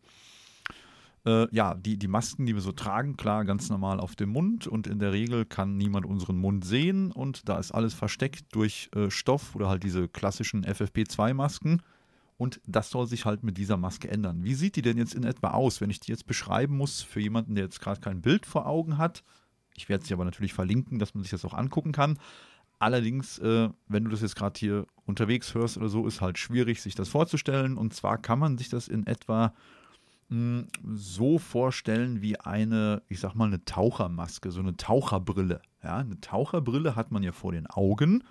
äh, 1.24 1.46
ja, 1.54 1.74
die, 1.74 1.96
die 1.96 2.08
Masken, 2.08 2.44
die 2.44 2.56
wir 2.56 2.60
so 2.60 2.72
tragen, 2.72 3.16
klar, 3.16 3.44
ganz 3.44 3.70
normal 3.70 4.00
auf 4.00 4.16
dem 4.16 4.30
Mund 4.30 4.66
und 4.66 4.88
in 4.88 4.98
der 4.98 5.12
Regel 5.12 5.44
kann 5.44 5.76
niemand 5.76 6.04
unseren 6.04 6.38
Mund 6.38 6.64
sehen 6.64 7.12
und 7.12 7.48
da 7.48 7.60
ist 7.60 7.70
alles 7.70 7.94
versteckt 7.94 8.46
durch 8.50 8.90
äh, 8.96 9.10
Stoff 9.10 9.54
oder 9.54 9.68
halt 9.68 9.84
diese 9.84 10.08
klassischen 10.08 10.64
FFP2-Masken. 10.64 11.82
Und 12.36 12.60
das 12.66 12.90
soll 12.90 13.06
sich 13.06 13.26
halt 13.26 13.44
mit 13.44 13.56
dieser 13.58 13.76
Maske 13.76 14.10
ändern. 14.10 14.42
Wie 14.42 14.54
sieht 14.54 14.74
die 14.74 14.82
denn 14.82 14.98
jetzt 14.98 15.14
in 15.14 15.22
etwa 15.22 15.50
aus, 15.50 15.80
wenn 15.80 15.90
ich 15.90 16.00
die 16.00 16.10
jetzt 16.10 16.26
beschreiben 16.26 16.76
muss 16.76 17.00
für 17.00 17.20
jemanden, 17.20 17.54
der 17.54 17.62
jetzt 17.62 17.80
gerade 17.80 18.00
kein 18.00 18.22
Bild 18.22 18.44
vor 18.44 18.66
Augen 18.66 18.98
hat? 18.98 19.22
Ich 19.76 19.88
werde 19.88 20.04
sie 20.04 20.14
aber 20.14 20.24
natürlich 20.24 20.52
verlinken, 20.52 20.98
dass 20.98 21.14
man 21.14 21.22
sich 21.22 21.30
das 21.30 21.44
auch 21.44 21.54
angucken 21.54 21.92
kann. 21.92 22.18
Allerdings, 22.82 23.38
äh, 23.38 23.68
wenn 23.86 24.02
du 24.02 24.10
das 24.10 24.22
jetzt 24.22 24.34
gerade 24.34 24.58
hier 24.58 24.88
unterwegs 25.06 25.54
hörst 25.54 25.76
oder 25.76 25.88
so, 25.88 26.04
ist 26.04 26.20
halt 26.20 26.36
schwierig, 26.36 26.82
sich 26.82 26.96
das 26.96 27.08
vorzustellen. 27.08 27.76
Und 27.78 27.94
zwar 27.94 28.18
kann 28.18 28.40
man 28.40 28.58
sich 28.58 28.70
das 28.70 28.88
in 28.88 29.06
etwa 29.06 29.54
mh, 30.30 30.64
hm, 30.64 30.68
so 30.96 31.38
vorstellen 31.38 32.22
wie 32.22 32.40
eine, 32.40 33.04
ich 33.06 33.20
sag 33.20 33.36
mal, 33.36 33.44
eine 33.46 33.64
Tauchermaske, 33.64 34.50
so 34.50 34.58
eine 34.58 34.76
Taucherbrille. 34.76 35.62
Ja, 35.84 35.98
eine 35.98 36.20
Taucherbrille 36.20 36.96
hat 36.96 37.12
man 37.12 37.22
ja 37.22 37.30
vor 37.30 37.52
den 37.52 37.68
Augen. 37.68 38.24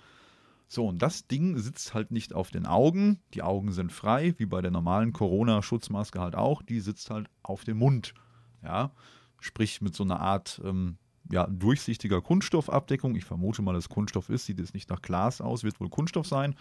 So, 0.68 0.86
und 0.86 1.02
das 1.02 1.28
Ding 1.28 1.58
sitzt 1.58 1.94
halt 1.94 2.12
nicht 2.12 2.34
auf 2.34 2.52
den 2.52 2.66
Augen. 2.66 3.22
Die 3.34 3.44
Augen 3.44 3.72
sind 3.72 3.94
frei, 3.94 4.34
wie 4.38 4.48
bei 4.48 4.62
der 4.62 4.72
normalen 4.72 5.14
Corona-Schutzmaske 5.14 6.20
halt 6.20 6.36
auch. 6.36 6.62
Die 6.62 6.82
sitzt 6.82 7.10
halt 7.10 7.30
auf 7.42 7.64
dem 7.64 7.78
Mund. 7.78 8.14
Ja, 8.62 8.92
sprich 9.40 9.80
mit 9.80 9.96
so 9.96 10.04
einer 10.04 10.20
Art 10.20 10.62
ähm, 10.66 10.98
ja, 11.32 11.48
durchsichtiger 11.48 12.22
Kunststoffabdeckung. 12.22 13.16
Ich 13.16 13.26
vermute 13.26 13.62
mal, 13.62 13.74
dass 13.74 13.90
Kunststoff 13.90 14.30
ist, 14.30 14.46
sieht 14.46 14.60
es 14.60 14.74
nicht 14.74 14.90
nach 14.90 15.02
Glas 15.02 15.42
aus, 15.42 15.64
wird 15.64 15.80
wohl 15.80 15.90
Kunststoff 15.90 16.28
sein. 16.28 16.56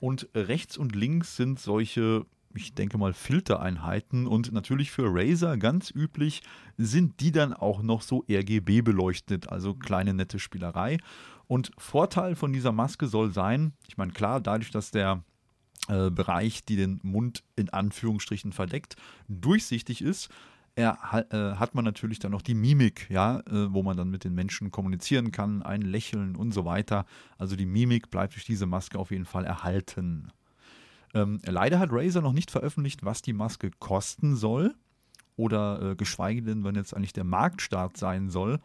Und 0.00 0.28
rechts 0.34 0.76
und 0.76 0.94
links 0.94 1.36
sind 1.36 1.58
solche, 1.58 2.26
ich 2.54 2.74
denke 2.74 2.98
mal, 2.98 3.12
Filtereinheiten. 3.12 4.26
Und 4.26 4.52
natürlich 4.52 4.90
für 4.90 5.06
Razer 5.06 5.56
ganz 5.56 5.90
üblich 5.90 6.42
sind 6.76 7.20
die 7.20 7.32
dann 7.32 7.52
auch 7.52 7.82
noch 7.82 8.02
so 8.02 8.24
RGB 8.28 8.82
beleuchtet, 8.82 9.48
also 9.48 9.74
kleine 9.74 10.14
nette 10.14 10.38
Spielerei. 10.38 10.98
Und 11.46 11.70
Vorteil 11.78 12.36
von 12.36 12.52
dieser 12.52 12.72
Maske 12.72 13.06
soll 13.06 13.32
sein, 13.32 13.72
ich 13.88 13.96
meine, 13.96 14.12
klar, 14.12 14.40
dadurch, 14.40 14.70
dass 14.70 14.90
der 14.90 15.22
äh, 15.88 16.10
Bereich, 16.10 16.64
die 16.64 16.76
den 16.76 17.00
Mund 17.02 17.44
in 17.56 17.70
Anführungsstrichen 17.70 18.52
verdeckt, 18.52 18.96
durchsichtig 19.28 20.00
ist, 20.00 20.30
er, 20.76 21.26
äh, 21.30 21.56
hat 21.56 21.74
man 21.74 21.84
natürlich 21.84 22.18
dann 22.18 22.32
noch 22.32 22.42
die 22.42 22.54
Mimik, 22.54 23.08
ja, 23.08 23.40
äh, 23.40 23.72
wo 23.72 23.82
man 23.82 23.96
dann 23.96 24.10
mit 24.10 24.24
den 24.24 24.34
Menschen 24.34 24.70
kommunizieren 24.70 25.30
kann, 25.30 25.62
ein 25.62 25.82
Lächeln 25.82 26.34
und 26.34 26.52
so 26.52 26.64
weiter. 26.64 27.06
Also 27.38 27.54
die 27.54 27.66
Mimik 27.66 28.10
bleibt 28.10 28.34
durch 28.34 28.44
diese 28.44 28.66
Maske 28.66 28.98
auf 28.98 29.10
jeden 29.10 29.24
Fall 29.24 29.44
erhalten. 29.44 30.32
Ähm, 31.14 31.40
leider 31.44 31.78
hat 31.78 31.90
Razer 31.92 32.22
noch 32.22 32.32
nicht 32.32 32.50
veröffentlicht, 32.50 33.04
was 33.04 33.22
die 33.22 33.32
Maske 33.32 33.70
kosten 33.78 34.34
soll 34.34 34.74
oder 35.36 35.92
äh, 35.92 35.96
geschweige 35.96 36.42
denn, 36.42 36.64
wann 36.64 36.74
jetzt 36.74 36.94
eigentlich 36.94 37.12
der 37.12 37.24
Marktstart 37.24 37.96
sein 37.96 38.28
soll. 38.28 38.60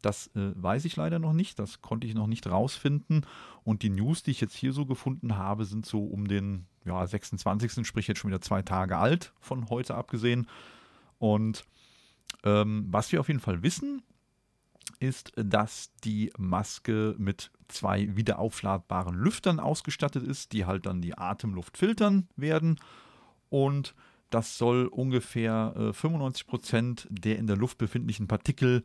Das 0.00 0.28
äh, 0.36 0.52
weiß 0.54 0.84
ich 0.84 0.94
leider 0.94 1.18
noch 1.18 1.32
nicht, 1.32 1.58
das 1.58 1.82
konnte 1.82 2.06
ich 2.06 2.14
noch 2.14 2.28
nicht 2.28 2.46
rausfinden. 2.46 3.26
Und 3.64 3.82
die 3.82 3.90
News, 3.90 4.22
die 4.22 4.30
ich 4.30 4.40
jetzt 4.40 4.54
hier 4.54 4.72
so 4.72 4.86
gefunden 4.86 5.36
habe, 5.36 5.64
sind 5.64 5.86
so 5.86 6.04
um 6.04 6.28
den 6.28 6.66
ja, 6.84 7.04
26., 7.04 7.84
sprich 7.84 8.06
jetzt 8.06 8.18
schon 8.18 8.30
wieder 8.30 8.40
zwei 8.40 8.62
Tage 8.62 8.96
alt, 8.96 9.32
von 9.40 9.68
heute 9.68 9.96
abgesehen. 9.96 10.46
Und 11.18 11.64
ähm, 12.44 12.86
was 12.90 13.12
wir 13.12 13.20
auf 13.20 13.28
jeden 13.28 13.40
Fall 13.40 13.62
wissen, 13.62 14.02
ist, 15.00 15.32
dass 15.36 15.92
die 16.04 16.32
Maske 16.38 17.14
mit 17.18 17.50
zwei 17.68 18.16
wiederaufladbaren 18.16 19.14
Lüftern 19.14 19.60
ausgestattet 19.60 20.24
ist, 20.24 20.52
die 20.52 20.64
halt 20.64 20.86
dann 20.86 21.02
die 21.02 21.16
Atemluft 21.16 21.76
filtern 21.76 22.28
werden. 22.36 22.80
Und 23.50 23.94
das 24.30 24.58
soll 24.58 24.86
ungefähr 24.86 25.74
äh, 25.76 25.80
95% 25.90 27.06
der 27.08 27.38
in 27.38 27.46
der 27.46 27.56
Luft 27.56 27.78
befindlichen 27.78 28.28
Partikel 28.28 28.84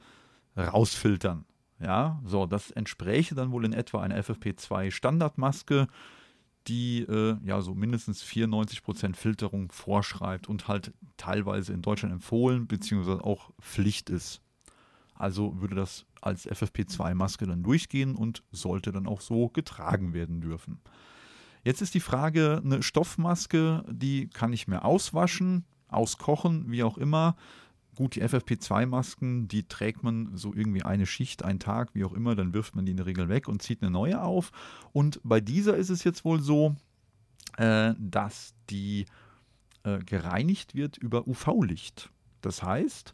rausfiltern. 0.58 1.46
Ja, 1.80 2.22
so, 2.24 2.46
das 2.46 2.72
entspräche 2.72 3.36
dann 3.36 3.52
wohl 3.52 3.66
in 3.66 3.74
etwa 3.74 4.02
einer 4.02 4.18
FFP2 4.22 4.92
Standardmaske, 4.92 5.88
die 6.68 7.02
äh, 7.02 7.38
ja 7.44 7.62
so 7.62 7.74
mindestens 7.74 8.24
94% 8.24 9.16
Filterung 9.16 9.72
vorschreibt 9.72 10.48
und 10.48 10.68
halt 10.68 10.94
teilweise 11.18 11.74
in 11.74 11.82
Deutschland 11.82 12.14
empfohlen 12.14 12.68
bzw. 12.68 13.22
auch 13.22 13.52
Pflicht 13.62 14.10
ist. 14.10 14.42
Also 15.16 15.62
würde 15.62 15.76
das 15.76 16.06
als 16.22 16.50
FFP2-Maske 16.50 17.46
dann 17.46 17.64
durchgehen 17.64 18.16
und 18.16 18.44
sollte 18.52 18.92
dann 18.92 19.08
auch 19.08 19.22
so 19.22 19.50
getragen 19.50 20.14
werden 20.14 20.42
dürfen. 20.42 20.80
Jetzt 21.64 21.82
ist 21.82 21.94
die 21.94 22.00
Frage, 22.00 22.62
eine 22.64 22.84
Stoffmaske, 22.84 23.84
die 23.90 24.28
kann 24.30 24.52
ich 24.52 24.68
mehr 24.68 24.84
auswaschen, 24.84 25.66
auskochen, 25.88 26.70
wie 26.72 26.84
auch 26.84 26.98
immer. 26.98 27.36
Gut, 27.96 28.16
die 28.16 28.24
FFP2-Masken, 28.24 29.48
die 29.48 29.68
trägt 29.68 30.04
man 30.04 30.36
so 30.36 30.54
irgendwie 30.54 30.82
eine 30.84 31.06
Schicht, 31.06 31.44
einen 31.44 31.60
Tag, 31.60 31.94
wie 31.94 32.04
auch 32.04 32.14
immer, 32.14 32.36
dann 32.36 32.54
wirft 32.54 32.76
man 32.76 32.86
die 32.86 32.92
in 32.92 32.98
der 32.98 33.06
Regel 33.06 33.30
weg 33.30 33.48
und 33.48 33.62
zieht 33.62 33.82
eine 33.82 33.92
neue 33.92 34.22
auf. 34.22 34.52
Und 34.94 35.20
bei 35.24 35.40
dieser 35.40 35.78
ist 35.78 35.90
es 35.90 36.04
jetzt 36.04 36.26
wohl 36.26 36.42
so, 36.42 36.76
äh, 37.58 37.94
dass 38.00 38.56
die 38.70 39.06
äh, 39.84 40.00
gereinigt 40.00 40.74
wird 40.76 40.98
über 40.98 41.28
UV-Licht. 41.28 42.10
Das 42.42 42.64
heißt, 42.64 43.14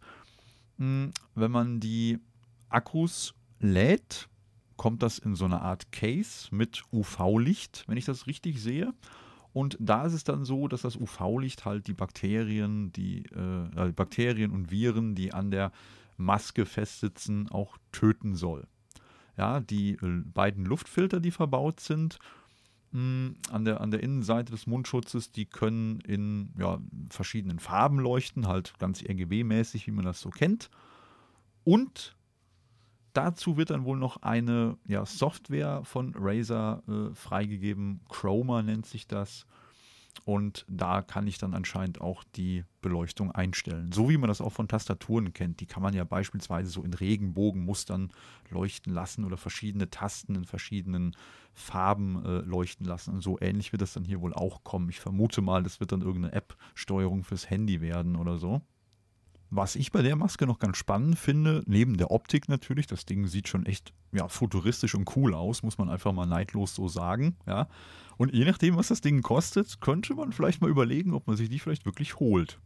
mh, 0.78 1.12
wenn 1.36 1.52
man 1.52 1.80
die 1.80 2.20
Akkus 2.70 3.34
lädt, 3.60 4.30
kommt 4.78 5.04
das 5.04 5.20
in 5.20 5.36
so 5.36 5.46
eine 5.46 5.62
Art 5.62 5.92
Case 5.92 6.48
mit 6.52 6.84
UV-Licht, 6.94 7.84
wenn 7.88 7.98
ich 7.98 8.06
das 8.06 8.28
richtig 8.28 8.62
sehe. 8.62 8.94
Und 9.52 9.78
da 9.80 10.06
ist 10.06 10.14
es 10.14 10.24
dann 10.24 10.46
so, 10.46 10.68
dass 10.68 10.84
das 10.84 10.96
UV-Licht 10.96 11.66
halt 11.66 11.88
die 11.88 11.94
Bakterien, 11.94 12.92
die 12.94 13.24
äh, 13.26 13.92
Bakterien 13.96 14.52
und 14.52 14.72
Viren, 14.72 15.16
die 15.16 15.34
an 15.34 15.52
der 15.52 15.72
Maske 16.18 16.66
festsitzen, 16.66 17.50
auch 17.50 17.78
töten 17.92 18.36
soll. 18.36 18.68
Ja, 19.38 19.60
die 19.60 19.94
äh, 19.94 20.24
beiden 20.26 20.66
Luftfilter, 20.66 21.20
die 21.20 21.32
verbaut 21.32 21.80
sind, 21.80 22.20
mh, 22.92 23.00
hm, 23.00 23.36
an, 23.52 23.66
der, 23.66 23.82
an 23.82 23.92
der 23.92 24.04
Innenseite 24.04 24.52
des 24.52 24.68
Mundschutzes, 24.68 25.32
die 25.32 25.46
können 25.46 26.00
in 26.02 26.54
ja, 26.58 26.80
verschiedenen 27.10 27.60
Farben 27.60 28.00
leuchten, 28.00 28.48
halt 28.48 28.74
ganz 28.80 29.02
RGB-mäßig, 29.02 29.88
wie 29.88 29.92
man 29.92 30.06
das 30.06 30.22
so 30.22 30.30
kennt. 30.30 30.70
Und 31.64 32.16
dazu 33.20 33.58
wird 33.58 33.70
dann 33.70 33.84
wohl 33.84 33.98
noch 33.98 34.22
eine 34.22 34.78
ja, 34.88 35.06
Software 35.06 35.84
von 35.84 36.14
Razer 36.16 36.82
äh, 36.88 37.14
freigegeben. 37.14 38.00
Chroma 38.08 38.62
nennt 38.64 38.86
sich 38.86 39.08
das. 39.08 39.46
Und 40.26 40.66
da 40.68 41.02
kann 41.02 41.28
ich 41.28 41.38
dann 41.38 41.54
anscheinend 41.54 42.02
auch 42.02 42.24
die 42.36 42.64
Beleuchtung 42.82 43.32
einstellen. 43.32 43.92
So 43.92 44.10
wie 44.10 44.18
man 44.18 44.28
das 44.28 44.42
auch 44.42 44.52
von 44.52 44.68
Tastaturen 44.68 45.34
kennt. 45.34 45.60
Die 45.60 45.66
kann 45.66 45.84
man 45.84 45.94
ja 45.94 46.04
beispielsweise 46.04 46.70
so 46.70 46.84
in 46.84 46.94
Regenbogenmustern 46.94 48.12
leuchten 48.50 48.94
lassen 48.94 49.26
oder 49.26 49.38
verschiedene 49.38 49.90
Tasten 49.90 50.36
in 50.36 50.46
verschiedenen 50.46 51.16
Farben 51.54 52.24
äh, 52.26 52.40
leuchten 52.40 52.86
lassen. 52.86 53.16
Und 53.16 53.22
so 53.22 53.38
ähnlich 53.40 53.72
wird 53.72 53.82
das 53.82 53.94
dann 53.94 54.04
hier 54.04 54.22
wohl 54.22 54.34
auch 54.34 54.64
kommen. 54.64 54.90
Ich 54.90 55.00
vermute 55.00 55.42
mal, 55.42 55.64
das 55.64 55.80
wird 55.80 55.92
dann 55.92 56.02
irgendeine 56.02 56.34
App-Steuerung 56.34 57.24
fürs 57.24 57.50
Handy 57.50 57.82
werden 57.82 58.16
oder 58.16 58.38
so. 58.38 58.62
Was 59.52 59.76
ich 59.76 59.92
bei 59.92 60.04
der 60.04 60.16
Maske 60.16 60.46
noch 60.46 60.60
ganz 60.60 60.78
spannend 60.78 61.18
finde, 61.18 61.64
neben 61.66 61.98
der 61.98 62.12
Optik 62.12 62.50
natürlich, 62.50 62.86
das 62.86 63.06
Ding 63.06 63.26
sieht 63.26 63.48
schon 63.48 63.66
echt 63.66 63.94
ja, 64.12 64.28
futuristisch 64.28 64.94
und 64.94 65.16
cool 65.16 65.34
aus, 65.34 65.64
muss 65.64 65.80
man 65.80 65.90
einfach 65.90 66.14
mal 66.14 66.28
neidlos 66.28 66.76
so 66.76 66.88
sagen. 66.88 67.36
Ja. 67.48 67.68
Und 68.18 68.34
je 68.34 68.46
nachdem, 68.46 68.76
was 68.76 68.90
das 68.90 69.02
Ding 69.02 69.22
kostet, 69.22 69.82
könnte 69.82 70.14
man 70.14 70.34
vielleicht 70.34 70.62
mal 70.62 70.70
überlegen, 70.70 71.14
ob 71.14 71.26
man 71.26 71.36
sich 71.36 71.50
die 71.50 71.60
vielleicht 71.60 71.86
wirklich 71.86 72.20
holt. 72.20 72.60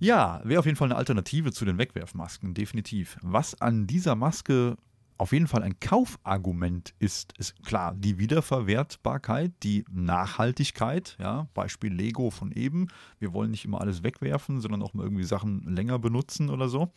Ja, 0.00 0.40
wäre 0.44 0.60
auf 0.60 0.66
jeden 0.66 0.76
Fall 0.76 0.88
eine 0.88 0.96
Alternative 0.96 1.52
zu 1.52 1.64
den 1.64 1.78
Wegwerfmasken, 1.78 2.54
definitiv. 2.54 3.18
Was 3.22 3.60
an 3.60 3.86
dieser 3.86 4.14
Maske 4.14 4.76
auf 5.18 5.32
jeden 5.32 5.48
Fall 5.48 5.62
ein 5.62 5.80
Kaufargument 5.80 6.94
ist, 7.00 7.34
ist 7.38 7.62
klar 7.64 7.94
die 7.94 8.18
Wiederverwertbarkeit, 8.18 9.52
die 9.64 9.84
Nachhaltigkeit, 9.90 11.16
ja, 11.18 11.48
Beispiel 11.54 11.92
Lego 11.92 12.30
von 12.30 12.52
eben. 12.52 12.86
Wir 13.18 13.32
wollen 13.32 13.50
nicht 13.50 13.64
immer 13.64 13.80
alles 13.80 14.04
wegwerfen, 14.04 14.60
sondern 14.60 14.82
auch 14.82 14.94
mal 14.94 15.02
irgendwie 15.02 15.24
Sachen 15.24 15.62
länger 15.74 15.98
benutzen 15.98 16.50
oder 16.50 16.68
so. 16.68 16.92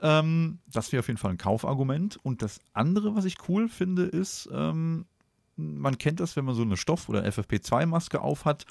Ähm, 0.00 0.58
das 0.66 0.92
wäre 0.92 1.00
auf 1.00 1.06
jeden 1.06 1.18
Fall 1.18 1.30
ein 1.30 1.38
Kaufargument. 1.38 2.18
Und 2.22 2.42
das 2.42 2.60
andere, 2.72 3.14
was 3.14 3.24
ich 3.24 3.48
cool 3.48 3.68
finde, 3.68 4.02
ist, 4.02 4.48
ähm, 4.52 5.06
man 5.54 5.98
kennt 5.98 6.20
das, 6.20 6.36
wenn 6.36 6.44
man 6.44 6.56
so 6.56 6.62
eine 6.62 6.76
Stoff- 6.76 7.08
oder 7.08 7.24
FFP2-Maske 7.24 8.20
aufhat, 8.20 8.66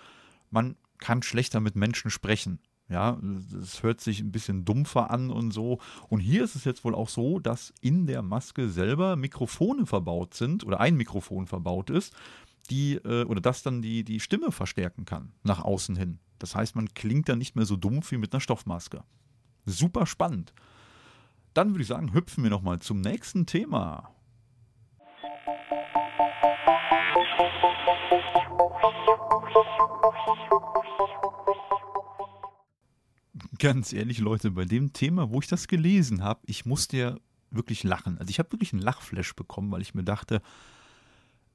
man 0.52 0.76
kann 1.00 1.24
schlechter 1.24 1.62
mit 1.62 1.76
Menschen 1.76 2.12
sprechen. 2.12 2.60
Ja, 2.88 3.18
es 3.60 3.82
hört 3.82 4.00
sich 4.00 4.20
ein 4.20 4.32
bisschen 4.32 4.64
dumpfer 4.64 5.10
an 5.10 5.32
und 5.32 5.52
so. 5.52 5.80
Und 6.08 6.20
hier 6.20 6.44
ist 6.44 6.56
es 6.56 6.66
jetzt 6.66 6.84
wohl 6.84 6.94
auch 6.94 7.10
so, 7.10 7.40
dass 7.40 7.74
in 7.82 8.06
der 8.06 8.22
Maske 8.22 8.70
selber 8.70 9.16
Mikrofone 9.16 9.88
verbaut 9.88 10.36
sind 10.36 10.64
oder 10.64 10.80
ein 10.80 10.96
Mikrofon 10.96 11.48
verbaut 11.48 11.90
ist, 11.90 12.14
die 12.70 12.96
äh, 12.96 13.24
oder 13.26 13.42
das 13.42 13.64
dann 13.64 13.82
die, 13.82 14.04
die 14.04 14.20
Stimme 14.20 14.52
verstärken 14.52 15.06
kann 15.06 15.32
nach 15.44 15.64
außen 15.64 15.96
hin. 15.96 16.20
Das 16.38 16.56
heißt, 16.56 16.76
man 16.76 16.94
klingt 16.94 17.28
dann 17.28 17.40
nicht 17.40 17.56
mehr 17.56 17.66
so 17.66 17.76
dumpf 17.76 18.12
wie 18.12 18.18
mit 18.18 18.34
einer 18.34 18.42
Stoffmaske. 18.42 19.04
Super 19.66 20.06
spannend. 20.06 20.54
Dann 21.56 21.72
würde 21.72 21.82
ich 21.82 21.88
sagen, 21.88 22.14
hüpfen 22.14 22.44
wir 22.44 22.52
nochmal 22.52 22.80
zum 22.80 23.02
nächsten 23.02 23.46
Thema. 23.46 24.12
Ganz 33.66 33.94
ehrlich, 33.94 34.20
Leute, 34.20 34.52
bei 34.52 34.66
dem 34.66 34.94
Thema, 34.94 35.32
wo 35.32 35.40
ich 35.40 35.48
das 35.48 35.68
gelesen 35.68 36.24
habe, 36.24 36.40
ich 36.46 36.68
musste 36.68 36.98
ja 36.98 37.18
wirklich 37.50 37.84
lachen. 37.84 38.20
Also 38.20 38.30
ich 38.30 38.38
habe 38.38 38.52
wirklich 38.52 38.74
einen 38.74 38.84
Lachflash 38.84 39.34
bekommen, 39.36 39.72
weil 39.72 39.82
ich 39.82 39.96
mir 39.96 40.04
dachte, 40.04 40.44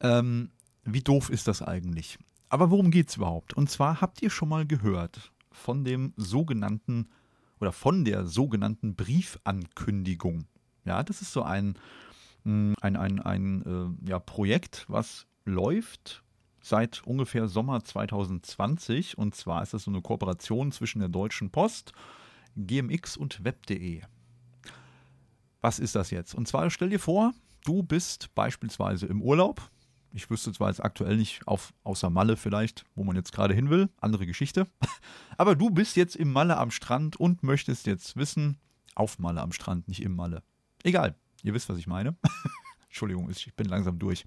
ähm, 0.00 0.50
wie 0.82 1.02
doof 1.02 1.30
ist 1.30 1.46
das 1.46 1.62
eigentlich? 1.62 2.18
Aber 2.48 2.72
worum 2.72 2.90
geht 2.90 3.10
es 3.10 3.16
überhaupt? 3.16 3.54
Und 3.54 3.70
zwar 3.70 4.00
habt 4.00 4.22
ihr 4.22 4.30
schon 4.30 4.48
mal 4.48 4.66
gehört 4.66 5.30
von 5.52 5.84
dem 5.84 6.12
sogenannten 6.16 7.10
oder 7.60 7.70
von 7.70 8.04
der 8.04 8.26
sogenannten 8.26 8.96
Briefankündigung. 8.96 10.46
Ja, 10.84 11.04
das 11.04 11.22
ist 11.22 11.32
so 11.32 11.44
ein, 11.44 11.78
mm, 12.42 12.72
ein, 12.80 12.96
ein, 12.96 13.20
ein 13.20 13.62
äh, 14.04 14.08
ja, 14.10 14.18
Projekt, 14.18 14.84
was 14.88 15.26
läuft 15.44 16.24
seit 16.60 17.02
ungefähr 17.04 17.48
Sommer 17.48 17.82
2020. 17.82 19.18
Und 19.18 19.34
zwar 19.34 19.62
ist 19.62 19.74
das 19.74 19.84
so 19.84 19.90
eine 19.90 20.02
Kooperation 20.02 20.72
zwischen 20.72 21.00
der 21.00 21.08
Deutschen 21.08 21.50
Post, 21.50 21.92
GMX 22.56 23.16
und 23.16 23.44
Web.de. 23.44 24.02
Was 25.60 25.78
ist 25.78 25.94
das 25.94 26.10
jetzt? 26.10 26.34
Und 26.34 26.48
zwar 26.48 26.70
stell 26.70 26.90
dir 26.90 27.00
vor, 27.00 27.32
du 27.64 27.82
bist 27.82 28.34
beispielsweise 28.34 29.06
im 29.06 29.22
Urlaub. 29.22 29.70
Ich 30.12 30.28
wüsste 30.28 30.52
zwar 30.52 30.68
jetzt 30.68 30.82
aktuell 30.82 31.16
nicht 31.16 31.46
auf, 31.46 31.72
außer 31.84 32.10
Malle 32.10 32.36
vielleicht, 32.36 32.84
wo 32.94 33.04
man 33.04 33.14
jetzt 33.14 33.32
gerade 33.32 33.54
hin 33.54 33.70
will, 33.70 33.88
andere 34.00 34.26
Geschichte. 34.26 34.66
Aber 35.36 35.54
du 35.54 35.70
bist 35.70 35.96
jetzt 35.96 36.16
im 36.16 36.32
Malle 36.32 36.56
am 36.56 36.70
Strand 36.70 37.16
und 37.16 37.42
möchtest 37.42 37.86
jetzt 37.86 38.16
wissen, 38.16 38.58
auf 38.94 39.18
Malle 39.18 39.40
am 39.40 39.52
Strand, 39.52 39.86
nicht 39.86 40.02
im 40.02 40.16
Malle. 40.16 40.42
Egal, 40.82 41.14
ihr 41.42 41.54
wisst, 41.54 41.68
was 41.68 41.78
ich 41.78 41.86
meine. 41.86 42.16
Entschuldigung, 42.88 43.30
ich 43.30 43.54
bin 43.54 43.68
langsam 43.68 43.98
durch 44.00 44.24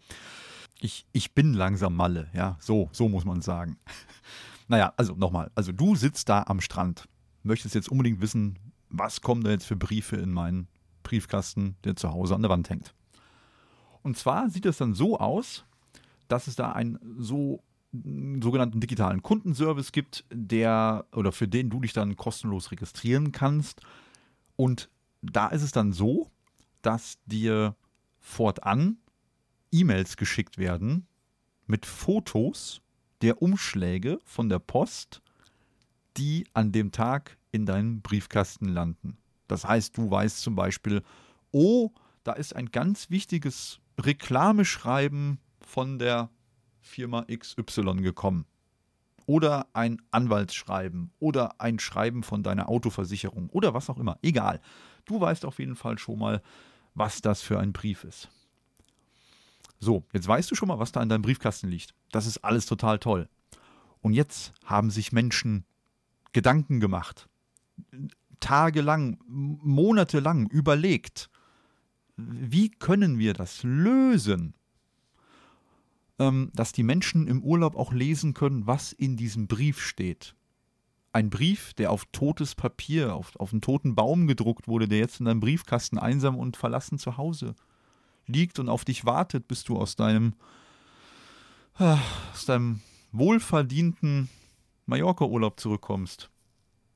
ich, 0.83 1.05
ich 1.13 1.33
bin 1.33 1.53
langsam 1.53 1.95
Malle, 1.95 2.27
ja, 2.33 2.57
so, 2.59 2.89
so 2.91 3.07
muss 3.07 3.23
man 3.23 3.41
sagen. 3.41 3.77
naja, 4.67 4.93
also 4.97 5.15
nochmal, 5.15 5.49
also 5.55 5.71
du 5.71 5.95
sitzt 5.95 6.27
da 6.27 6.43
am 6.43 6.59
Strand, 6.59 7.07
möchtest 7.41 7.73
jetzt 7.73 7.89
unbedingt 7.89 8.19
wissen, 8.19 8.59
was 8.89 9.21
kommen 9.21 9.45
da 9.45 9.51
jetzt 9.51 9.65
für 9.65 9.77
Briefe 9.77 10.17
in 10.17 10.31
meinen 10.31 10.67
Briefkasten, 11.01 11.77
der 11.85 11.95
zu 11.95 12.11
Hause 12.11 12.35
an 12.35 12.41
der 12.41 12.51
Wand 12.51 12.69
hängt. 12.69 12.93
Und 14.01 14.17
zwar 14.17 14.49
sieht 14.49 14.65
es 14.65 14.77
dann 14.77 14.93
so 14.93 15.17
aus, 15.17 15.63
dass 16.27 16.47
es 16.47 16.55
da 16.55 16.73
einen 16.73 16.99
so 17.17 17.63
sogenannten 17.93 18.81
digitalen 18.81 19.23
Kundenservice 19.23 19.93
gibt, 19.93 20.25
der 20.31 21.05
oder 21.13 21.31
für 21.31 21.47
den 21.47 21.69
du 21.69 21.79
dich 21.79 21.93
dann 21.93 22.17
kostenlos 22.17 22.71
registrieren 22.71 23.31
kannst. 23.31 23.81
Und 24.57 24.89
da 25.21 25.47
ist 25.47 25.61
es 25.61 25.71
dann 25.71 25.93
so, 25.93 26.29
dass 26.81 27.19
dir 27.25 27.75
fortan 28.19 28.97
E-Mails 29.73 30.17
geschickt 30.17 30.59
werden 30.59 31.07
mit 31.65 31.85
Fotos 31.87 32.81
der 33.23 33.41
Umschläge 33.41 34.19
von 34.23 34.47
der 34.47 34.59
Post, 34.59 35.21
die 36.15 36.45
an 36.53 36.71
dem 36.71 36.91
Tag 36.91 37.37
in 37.51 37.65
deinem 37.65 38.01
Briefkasten 38.01 38.67
landen. 38.67 39.17
Das 39.47 39.65
heißt, 39.65 39.97
du 39.97 40.11
weißt 40.11 40.41
zum 40.41 40.55
Beispiel, 40.55 41.01
oh, 41.51 41.89
da 42.23 42.33
ist 42.33 42.55
ein 42.55 42.67
ganz 42.67 43.09
wichtiges 43.09 43.79
Reklameschreiben 43.99 45.39
von 45.59 45.97
der 45.97 46.29
Firma 46.79 47.25
XY 47.25 48.01
gekommen. 48.01 48.45
Oder 49.25 49.67
ein 49.73 50.01
Anwaltsschreiben 50.11 51.11
oder 51.19 51.59
ein 51.59 51.79
Schreiben 51.79 52.23
von 52.23 52.43
deiner 52.43 52.69
Autoversicherung 52.69 53.49
oder 53.49 53.73
was 53.73 53.89
auch 53.89 53.97
immer. 53.97 54.19
Egal. 54.21 54.59
Du 55.05 55.19
weißt 55.19 55.45
auf 55.45 55.59
jeden 55.59 55.75
Fall 55.75 55.97
schon 55.97 56.19
mal, 56.19 56.41
was 56.93 57.21
das 57.21 57.41
für 57.41 57.59
ein 57.59 57.73
Brief 57.73 58.03
ist. 58.03 58.29
So, 59.83 60.05
jetzt 60.13 60.29
weißt 60.29 60.49
du 60.49 60.55
schon 60.55 60.69
mal, 60.69 60.79
was 60.79 60.93
da 60.93 61.03
in 61.03 61.09
deinem 61.09 61.23
Briefkasten 61.23 61.67
liegt. 61.67 61.93
Das 62.09 62.25
ist 62.25 62.37
alles 62.37 62.65
total 62.65 62.99
toll. 62.99 63.27
Und 63.99 64.13
jetzt 64.13 64.53
haben 64.63 64.89
sich 64.89 65.11
Menschen 65.11 65.65
Gedanken 66.31 66.79
gemacht, 66.79 67.27
tagelang, 68.39 69.19
monatelang 69.27 70.47
überlegt, 70.47 71.29
wie 72.15 72.71
können 72.71 73.19
wir 73.19 73.33
das 73.33 73.63
lösen, 73.63 74.53
ähm, 76.17 76.49
dass 76.53 76.71
die 76.71 76.83
Menschen 76.83 77.27
im 77.27 77.43
Urlaub 77.43 77.75
auch 77.75 77.91
lesen 77.91 78.33
können, 78.33 78.65
was 78.65 78.93
in 78.93 79.17
diesem 79.17 79.47
Brief 79.47 79.81
steht. 79.81 80.33
Ein 81.11 81.29
Brief, 81.29 81.73
der 81.73 81.91
auf 81.91 82.05
totes 82.13 82.55
Papier, 82.55 83.15
auf, 83.15 83.35
auf 83.35 83.51
einen 83.51 83.61
toten 83.61 83.95
Baum 83.95 84.27
gedruckt 84.27 84.69
wurde, 84.69 84.87
der 84.87 84.99
jetzt 84.99 85.19
in 85.19 85.25
deinem 85.25 85.41
Briefkasten 85.41 85.97
einsam 85.97 86.37
und 86.37 86.55
verlassen 86.55 86.97
zu 86.97 87.17
Hause 87.17 87.53
liegt 88.27 88.59
und 88.59 88.69
auf 88.69 88.85
dich 88.85 89.05
wartet, 89.05 89.47
bis 89.47 89.63
du 89.63 89.77
aus 89.77 89.95
deinem, 89.95 90.33
ah, 91.75 91.99
aus 92.33 92.45
deinem 92.45 92.81
wohlverdienten 93.11 94.29
Mallorca-Urlaub 94.85 95.59
zurückkommst. 95.59 96.29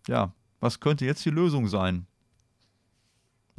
Ja, 0.08 0.34
was 0.60 0.80
könnte 0.80 1.06
jetzt 1.06 1.26
die 1.26 1.30
Lösung 1.30 1.68
sein? 1.68 2.08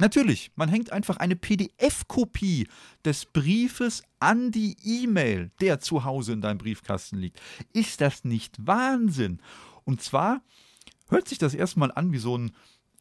Natürlich, 0.01 0.51
man 0.55 0.69
hängt 0.69 0.93
einfach 0.93 1.17
eine 1.17 1.35
PDF-Kopie 1.35 2.67
des 3.03 3.25
Briefes 3.25 4.01
an 4.19 4.49
die 4.49 4.77
E-Mail, 4.81 5.51
der 5.59 5.81
zu 5.81 6.05
Hause 6.05 6.31
in 6.31 6.41
deinem 6.41 6.57
Briefkasten 6.57 7.17
liegt. 7.17 7.41
Ist 7.73 7.99
das 7.99 8.23
nicht 8.23 8.65
Wahnsinn? 8.65 9.41
Und 9.83 10.01
zwar 10.01 10.41
hört 11.09 11.27
sich 11.27 11.37
das 11.37 11.53
erstmal 11.53 11.91
an 11.91 12.13
wie 12.13 12.17
so 12.17 12.37
ein 12.37 12.51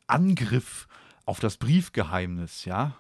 Angriff 0.08 0.88
auf 1.24 1.38
das 1.38 1.56
Briefgeheimnis, 1.56 2.64
ja? 2.64 2.96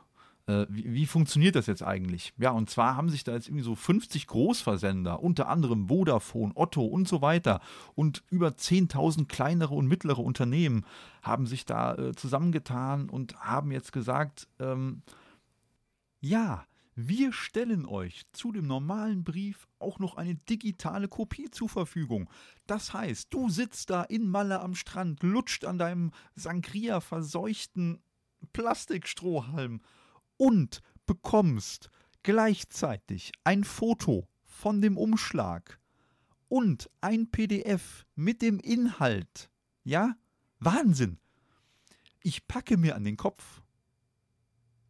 Äh, 0.48 0.66
wie, 0.70 0.94
wie, 0.94 1.06
funktioniert 1.06 1.56
das 1.56 1.66
jetzt 1.66 1.82
eigentlich? 1.82 2.32
Ja, 2.38 2.52
und 2.52 2.70
zwar 2.70 2.96
haben 2.96 3.10
sich 3.10 3.22
da 3.22 3.34
jetzt 3.34 3.48
irgendwie 3.48 3.64
so 3.64 3.74
50 3.74 4.26
Großversender, 4.26 5.22
unter 5.22 5.48
anderem 5.48 5.88
Vodafone, 5.88 6.52
Otto 6.54 6.84
und 6.84 7.06
so 7.06 7.20
weiter 7.20 7.60
und 7.94 8.24
über 8.30 8.48
10.000 8.48 9.28
kleinere 9.28 9.74
und 9.74 9.86
mittlere 9.86 10.20
Unternehmen 10.20 10.86
haben 11.22 11.46
sich 11.46 11.66
da 11.66 11.94
äh, 11.96 12.14
zusammengetan 12.14 13.10
und 13.10 13.36
haben 13.36 13.70
jetzt 13.70 13.92
gesagt, 13.92 14.48
ähm, 14.58 15.02
ja, 16.20 16.64
wir 16.94 17.34
stellen 17.34 17.84
euch 17.84 18.22
zu 18.32 18.50
dem 18.50 18.66
normalen 18.66 19.24
Brief 19.24 19.68
auch 19.78 19.98
noch 19.98 20.16
eine 20.16 20.34
digitale 20.34 21.08
Kopie 21.08 21.50
zur 21.50 21.68
Verfügung. 21.68 22.30
Das 22.66 22.94
heißt, 22.94 23.32
du 23.34 23.50
sitzt 23.50 23.90
da 23.90 24.02
in 24.02 24.28
Malle 24.28 24.60
am 24.60 24.74
Strand, 24.74 25.22
lutscht 25.22 25.66
an 25.66 25.76
deinem 25.76 26.10
Sangria 26.34 27.00
verseuchten 27.00 28.00
Plastikstrohhalm 28.54 29.82
und 30.38 30.80
bekommst 31.06 31.90
gleichzeitig 32.22 33.32
ein 33.44 33.64
Foto 33.64 34.26
von 34.44 34.80
dem 34.80 34.96
Umschlag 34.96 35.78
und 36.48 36.90
ein 37.00 37.30
PDF 37.30 38.06
mit 38.14 38.40
dem 38.40 38.58
Inhalt. 38.58 39.50
Ja? 39.84 40.16
Wahnsinn! 40.58 41.18
Ich 42.22 42.48
packe 42.48 42.76
mir 42.76 42.96
an 42.96 43.04
den 43.04 43.16
Kopf. 43.16 43.62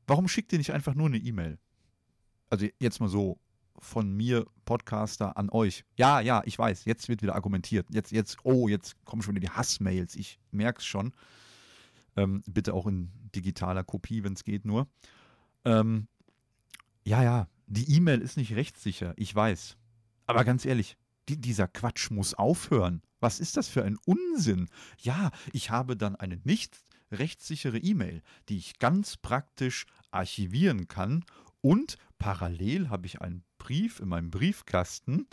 Warum 0.07 0.28
schickt 0.28 0.53
ihr 0.53 0.59
nicht 0.59 0.72
einfach 0.72 0.94
nur 0.94 1.07
eine 1.07 1.18
E-Mail? 1.18 1.59
Also 2.49 2.66
jetzt 2.78 3.01
mal 3.01 3.09
so 3.09 3.38
von 3.78 4.11
mir, 4.11 4.46
Podcaster, 4.64 5.36
an 5.36 5.51
euch. 5.51 5.84
Ja, 5.96 6.20
ja, 6.20 6.42
ich 6.44 6.59
weiß, 6.59 6.84
jetzt 6.84 7.09
wird 7.09 7.22
wieder 7.22 7.34
argumentiert. 7.34 7.86
Jetzt, 7.90 8.11
jetzt, 8.11 8.38
oh, 8.42 8.68
jetzt 8.68 9.03
kommen 9.05 9.22
schon 9.22 9.34
wieder 9.34 9.49
die 9.49 9.57
Hassmails. 9.57 10.16
Ich 10.16 10.40
merke 10.51 10.78
es 10.78 10.86
schon. 10.86 11.12
Ähm, 12.16 12.42
bitte 12.46 12.74
auch 12.74 12.86
in 12.86 13.11
digitaler 13.34 13.84
Kopie, 13.84 14.24
wenn 14.24 14.32
es 14.32 14.44
geht, 14.44 14.64
nur. 14.64 14.88
Ähm, 15.64 16.09
ja, 17.04 17.22
ja, 17.22 17.48
die 17.66 17.94
E-Mail 17.96 18.20
ist 18.20 18.36
nicht 18.36 18.54
rechtssicher, 18.54 19.14
ich 19.16 19.34
weiß. 19.34 19.76
Aber 20.26 20.44
ganz 20.44 20.64
ehrlich, 20.64 20.96
die, 21.28 21.40
dieser 21.40 21.68
Quatsch 21.68 22.11
muss 22.11 22.34
aufhören. 22.34 23.02
Was 23.20 23.40
ist 23.40 23.56
das 23.56 23.68
für 23.68 23.84
ein 23.84 23.98
Unsinn? 24.04 24.68
Ja, 24.98 25.30
ich 25.52 25.70
habe 25.70 25.96
dann 25.96 26.16
eine 26.16 26.40
nicht 26.44 26.84
rechtssichere 27.11 27.78
E-Mail, 27.78 28.22
die 28.48 28.59
ich 28.59 28.78
ganz 28.78 29.16
praktisch 29.16 29.86
archivieren 30.11 30.88
kann 30.88 31.24
und 31.61 31.96
parallel 32.18 32.90
habe 32.90 33.06
ich 33.06 33.20
einen 33.20 33.44
Brief 33.59 34.00
in 34.00 34.09
meinem 34.09 34.30
Briefkasten, 34.30 35.26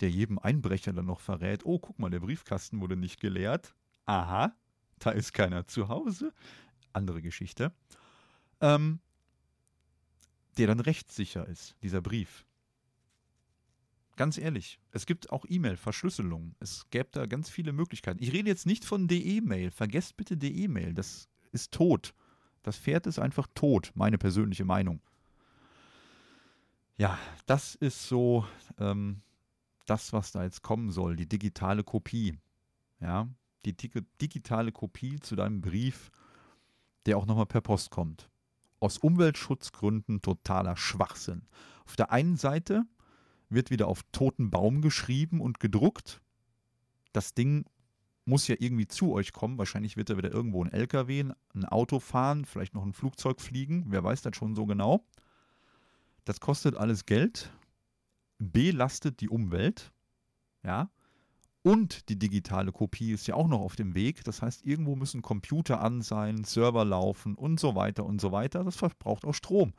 der 0.00 0.10
jedem 0.10 0.38
Einbrecher 0.38 0.92
dann 0.92 1.06
noch 1.06 1.20
verrät, 1.20 1.64
oh, 1.64 1.78
guck 1.78 1.98
mal, 1.98 2.10
der 2.10 2.20
Briefkasten 2.20 2.80
wurde 2.80 2.96
nicht 2.96 3.20
geleert. 3.20 3.74
Aha, 4.06 4.54
da 4.98 5.10
ist 5.10 5.32
keiner 5.32 5.66
zu 5.66 5.88
Hause. 5.88 6.32
Andere 6.92 7.22
Geschichte. 7.22 7.72
Ähm, 8.60 9.00
der 10.58 10.68
dann 10.68 10.80
rechtssicher 10.80 11.46
ist, 11.46 11.76
dieser 11.82 12.00
Brief. 12.00 12.46
Ganz 14.16 14.38
ehrlich, 14.38 14.78
es 14.92 15.06
gibt 15.06 15.30
auch 15.30 15.44
E-Mail-Verschlüsselung. 15.48 16.54
Es 16.60 16.88
gäbe 16.90 17.08
da 17.10 17.26
ganz 17.26 17.50
viele 17.50 17.72
Möglichkeiten. 17.72 18.22
Ich 18.22 18.32
rede 18.32 18.48
jetzt 18.48 18.64
nicht 18.64 18.84
von 18.84 19.08
DE-Mail. 19.08 19.72
Vergesst 19.72 20.16
bitte 20.16 20.36
DE-Mail. 20.36 20.94
Das 20.94 21.28
ist 21.50 21.72
tot. 21.72 22.14
Das 22.62 22.78
Pferd 22.78 23.06
ist 23.06 23.18
einfach 23.18 23.48
tot, 23.54 23.90
meine 23.94 24.16
persönliche 24.16 24.64
Meinung. 24.64 25.00
Ja, 26.96 27.18
das 27.46 27.74
ist 27.74 28.08
so 28.08 28.46
ähm, 28.78 29.22
das, 29.86 30.12
was 30.12 30.30
da 30.30 30.44
jetzt 30.44 30.62
kommen 30.62 30.90
soll, 30.90 31.16
die 31.16 31.28
digitale 31.28 31.82
Kopie. 31.82 32.38
Ja, 33.00 33.28
die 33.64 33.76
digitale 33.76 34.72
Kopie 34.72 35.18
zu 35.20 35.36
deinem 35.36 35.60
Brief, 35.60 36.10
der 37.06 37.18
auch 37.18 37.26
nochmal 37.26 37.46
per 37.46 37.60
Post 37.60 37.90
kommt. 37.90 38.30
Aus 38.80 38.98
Umweltschutzgründen 38.98 40.22
totaler 40.22 40.76
Schwachsinn. 40.76 41.46
Auf 41.86 41.96
der 41.96 42.12
einen 42.12 42.36
Seite 42.36 42.84
wird 43.48 43.70
wieder 43.70 43.88
auf 43.88 44.02
toten 44.12 44.50
Baum 44.50 44.82
geschrieben 44.82 45.40
und 45.40 45.60
gedruckt. 45.60 46.20
Das 47.12 47.34
Ding 47.34 47.64
muss 48.24 48.48
ja 48.48 48.56
irgendwie 48.58 48.88
zu 48.88 49.12
euch 49.12 49.32
kommen. 49.32 49.58
Wahrscheinlich 49.58 49.96
wird 49.96 50.10
da 50.10 50.16
wieder 50.16 50.32
irgendwo 50.32 50.64
ein 50.64 50.72
LKW, 50.72 51.32
ein 51.54 51.64
Auto 51.64 52.00
fahren, 52.00 52.44
vielleicht 52.44 52.74
noch 52.74 52.84
ein 52.84 52.92
Flugzeug 52.92 53.40
fliegen. 53.40 53.84
Wer 53.88 54.02
weiß 54.02 54.22
das 54.22 54.36
schon 54.36 54.54
so 54.54 54.66
genau. 54.66 55.04
Das 56.24 56.40
kostet 56.40 56.76
alles 56.76 57.04
Geld, 57.04 57.52
belastet 58.38 59.20
die 59.20 59.28
Umwelt, 59.28 59.92
ja, 60.62 60.90
und 61.64 62.10
die 62.10 62.18
digitale 62.18 62.72
Kopie 62.72 63.12
ist 63.12 63.26
ja 63.26 63.36
auch 63.36 63.48
noch 63.48 63.60
auf 63.60 63.74
dem 63.74 63.94
Weg. 63.94 64.22
Das 64.24 64.42
heißt, 64.42 64.66
irgendwo 64.66 64.96
müssen 64.96 65.22
Computer 65.22 65.80
an 65.80 66.02
sein, 66.02 66.44
Server 66.44 66.84
laufen 66.84 67.34
und 67.36 67.58
so 67.58 67.74
weiter 67.74 68.04
und 68.04 68.20
so 68.20 68.32
weiter. 68.32 68.64
Das 68.64 68.76
verbraucht 68.76 69.24
auch 69.24 69.32
Strom. 69.32 69.72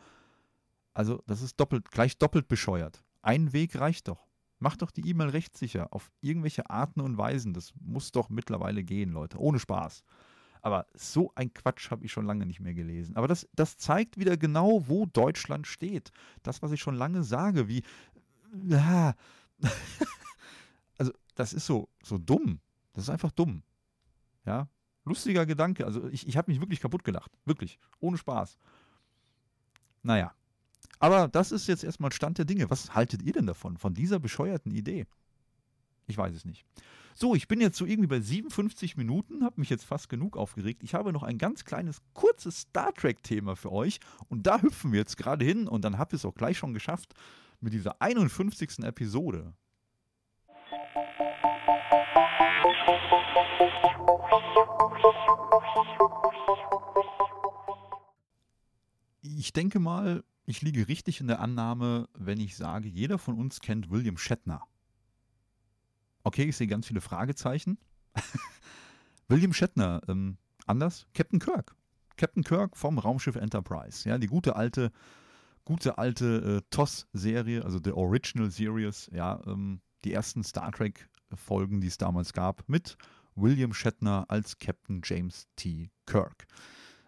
Also, 0.95 1.21
das 1.27 1.43
ist 1.43 1.59
doppelt, 1.59 1.91
gleich 1.91 2.17
doppelt 2.17 2.47
bescheuert. 2.47 3.03
Ein 3.21 3.53
Weg 3.53 3.79
reicht 3.79 4.07
doch. 4.07 4.25
Macht 4.57 4.81
doch 4.81 4.89
die 4.89 5.07
E-Mail 5.07 5.29
rechtssicher 5.29 5.93
auf 5.93 6.11
irgendwelche 6.21 6.71
Arten 6.71 7.01
und 7.01 7.19
Weisen. 7.19 7.53
Das 7.53 7.71
muss 7.79 8.11
doch 8.11 8.29
mittlerweile 8.29 8.83
gehen, 8.83 9.11
Leute. 9.11 9.37
Ohne 9.37 9.59
Spaß. 9.59 10.03
Aber 10.63 10.87
so 10.95 11.31
ein 11.35 11.53
Quatsch 11.53 11.91
habe 11.91 12.03
ich 12.03 12.11
schon 12.11 12.25
lange 12.25 12.47
nicht 12.47 12.61
mehr 12.61 12.73
gelesen. 12.73 13.15
Aber 13.15 13.27
das, 13.27 13.47
das 13.53 13.77
zeigt 13.77 14.17
wieder 14.17 14.37
genau, 14.37 14.87
wo 14.87 15.05
Deutschland 15.05 15.67
steht. 15.67 16.09
Das, 16.41 16.63
was 16.63 16.71
ich 16.71 16.81
schon 16.81 16.95
lange 16.95 17.23
sage, 17.23 17.67
wie. 17.67 17.83
Also, 18.71 19.13
das 21.35 21.53
ist 21.53 21.65
so, 21.65 21.89
so 22.03 22.17
dumm. 22.17 22.59
Das 22.93 23.03
ist 23.03 23.09
einfach 23.09 23.31
dumm. 23.31 23.63
Ja, 24.45 24.67
lustiger 25.03 25.45
Gedanke. 25.45 25.85
Also, 25.85 26.07
ich, 26.07 26.27
ich 26.27 26.37
habe 26.37 26.51
mich 26.51 26.61
wirklich 26.61 26.79
kaputt 26.79 27.03
gelacht. 27.03 27.31
Wirklich. 27.45 27.77
Ohne 27.99 28.17
Spaß. 28.17 28.57
Naja. 30.03 30.33
Aber 30.99 31.27
das 31.27 31.51
ist 31.51 31.67
jetzt 31.67 31.83
erstmal 31.83 32.11
Stand 32.11 32.37
der 32.37 32.45
Dinge. 32.45 32.69
Was 32.69 32.95
haltet 32.95 33.21
ihr 33.21 33.33
denn 33.33 33.47
davon? 33.47 33.77
Von 33.77 33.93
dieser 33.93 34.19
bescheuerten 34.19 34.71
Idee? 34.71 35.05
Ich 36.07 36.17
weiß 36.17 36.33
es 36.33 36.45
nicht. 36.45 36.65
So, 37.15 37.33
ich 37.33 37.47
bin 37.47 37.61
jetzt 37.61 37.77
so 37.77 37.85
irgendwie 37.85 38.07
bei 38.07 38.19
57 38.19 38.97
Minuten, 38.97 39.43
habe 39.43 39.59
mich 39.59 39.69
jetzt 39.69 39.85
fast 39.85 40.09
genug 40.09 40.35
aufgeregt. 40.37 40.83
Ich 40.83 40.93
habe 40.93 41.13
noch 41.13 41.23
ein 41.23 41.37
ganz 41.37 41.63
kleines, 41.63 42.01
kurzes 42.13 42.61
Star 42.61 42.93
Trek-Thema 42.93 43.55
für 43.55 43.71
euch 43.71 43.99
und 44.27 44.45
da 44.45 44.61
hüpfen 44.61 44.91
wir 44.91 44.99
jetzt 44.99 45.15
gerade 45.15 45.45
hin 45.45 45.67
und 45.67 45.85
dann 45.85 45.97
habt 45.97 46.13
ihr 46.13 46.17
es 46.17 46.25
auch 46.25 46.35
gleich 46.35 46.57
schon 46.57 46.73
geschafft 46.73 47.13
mit 47.61 47.73
dieser 47.73 48.01
51. 48.01 48.79
Episode. 48.79 49.53
Ich 59.21 59.51
denke 59.51 59.79
mal, 59.79 60.23
ich 60.45 60.61
liege 60.61 60.87
richtig 60.87 61.19
in 61.19 61.27
der 61.27 61.41
Annahme, 61.41 62.07
wenn 62.13 62.39
ich 62.39 62.55
sage, 62.55 62.87
jeder 62.87 63.17
von 63.17 63.37
uns 63.37 63.59
kennt 63.59 63.89
William 63.89 64.17
Shatner. 64.17 64.61
Okay, 66.23 66.45
ich 66.45 66.55
sehe 66.55 66.67
ganz 66.67 66.87
viele 66.87 67.01
Fragezeichen. 67.01 67.77
William 69.27 69.53
Shatner, 69.53 70.01
ähm, 70.07 70.37
anders, 70.65 71.07
Captain 71.13 71.39
Kirk. 71.39 71.75
Captain 72.15 72.43
Kirk 72.43 72.77
vom 72.77 72.97
Raumschiff 72.97 73.35
Enterprise. 73.35 74.07
Ja, 74.07 74.17
die 74.17 74.27
gute 74.27 74.55
alte, 74.55 74.91
gute 75.65 75.97
alte 75.97 76.61
äh, 76.63 76.67
TOS-Serie, 76.69 77.65
also 77.65 77.79
The 77.83 77.91
Original 77.91 78.49
Series, 78.49 79.09
ja, 79.13 79.41
ähm, 79.45 79.81
die 80.05 80.13
ersten 80.13 80.43
Star 80.43 80.71
Trek-Folgen, 80.71 81.81
die 81.81 81.87
es 81.87 81.97
damals 81.97 82.31
gab, 82.31 82.63
mit 82.69 82.97
William 83.35 83.73
Shatner 83.73 84.25
als 84.29 84.57
Captain 84.57 85.01
James 85.03 85.47
T. 85.55 85.91
Kirk. 86.05 86.45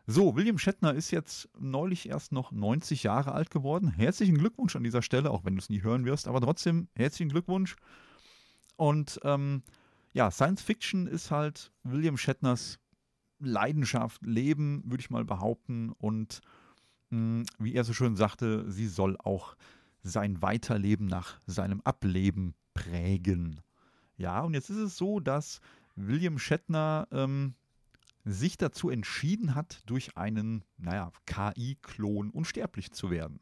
So, 0.06 0.36
William 0.36 0.58
Shatner 0.58 0.94
ist 0.94 1.12
jetzt 1.12 1.50
neulich 1.60 2.08
erst 2.08 2.32
noch 2.32 2.52
90 2.52 3.04
Jahre 3.04 3.34
alt 3.34 3.50
geworden. 3.50 3.90
Herzlichen 3.90 4.38
Glückwunsch 4.38 4.76
an 4.76 4.84
dieser 4.84 5.02
Stelle, 5.02 5.32
auch 5.32 5.44
wenn 5.44 5.56
du 5.56 5.62
es 5.62 5.70
nie 5.70 5.84
hören 5.84 6.06
wirst, 6.06 6.28
aber 6.28 6.40
trotzdem 6.40 6.88
herzlichen 6.96 7.30
Glückwunsch. 7.30 7.76
Und 8.78 9.20
ähm, 9.24 9.64
ja, 10.14 10.32
Science 10.32 10.62
Fiction 10.62 11.08
ist 11.08 11.32
halt 11.32 11.72
William 11.84 12.18
Shatners 12.18 12.80
Leidenschaft, 13.40 14.26
Leben, 14.26 14.82
würde 14.86 15.02
ich 15.02 15.10
mal 15.10 15.26
behaupten. 15.26 15.92
Und 15.92 16.42
mh, 17.10 17.18
hm, 17.40 17.46
wie 17.60 17.74
er 17.74 17.84
so 17.84 17.94
schön 17.94 18.16
sagte, 18.16 18.70
sie 18.72 18.88
soll 18.88 19.18
auch 19.18 19.56
sein 20.04 20.42
Weiterleben 20.42 21.06
nach 21.06 21.40
seinem 21.46 21.82
Ableben 21.82 22.54
prägen. 22.74 23.62
Ja, 24.16 24.42
und 24.42 24.54
jetzt 24.54 24.70
ist 24.70 24.78
es 24.78 24.98
so, 24.98 25.20
dass 25.20 25.60
William 25.98 26.40
Shatner 26.40 27.08
ähm, 27.12 27.56
sich 28.24 28.58
dazu 28.58 28.90
entschieden 28.90 29.56
hat, 29.56 29.82
durch 29.86 30.16
einen, 30.18 30.64
naja, 30.78 31.12
KI-Klon 31.26 32.30
unsterblich 32.30 32.92
zu 32.92 33.10
werden. 33.10 33.40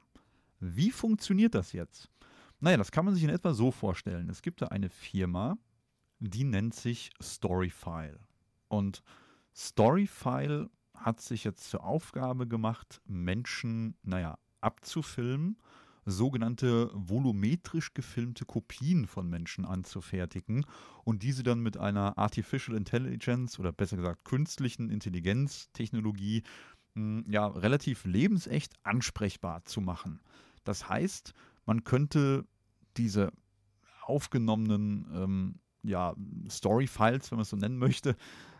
Wie 0.59 0.91
funktioniert 0.91 1.53
das 1.53 1.73
jetzt? 1.73 2.09
Naja, 2.59 2.77
das 2.77 2.91
kann 2.91 3.05
man 3.05 3.13
sich 3.13 3.23
in 3.23 3.29
etwa 3.29 3.53
so 3.53 3.71
vorstellen. 3.71 4.29
Es 4.29 4.41
gibt 4.41 4.61
da 4.61 4.67
eine 4.67 4.89
Firma, 4.89 5.57
die 6.19 6.43
nennt 6.43 6.73
sich 6.73 7.11
Storyfile. 7.21 8.19
Und 8.67 9.03
Storyfile 9.53 10.69
hat 10.93 11.19
sich 11.19 11.43
jetzt 11.43 11.69
zur 11.69 11.83
Aufgabe 11.83 12.47
gemacht, 12.47 13.01
Menschen, 13.05 13.95
naja, 14.01 14.37
abzufilmen, 14.61 15.57
sogenannte 16.05 16.91
volumetrisch 16.93 17.93
gefilmte 17.93 18.45
Kopien 18.45 19.07
von 19.07 19.27
Menschen 19.27 19.65
anzufertigen 19.65 20.65
und 21.03 21.23
diese 21.23 21.43
dann 21.43 21.59
mit 21.59 21.77
einer 21.77 22.17
Artificial 22.17 22.77
Intelligence 22.77 23.59
oder 23.59 23.71
besser 23.71 23.97
gesagt 23.97 24.23
künstlichen 24.23 24.89
Intelligenz-Technologie 24.89 26.43
hm, 26.93 27.25
ja, 27.27 27.47
relativ 27.47 28.05
lebensecht 28.05 28.73
ansprechbar 28.83 29.65
zu 29.65 29.81
machen. 29.81 30.19
Das 30.63 30.87
heißt, 30.87 31.33
man 31.65 31.83
könnte 31.83 32.45
diese 32.97 33.31
aufgenommenen 34.03 35.07
ähm, 35.13 35.55
ja, 35.83 36.15
Story-Files, 36.49 37.31
wenn 37.31 37.37
man 37.37 37.43
es 37.43 37.49
so 37.49 37.57
nennen 37.57 37.77
möchte, 37.77 38.15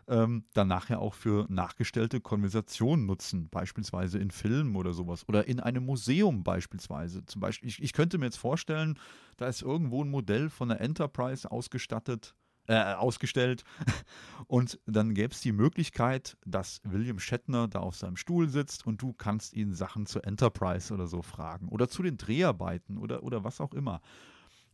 ähm, 0.07 0.45
dann 0.53 0.67
nachher 0.67 0.99
auch 0.99 1.13
für 1.13 1.45
nachgestellte 1.49 2.21
Konversationen 2.21 3.05
nutzen, 3.05 3.49
beispielsweise 3.49 4.19
in 4.19 4.31
Filmen 4.31 4.75
oder 4.75 4.93
sowas 4.93 5.27
oder 5.27 5.47
in 5.47 5.59
einem 5.59 5.85
Museum 5.85 6.43
beispielsweise. 6.43 7.25
Zum 7.25 7.41
Beispiel, 7.41 7.69
ich, 7.69 7.81
ich 7.81 7.93
könnte 7.93 8.17
mir 8.17 8.25
jetzt 8.25 8.37
vorstellen, 8.37 8.99
da 9.37 9.47
ist 9.47 9.61
irgendwo 9.61 10.03
ein 10.03 10.09
Modell 10.09 10.49
von 10.49 10.69
der 10.69 10.81
Enterprise 10.81 11.49
ausgestattet, 11.49 12.35
äh, 12.67 12.93
ausgestellt. 12.93 13.63
Und 14.47 14.79
dann 14.85 15.13
gäbe 15.13 15.33
es 15.33 15.41
die 15.41 15.51
Möglichkeit, 15.51 16.37
dass 16.45 16.81
William 16.83 17.19
Shatner 17.19 17.67
da 17.67 17.79
auf 17.79 17.95
seinem 17.95 18.17
Stuhl 18.17 18.49
sitzt 18.49 18.85
und 18.85 19.01
du 19.01 19.13
kannst 19.13 19.53
ihn 19.53 19.73
Sachen 19.73 20.05
zur 20.05 20.25
Enterprise 20.25 20.93
oder 20.93 21.07
so 21.07 21.21
fragen 21.21 21.69
oder 21.69 21.87
zu 21.89 22.03
den 22.03 22.17
Dreharbeiten 22.17 22.97
oder, 22.97 23.23
oder 23.23 23.43
was 23.43 23.61
auch 23.61 23.73
immer. 23.73 24.01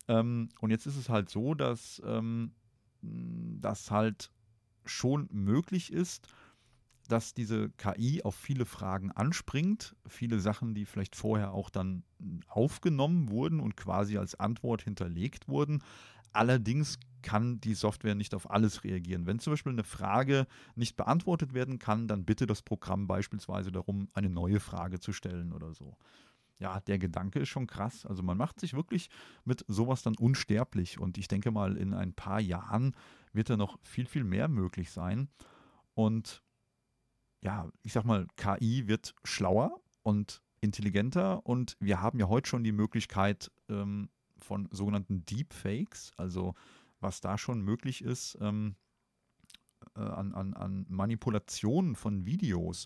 Ähm, 0.07 0.49
und 0.59 0.71
jetzt 0.71 0.87
ist 0.87 0.97
es 0.97 1.09
halt 1.09 1.29
so, 1.29 1.53
dass 1.53 2.01
ähm, 2.05 2.53
das 3.01 3.91
halt 3.91 4.31
schon 4.85 5.27
möglich 5.31 5.91
ist, 5.91 6.27
dass 7.07 7.33
diese 7.33 7.69
KI 7.71 8.23
auf 8.23 8.35
viele 8.35 8.65
Fragen 8.65 9.11
anspringt, 9.11 9.95
viele 10.07 10.39
Sachen, 10.39 10.73
die 10.73 10.85
vielleicht 10.85 11.15
vorher 11.15 11.51
auch 11.51 11.69
dann 11.69 12.03
aufgenommen 12.47 13.29
wurden 13.29 13.59
und 13.59 13.75
quasi 13.75 14.17
als 14.17 14.35
Antwort 14.35 14.83
hinterlegt 14.83 15.47
wurden. 15.47 15.83
Allerdings 16.31 16.97
kann 17.21 17.59
die 17.59 17.73
Software 17.73 18.15
nicht 18.15 18.33
auf 18.33 18.49
alles 18.49 18.83
reagieren. 18.83 19.25
Wenn 19.25 19.39
zum 19.39 19.53
Beispiel 19.53 19.73
eine 19.73 19.83
Frage 19.83 20.47
nicht 20.75 20.95
beantwortet 20.95 21.53
werden 21.53 21.77
kann, 21.77 22.07
dann 22.07 22.25
bitte 22.25 22.47
das 22.47 22.61
Programm 22.61 23.07
beispielsweise 23.07 23.71
darum, 23.71 24.07
eine 24.13 24.29
neue 24.29 24.59
Frage 24.59 24.99
zu 24.99 25.11
stellen 25.11 25.53
oder 25.53 25.73
so. 25.73 25.97
Ja, 26.61 26.79
der 26.79 26.99
Gedanke 26.99 27.39
ist 27.39 27.49
schon 27.49 27.65
krass. 27.65 28.05
Also 28.05 28.21
man 28.21 28.37
macht 28.37 28.59
sich 28.59 28.75
wirklich 28.75 29.09
mit 29.45 29.65
sowas 29.67 30.03
dann 30.03 30.15
unsterblich 30.15 30.99
und 30.99 31.17
ich 31.17 31.27
denke 31.27 31.49
mal, 31.49 31.75
in 31.75 31.95
ein 31.95 32.13
paar 32.13 32.39
Jahren 32.39 32.95
wird 33.33 33.49
da 33.49 33.57
noch 33.57 33.79
viel, 33.81 34.05
viel 34.05 34.23
mehr 34.23 34.47
möglich 34.47 34.91
sein. 34.91 35.27
Und 35.95 36.43
ja, 37.41 37.67
ich 37.81 37.93
sag 37.93 38.05
mal, 38.05 38.27
KI 38.35 38.87
wird 38.87 39.15
schlauer 39.23 39.81
und 40.03 40.43
intelligenter 40.59 41.43
und 41.47 41.77
wir 41.79 41.99
haben 41.99 42.19
ja 42.19 42.27
heute 42.27 42.47
schon 42.47 42.63
die 42.63 42.71
Möglichkeit 42.71 43.51
ähm, 43.67 44.11
von 44.37 44.69
sogenannten 44.71 45.25
Deepfakes, 45.25 46.13
also 46.17 46.53
was 46.99 47.21
da 47.21 47.39
schon 47.39 47.61
möglich 47.61 48.03
ist 48.03 48.37
ähm, 48.39 48.75
äh, 49.95 50.01
an, 50.01 50.35
an, 50.35 50.53
an 50.53 50.85
Manipulationen 50.89 51.95
von 51.95 52.27
Videos. 52.27 52.85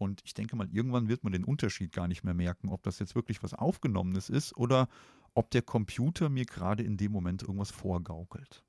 Und 0.00 0.22
ich 0.24 0.32
denke 0.32 0.56
mal, 0.56 0.68
irgendwann 0.72 1.08
wird 1.08 1.24
man 1.24 1.32
den 1.32 1.44
Unterschied 1.44 1.92
gar 1.92 2.08
nicht 2.08 2.24
mehr 2.24 2.32
merken, 2.32 2.70
ob 2.70 2.82
das 2.82 2.98
jetzt 3.00 3.14
wirklich 3.14 3.42
was 3.42 3.52
Aufgenommenes 3.52 4.30
ist 4.30 4.56
oder 4.56 4.88
ob 5.34 5.50
der 5.50 5.60
Computer 5.60 6.30
mir 6.30 6.46
gerade 6.46 6.82
in 6.82 6.96
dem 6.96 7.12
Moment 7.12 7.42
irgendwas 7.42 7.70
vorgaukelt. 7.70 8.64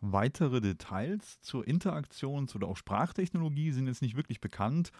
Weitere 0.00 0.60
Details 0.60 1.40
zur 1.40 1.64
Interaktions- 1.64 2.56
oder 2.56 2.66
auch 2.66 2.76
Sprachtechnologie 2.76 3.70
sind 3.70 3.86
jetzt 3.86 4.02
nicht 4.02 4.16
wirklich 4.16 4.40
bekannt, 4.40 4.90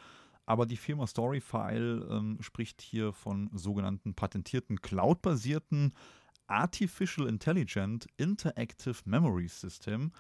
aber 0.46 0.66
die 0.66 0.76
Firma 0.76 1.08
Storyfile 1.08 2.06
ähm, 2.10 2.38
spricht 2.40 2.80
hier 2.80 3.12
von 3.12 3.50
sogenannten 3.52 4.14
patentierten 4.14 4.80
cloud-basierten 4.80 5.94
Artificial 6.46 7.26
Intelligent 7.26 8.06
Interactive 8.16 8.96
Memory 9.04 9.48
System 9.48 10.12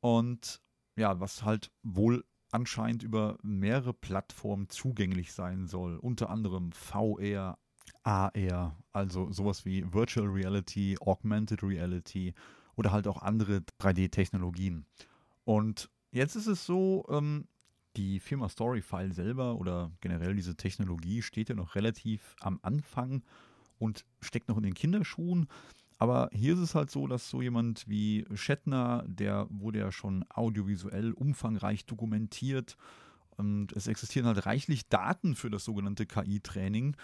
und 0.00 0.62
ja, 0.96 1.20
was 1.20 1.44
halt 1.44 1.70
wohl 1.82 2.24
anscheinend 2.52 3.02
über 3.02 3.38
mehrere 3.42 3.92
Plattformen 3.92 4.68
zugänglich 4.68 5.32
sein 5.32 5.66
soll, 5.66 5.96
unter 5.96 6.30
anderem 6.30 6.70
VR, 6.72 7.58
AR, 8.04 8.76
also 8.92 9.32
sowas 9.32 9.64
wie 9.64 9.92
Virtual 9.92 10.26
Reality, 10.26 10.96
Augmented 11.00 11.62
Reality 11.62 12.34
oder 12.76 12.92
halt 12.92 13.08
auch 13.08 13.22
andere 13.22 13.62
3D-Technologien. 13.80 14.86
Und 15.44 15.90
jetzt 16.10 16.36
ist 16.36 16.46
es 16.46 16.64
so, 16.64 17.06
ähm, 17.08 17.48
die 17.96 18.20
Firma 18.20 18.48
Storyfile 18.48 19.12
selber 19.12 19.56
oder 19.56 19.90
generell 20.00 20.34
diese 20.34 20.56
Technologie 20.56 21.22
steht 21.22 21.48
ja 21.48 21.54
noch 21.54 21.74
relativ 21.74 22.36
am 22.40 22.58
Anfang 22.62 23.22
und 23.78 24.04
steckt 24.20 24.48
noch 24.48 24.56
in 24.56 24.62
den 24.62 24.74
Kinderschuhen. 24.74 25.48
Aber 25.98 26.28
hier 26.32 26.54
ist 26.54 26.60
es 26.60 26.74
halt 26.74 26.90
so, 26.90 27.06
dass 27.06 27.28
so 27.28 27.42
jemand 27.42 27.88
wie 27.88 28.26
Shatner, 28.34 29.04
der 29.06 29.46
wurde 29.50 29.78
ja 29.78 29.92
schon 29.92 30.24
audiovisuell 30.30 31.12
umfangreich 31.12 31.86
dokumentiert 31.86 32.76
und 33.36 33.72
es 33.72 33.86
existieren 33.86 34.26
halt 34.26 34.46
reichlich 34.46 34.88
Daten 34.88 35.34
für 35.34 35.50
das 35.50 35.64
sogenannte 35.64 36.06
KI-Training. 36.06 36.96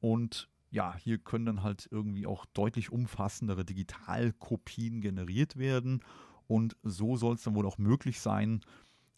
Und 0.00 0.48
ja, 0.70 0.96
hier 0.96 1.18
können 1.18 1.46
dann 1.46 1.62
halt 1.62 1.88
irgendwie 1.90 2.26
auch 2.26 2.46
deutlich 2.46 2.90
umfassendere 2.90 3.64
Digitalkopien 3.64 5.00
generiert 5.00 5.56
werden. 5.56 6.02
Und 6.46 6.76
so 6.82 7.16
soll 7.16 7.34
es 7.34 7.42
dann 7.42 7.54
wohl 7.54 7.66
auch 7.66 7.78
möglich 7.78 8.20
sein, 8.20 8.60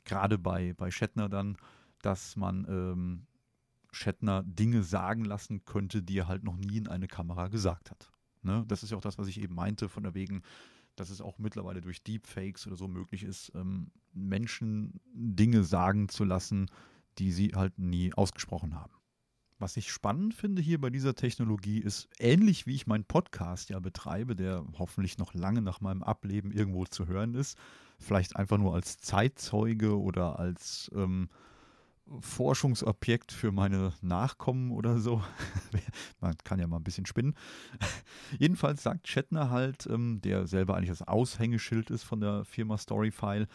gerade 0.04 0.38
bei, 0.38 0.74
bei 0.74 0.90
Shatner 0.90 1.28
dann, 1.28 1.56
dass 2.02 2.36
man 2.36 2.66
ähm, 2.68 3.26
Shatner 3.92 4.42
Dinge 4.42 4.82
sagen 4.82 5.24
lassen 5.24 5.64
könnte, 5.64 6.02
die 6.02 6.18
er 6.18 6.28
halt 6.28 6.42
noch 6.44 6.56
nie 6.56 6.78
in 6.78 6.88
eine 6.88 7.08
Kamera 7.08 7.48
gesagt 7.48 7.90
hat. 7.90 8.10
Ne? 8.42 8.64
Das 8.68 8.82
ist 8.82 8.90
ja 8.90 8.96
auch 8.96 9.02
das, 9.02 9.18
was 9.18 9.28
ich 9.28 9.40
eben 9.40 9.54
meinte, 9.54 9.88
von 9.88 10.02
der 10.02 10.14
wegen, 10.14 10.42
dass 10.96 11.10
es 11.10 11.20
auch 11.20 11.38
mittlerweile 11.38 11.80
durch 11.80 12.02
Deepfakes 12.02 12.66
oder 12.66 12.76
so 12.76 12.88
möglich 12.88 13.22
ist, 13.22 13.52
ähm, 13.54 13.90
Menschen 14.12 15.00
Dinge 15.14 15.64
sagen 15.64 16.08
zu 16.08 16.24
lassen, 16.24 16.70
die 17.18 17.32
sie 17.32 17.52
halt 17.54 17.78
nie 17.78 18.12
ausgesprochen 18.14 18.74
haben. 18.74 18.92
Was 19.58 19.76
ich 19.76 19.92
spannend 19.92 20.34
finde 20.34 20.60
hier 20.60 20.80
bei 20.80 20.90
dieser 20.90 21.14
Technologie 21.14 21.78
ist, 21.78 22.08
ähnlich 22.18 22.66
wie 22.66 22.74
ich 22.74 22.88
meinen 22.88 23.04
Podcast 23.04 23.70
ja 23.70 23.78
betreibe, 23.78 24.34
der 24.34 24.64
hoffentlich 24.76 25.18
noch 25.18 25.34
lange 25.34 25.62
nach 25.62 25.80
meinem 25.80 26.02
Ableben 26.02 26.50
irgendwo 26.50 26.84
zu 26.84 27.06
hören 27.06 27.34
ist, 27.34 27.56
vielleicht 27.98 28.34
einfach 28.34 28.58
nur 28.58 28.74
als 28.74 28.98
Zeitzeuge 28.98 30.00
oder 30.00 30.40
als 30.40 30.90
ähm, 30.94 31.28
Forschungsobjekt 32.20 33.32
für 33.32 33.52
meine 33.52 33.92
Nachkommen 34.00 34.70
oder 34.70 34.98
so. 34.98 35.22
Man 36.20 36.36
kann 36.44 36.58
ja 36.58 36.66
mal 36.66 36.76
ein 36.78 36.84
bisschen 36.84 37.06
spinnen. 37.06 37.34
Jedenfalls 38.38 38.82
sagt 38.82 39.08
Shatner 39.08 39.50
halt, 39.50 39.86
ähm, 39.86 40.20
der 40.20 40.46
selber 40.46 40.76
eigentlich 40.76 40.90
das 40.90 41.06
Aushängeschild 41.06 41.90
ist 41.90 42.02
von 42.02 42.20
der 42.20 42.44
Firma 42.44 42.76
Storyfile, 42.78 43.46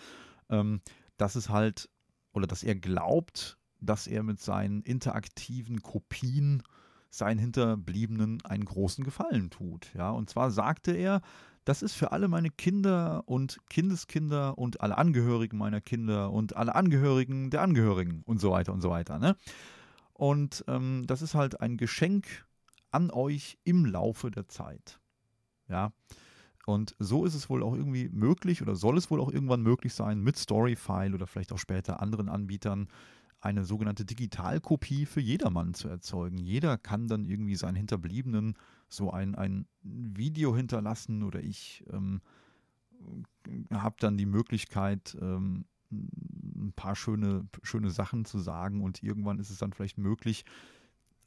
ähm, 0.49 0.81
dass 1.17 1.35
es 1.35 1.49
halt 1.49 1.89
oder 2.33 2.47
dass 2.47 2.63
er 2.63 2.75
glaubt, 2.75 3.57
dass 3.79 4.07
er 4.07 4.23
mit 4.23 4.39
seinen 4.39 4.81
interaktiven 4.81 5.81
Kopien 5.81 6.63
seinen 7.09 7.39
Hinterbliebenen 7.39 8.43
einen 8.45 8.65
großen 8.65 9.03
Gefallen 9.03 9.49
tut. 9.49 9.93
Ja, 9.93 10.11
und 10.11 10.29
zwar 10.29 10.51
sagte 10.51 10.91
er, 10.91 11.21
das 11.68 11.82
ist 11.82 11.95
für 11.95 12.13
alle 12.13 12.30
meine 12.30 12.49
Kinder 12.49 13.24
und 13.26 13.57
Kindeskinder 13.70 14.57
und 14.57 14.80
alle 14.80 14.97
Angehörigen 14.97 15.57
meiner 15.57 15.82
Kinder 15.82 16.32
und 16.32 16.55
alle 16.55 16.74
Angehörigen 16.76 17.49
der 17.49 17.61
Angehörigen 17.61 18.24
und 18.26 18.39
so 18.39 18.51
weiter 18.51 18.72
und 18.72 18.80
so 18.80 18.89
weiter. 18.89 19.20
Ne? 19.20 19.36
Und 20.13 20.63
ähm, 20.70 21.03
das 21.07 21.22
ist 21.22 21.36
halt 21.36 21.59
ein 21.59 21.76
Geschenk 21.76 22.45
an 22.91 23.11
euch 23.11 23.57
im 23.65 23.86
Laufe 23.86 24.32
der 24.32 24.47
Zeit. 24.47 25.01
Ja. 25.68 25.91
Und 26.65 26.95
so 26.99 27.26
ist 27.26 27.36
es 27.36 27.49
wohl 27.49 27.61
auch 27.63 27.76
irgendwie 27.76 28.07
möglich 28.09 28.61
oder 28.61 28.78
soll 28.78 28.97
es 28.97 29.11
wohl 29.11 29.20
auch 29.20 29.32
irgendwann 29.32 29.61
möglich 29.61 29.93
sein, 29.93 30.22
mit 30.22 30.38
Storyfile 30.38 31.15
oder 31.15 31.28
vielleicht 31.28 31.51
auch 31.51 31.59
später 31.59 32.01
anderen 32.01 32.30
Anbietern 32.30 32.88
eine 33.39 33.63
sogenannte 33.63 34.05
Digitalkopie 34.05 35.05
für 35.05 35.21
jedermann 35.21 35.73
zu 35.73 35.88
erzeugen. 35.88 36.38
Jeder 36.38 36.77
kann 36.77 37.07
dann 37.07 37.25
irgendwie 37.25 37.55
seinen 37.55 37.75
Hinterbliebenen 37.75 38.55
so 38.89 39.11
ein, 39.11 39.35
ein 39.35 39.67
Video 39.81 40.55
hinterlassen 40.55 41.23
oder 41.23 41.41
ich 41.43 41.83
ähm, 41.91 42.21
habe 43.71 43.95
dann 43.99 44.17
die 44.17 44.25
Möglichkeit, 44.25 45.17
ähm, 45.21 45.65
ein 45.91 46.73
paar 46.75 46.95
schöne, 46.95 47.47
schöne 47.63 47.91
Sachen 47.91 48.25
zu 48.25 48.39
sagen 48.39 48.81
und 48.81 49.03
irgendwann 49.03 49.39
ist 49.39 49.49
es 49.49 49.59
dann 49.59 49.73
vielleicht 49.73 49.97
möglich, 49.97 50.45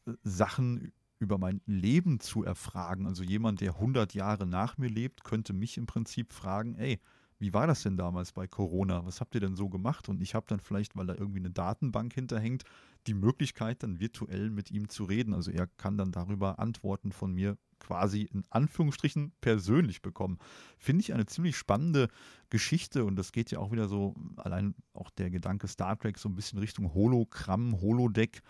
äh, 0.06 0.12
Sachen 0.22 0.92
über 1.18 1.38
mein 1.38 1.61
Leben 1.66 2.18
zu 2.18 2.44
erfragen. 2.44 3.06
Also 3.06 3.22
jemand, 3.22 3.61
der 3.61 3.74
100 3.74 4.14
Jahre 4.14 4.46
nach 4.46 4.78
mir 4.78 4.88
lebt, 4.88 5.22
könnte 5.22 5.52
mich 5.52 5.76
im 5.76 5.86
Prinzip 5.86 6.32
fragen, 6.32 6.74
ey, 6.76 6.98
wie 7.41 7.55
war 7.55 7.66
das 7.66 7.82
denn 7.82 7.97
damals 7.97 8.32
bei 8.32 8.47
Corona? 8.47 9.05
Was 9.07 9.20
habt 9.20 9.34
ihr 9.34 9.41
denn 9.41 9.57
so 9.57 9.70
gemacht? 9.70 10.09
Und 10.09 10.20
ich 10.20 10.34
habe 10.34 10.47
dann 10.47 10.61
vielleicht, 10.61 10.95
weil 10.95 11.07
da 11.07 11.14
irgendwie 11.14 11.41
eine 11.41 11.51
Datenbank 11.51 12.12
hinterhängt, 12.12 12.64
die 13.07 13.14
Möglichkeit, 13.14 13.82
dann 13.82 13.99
virtuell 13.99 14.51
mit 14.51 14.70
ihm 14.70 14.91
zu 14.91 15.05
reden. 15.05 15.32
Also 15.32 15.51
er 15.51 15.66
kann 15.66 15.97
dann 15.97 16.12
darüber 16.12 16.59
Antworten 16.59 17.12
von 17.12 17.32
mir 17.32 17.57
quasi 17.78 18.22
in 18.22 18.45
Anführungsstrichen 18.51 19.32
persönlich 19.41 20.03
bekommen. 20.03 20.38
Finde 20.78 21.01
ich 21.01 21.14
eine 21.14 21.24
ziemlich 21.24 21.57
spannende 21.57 22.09
Geschichte 22.51 23.07
und 23.07 23.16
das 23.16 23.32
geht 23.32 23.51
ja 23.51 23.59
auch 23.59 23.72
wieder 23.72 23.88
so, 23.88 24.14
allein 24.36 24.74
auch 24.93 25.09
der 25.09 25.30
Gedanke 25.30 25.66
Star 25.66 25.99
Trek 25.99 26.18
so 26.18 26.28
ein 26.28 26.34
bisschen 26.34 26.59
Richtung 26.59 26.93
Hologramm, 26.93 27.80
Holodeck 27.80 28.43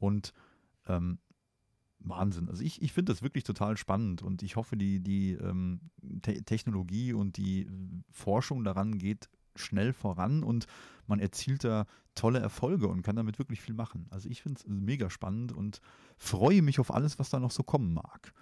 und 0.00 0.32
ähm, 0.86 1.18
Wahnsinn. 2.04 2.48
Also 2.48 2.62
ich, 2.62 2.82
ich 2.82 2.92
finde 2.92 3.12
das 3.12 3.22
wirklich 3.22 3.44
total 3.44 3.76
spannend 3.76 4.22
und 4.22 4.42
ich 4.42 4.56
hoffe, 4.56 4.76
die, 4.76 5.00
die 5.00 5.32
ähm, 5.32 5.80
Te 6.22 6.42
Technologie 6.42 7.12
und 7.12 7.36
die 7.36 7.68
Forschung 8.10 8.64
daran 8.64 8.98
geht 8.98 9.28
schnell 9.56 9.92
voran 9.92 10.42
und 10.42 10.66
man 11.06 11.20
erzielt 11.20 11.64
da 11.64 11.86
tolle 12.14 12.38
Erfolge 12.38 12.88
und 12.88 13.02
kann 13.02 13.16
damit 13.16 13.38
wirklich 13.38 13.60
viel 13.60 13.74
machen. 13.74 14.06
Also 14.10 14.28
ich 14.28 14.42
finde 14.42 14.60
es 14.60 14.66
mega 14.66 15.10
spannend 15.10 15.52
und 15.52 15.80
freue 16.16 16.62
mich 16.62 16.78
auf 16.80 16.92
alles, 16.92 17.18
was 17.18 17.30
da 17.30 17.40
noch 17.40 17.50
so 17.50 17.62
kommen 17.62 17.94
mag. 17.94 18.32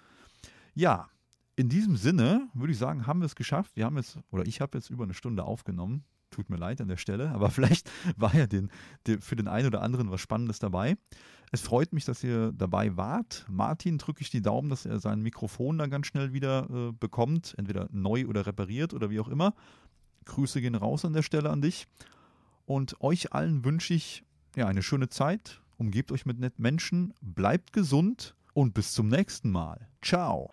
Ja, 0.75 1.09
in 1.55 1.69
diesem 1.69 1.97
Sinne 1.97 2.49
würde 2.53 2.73
ich 2.73 2.79
sagen, 2.79 3.05
haben 3.05 3.19
wir 3.19 3.25
es 3.25 3.35
geschafft. 3.35 3.75
Wir 3.75 3.85
haben 3.85 3.97
jetzt, 3.97 4.17
oder 4.31 4.45
ich 4.45 4.61
habe 4.61 4.77
jetzt 4.77 4.89
über 4.89 5.03
eine 5.03 5.13
Stunde 5.13 5.43
aufgenommen. 5.43 6.03
Tut 6.33 6.49
mir 6.49 6.57
leid 6.57 6.81
an 6.81 6.87
der 6.87 6.97
Stelle, 6.97 7.29
aber 7.29 7.49
vielleicht 7.51 7.89
war 8.17 8.33
ja 8.35 8.47
den, 8.47 8.71
den, 9.05 9.21
für 9.21 9.35
den 9.35 9.47
einen 9.47 9.67
oder 9.67 9.81
anderen 9.81 10.09
was 10.09 10.19
Spannendes 10.19 10.59
dabei. 10.59 10.97
Es 11.51 11.61
freut 11.61 11.93
mich, 11.93 12.03
dass 12.03 12.23
ihr 12.23 12.51
dabei 12.51 12.97
wart. 12.97 13.45
Martin 13.47 13.99
drücke 13.99 14.21
ich 14.21 14.31
die 14.31 14.41
Daumen, 14.41 14.69
dass 14.69 14.87
er 14.87 14.99
sein 14.99 15.21
Mikrofon 15.21 15.77
dann 15.77 15.91
ganz 15.91 16.07
schnell 16.07 16.33
wieder 16.33 16.67
äh, 16.71 16.91
bekommt, 16.91 17.53
entweder 17.59 17.87
neu 17.91 18.25
oder 18.25 18.47
repariert 18.47 18.95
oder 18.95 19.11
wie 19.11 19.19
auch 19.19 19.27
immer. 19.27 19.53
Grüße 20.25 20.61
gehen 20.61 20.73
raus 20.73 21.05
an 21.05 21.13
der 21.13 21.21
Stelle 21.21 21.51
an 21.51 21.61
dich. 21.61 21.87
Und 22.65 22.99
euch 23.01 23.33
allen 23.33 23.63
wünsche 23.63 23.93
ich 23.93 24.23
ja, 24.55 24.65
eine 24.67 24.81
schöne 24.81 25.09
Zeit. 25.09 25.61
Umgebt 25.77 26.11
euch 26.11 26.25
mit 26.25 26.39
netten 26.39 26.63
Menschen, 26.63 27.13
bleibt 27.21 27.73
gesund 27.73 28.35
und 28.53 28.73
bis 28.73 28.93
zum 28.93 29.09
nächsten 29.09 29.51
Mal. 29.51 29.87
Ciao. 30.01 30.49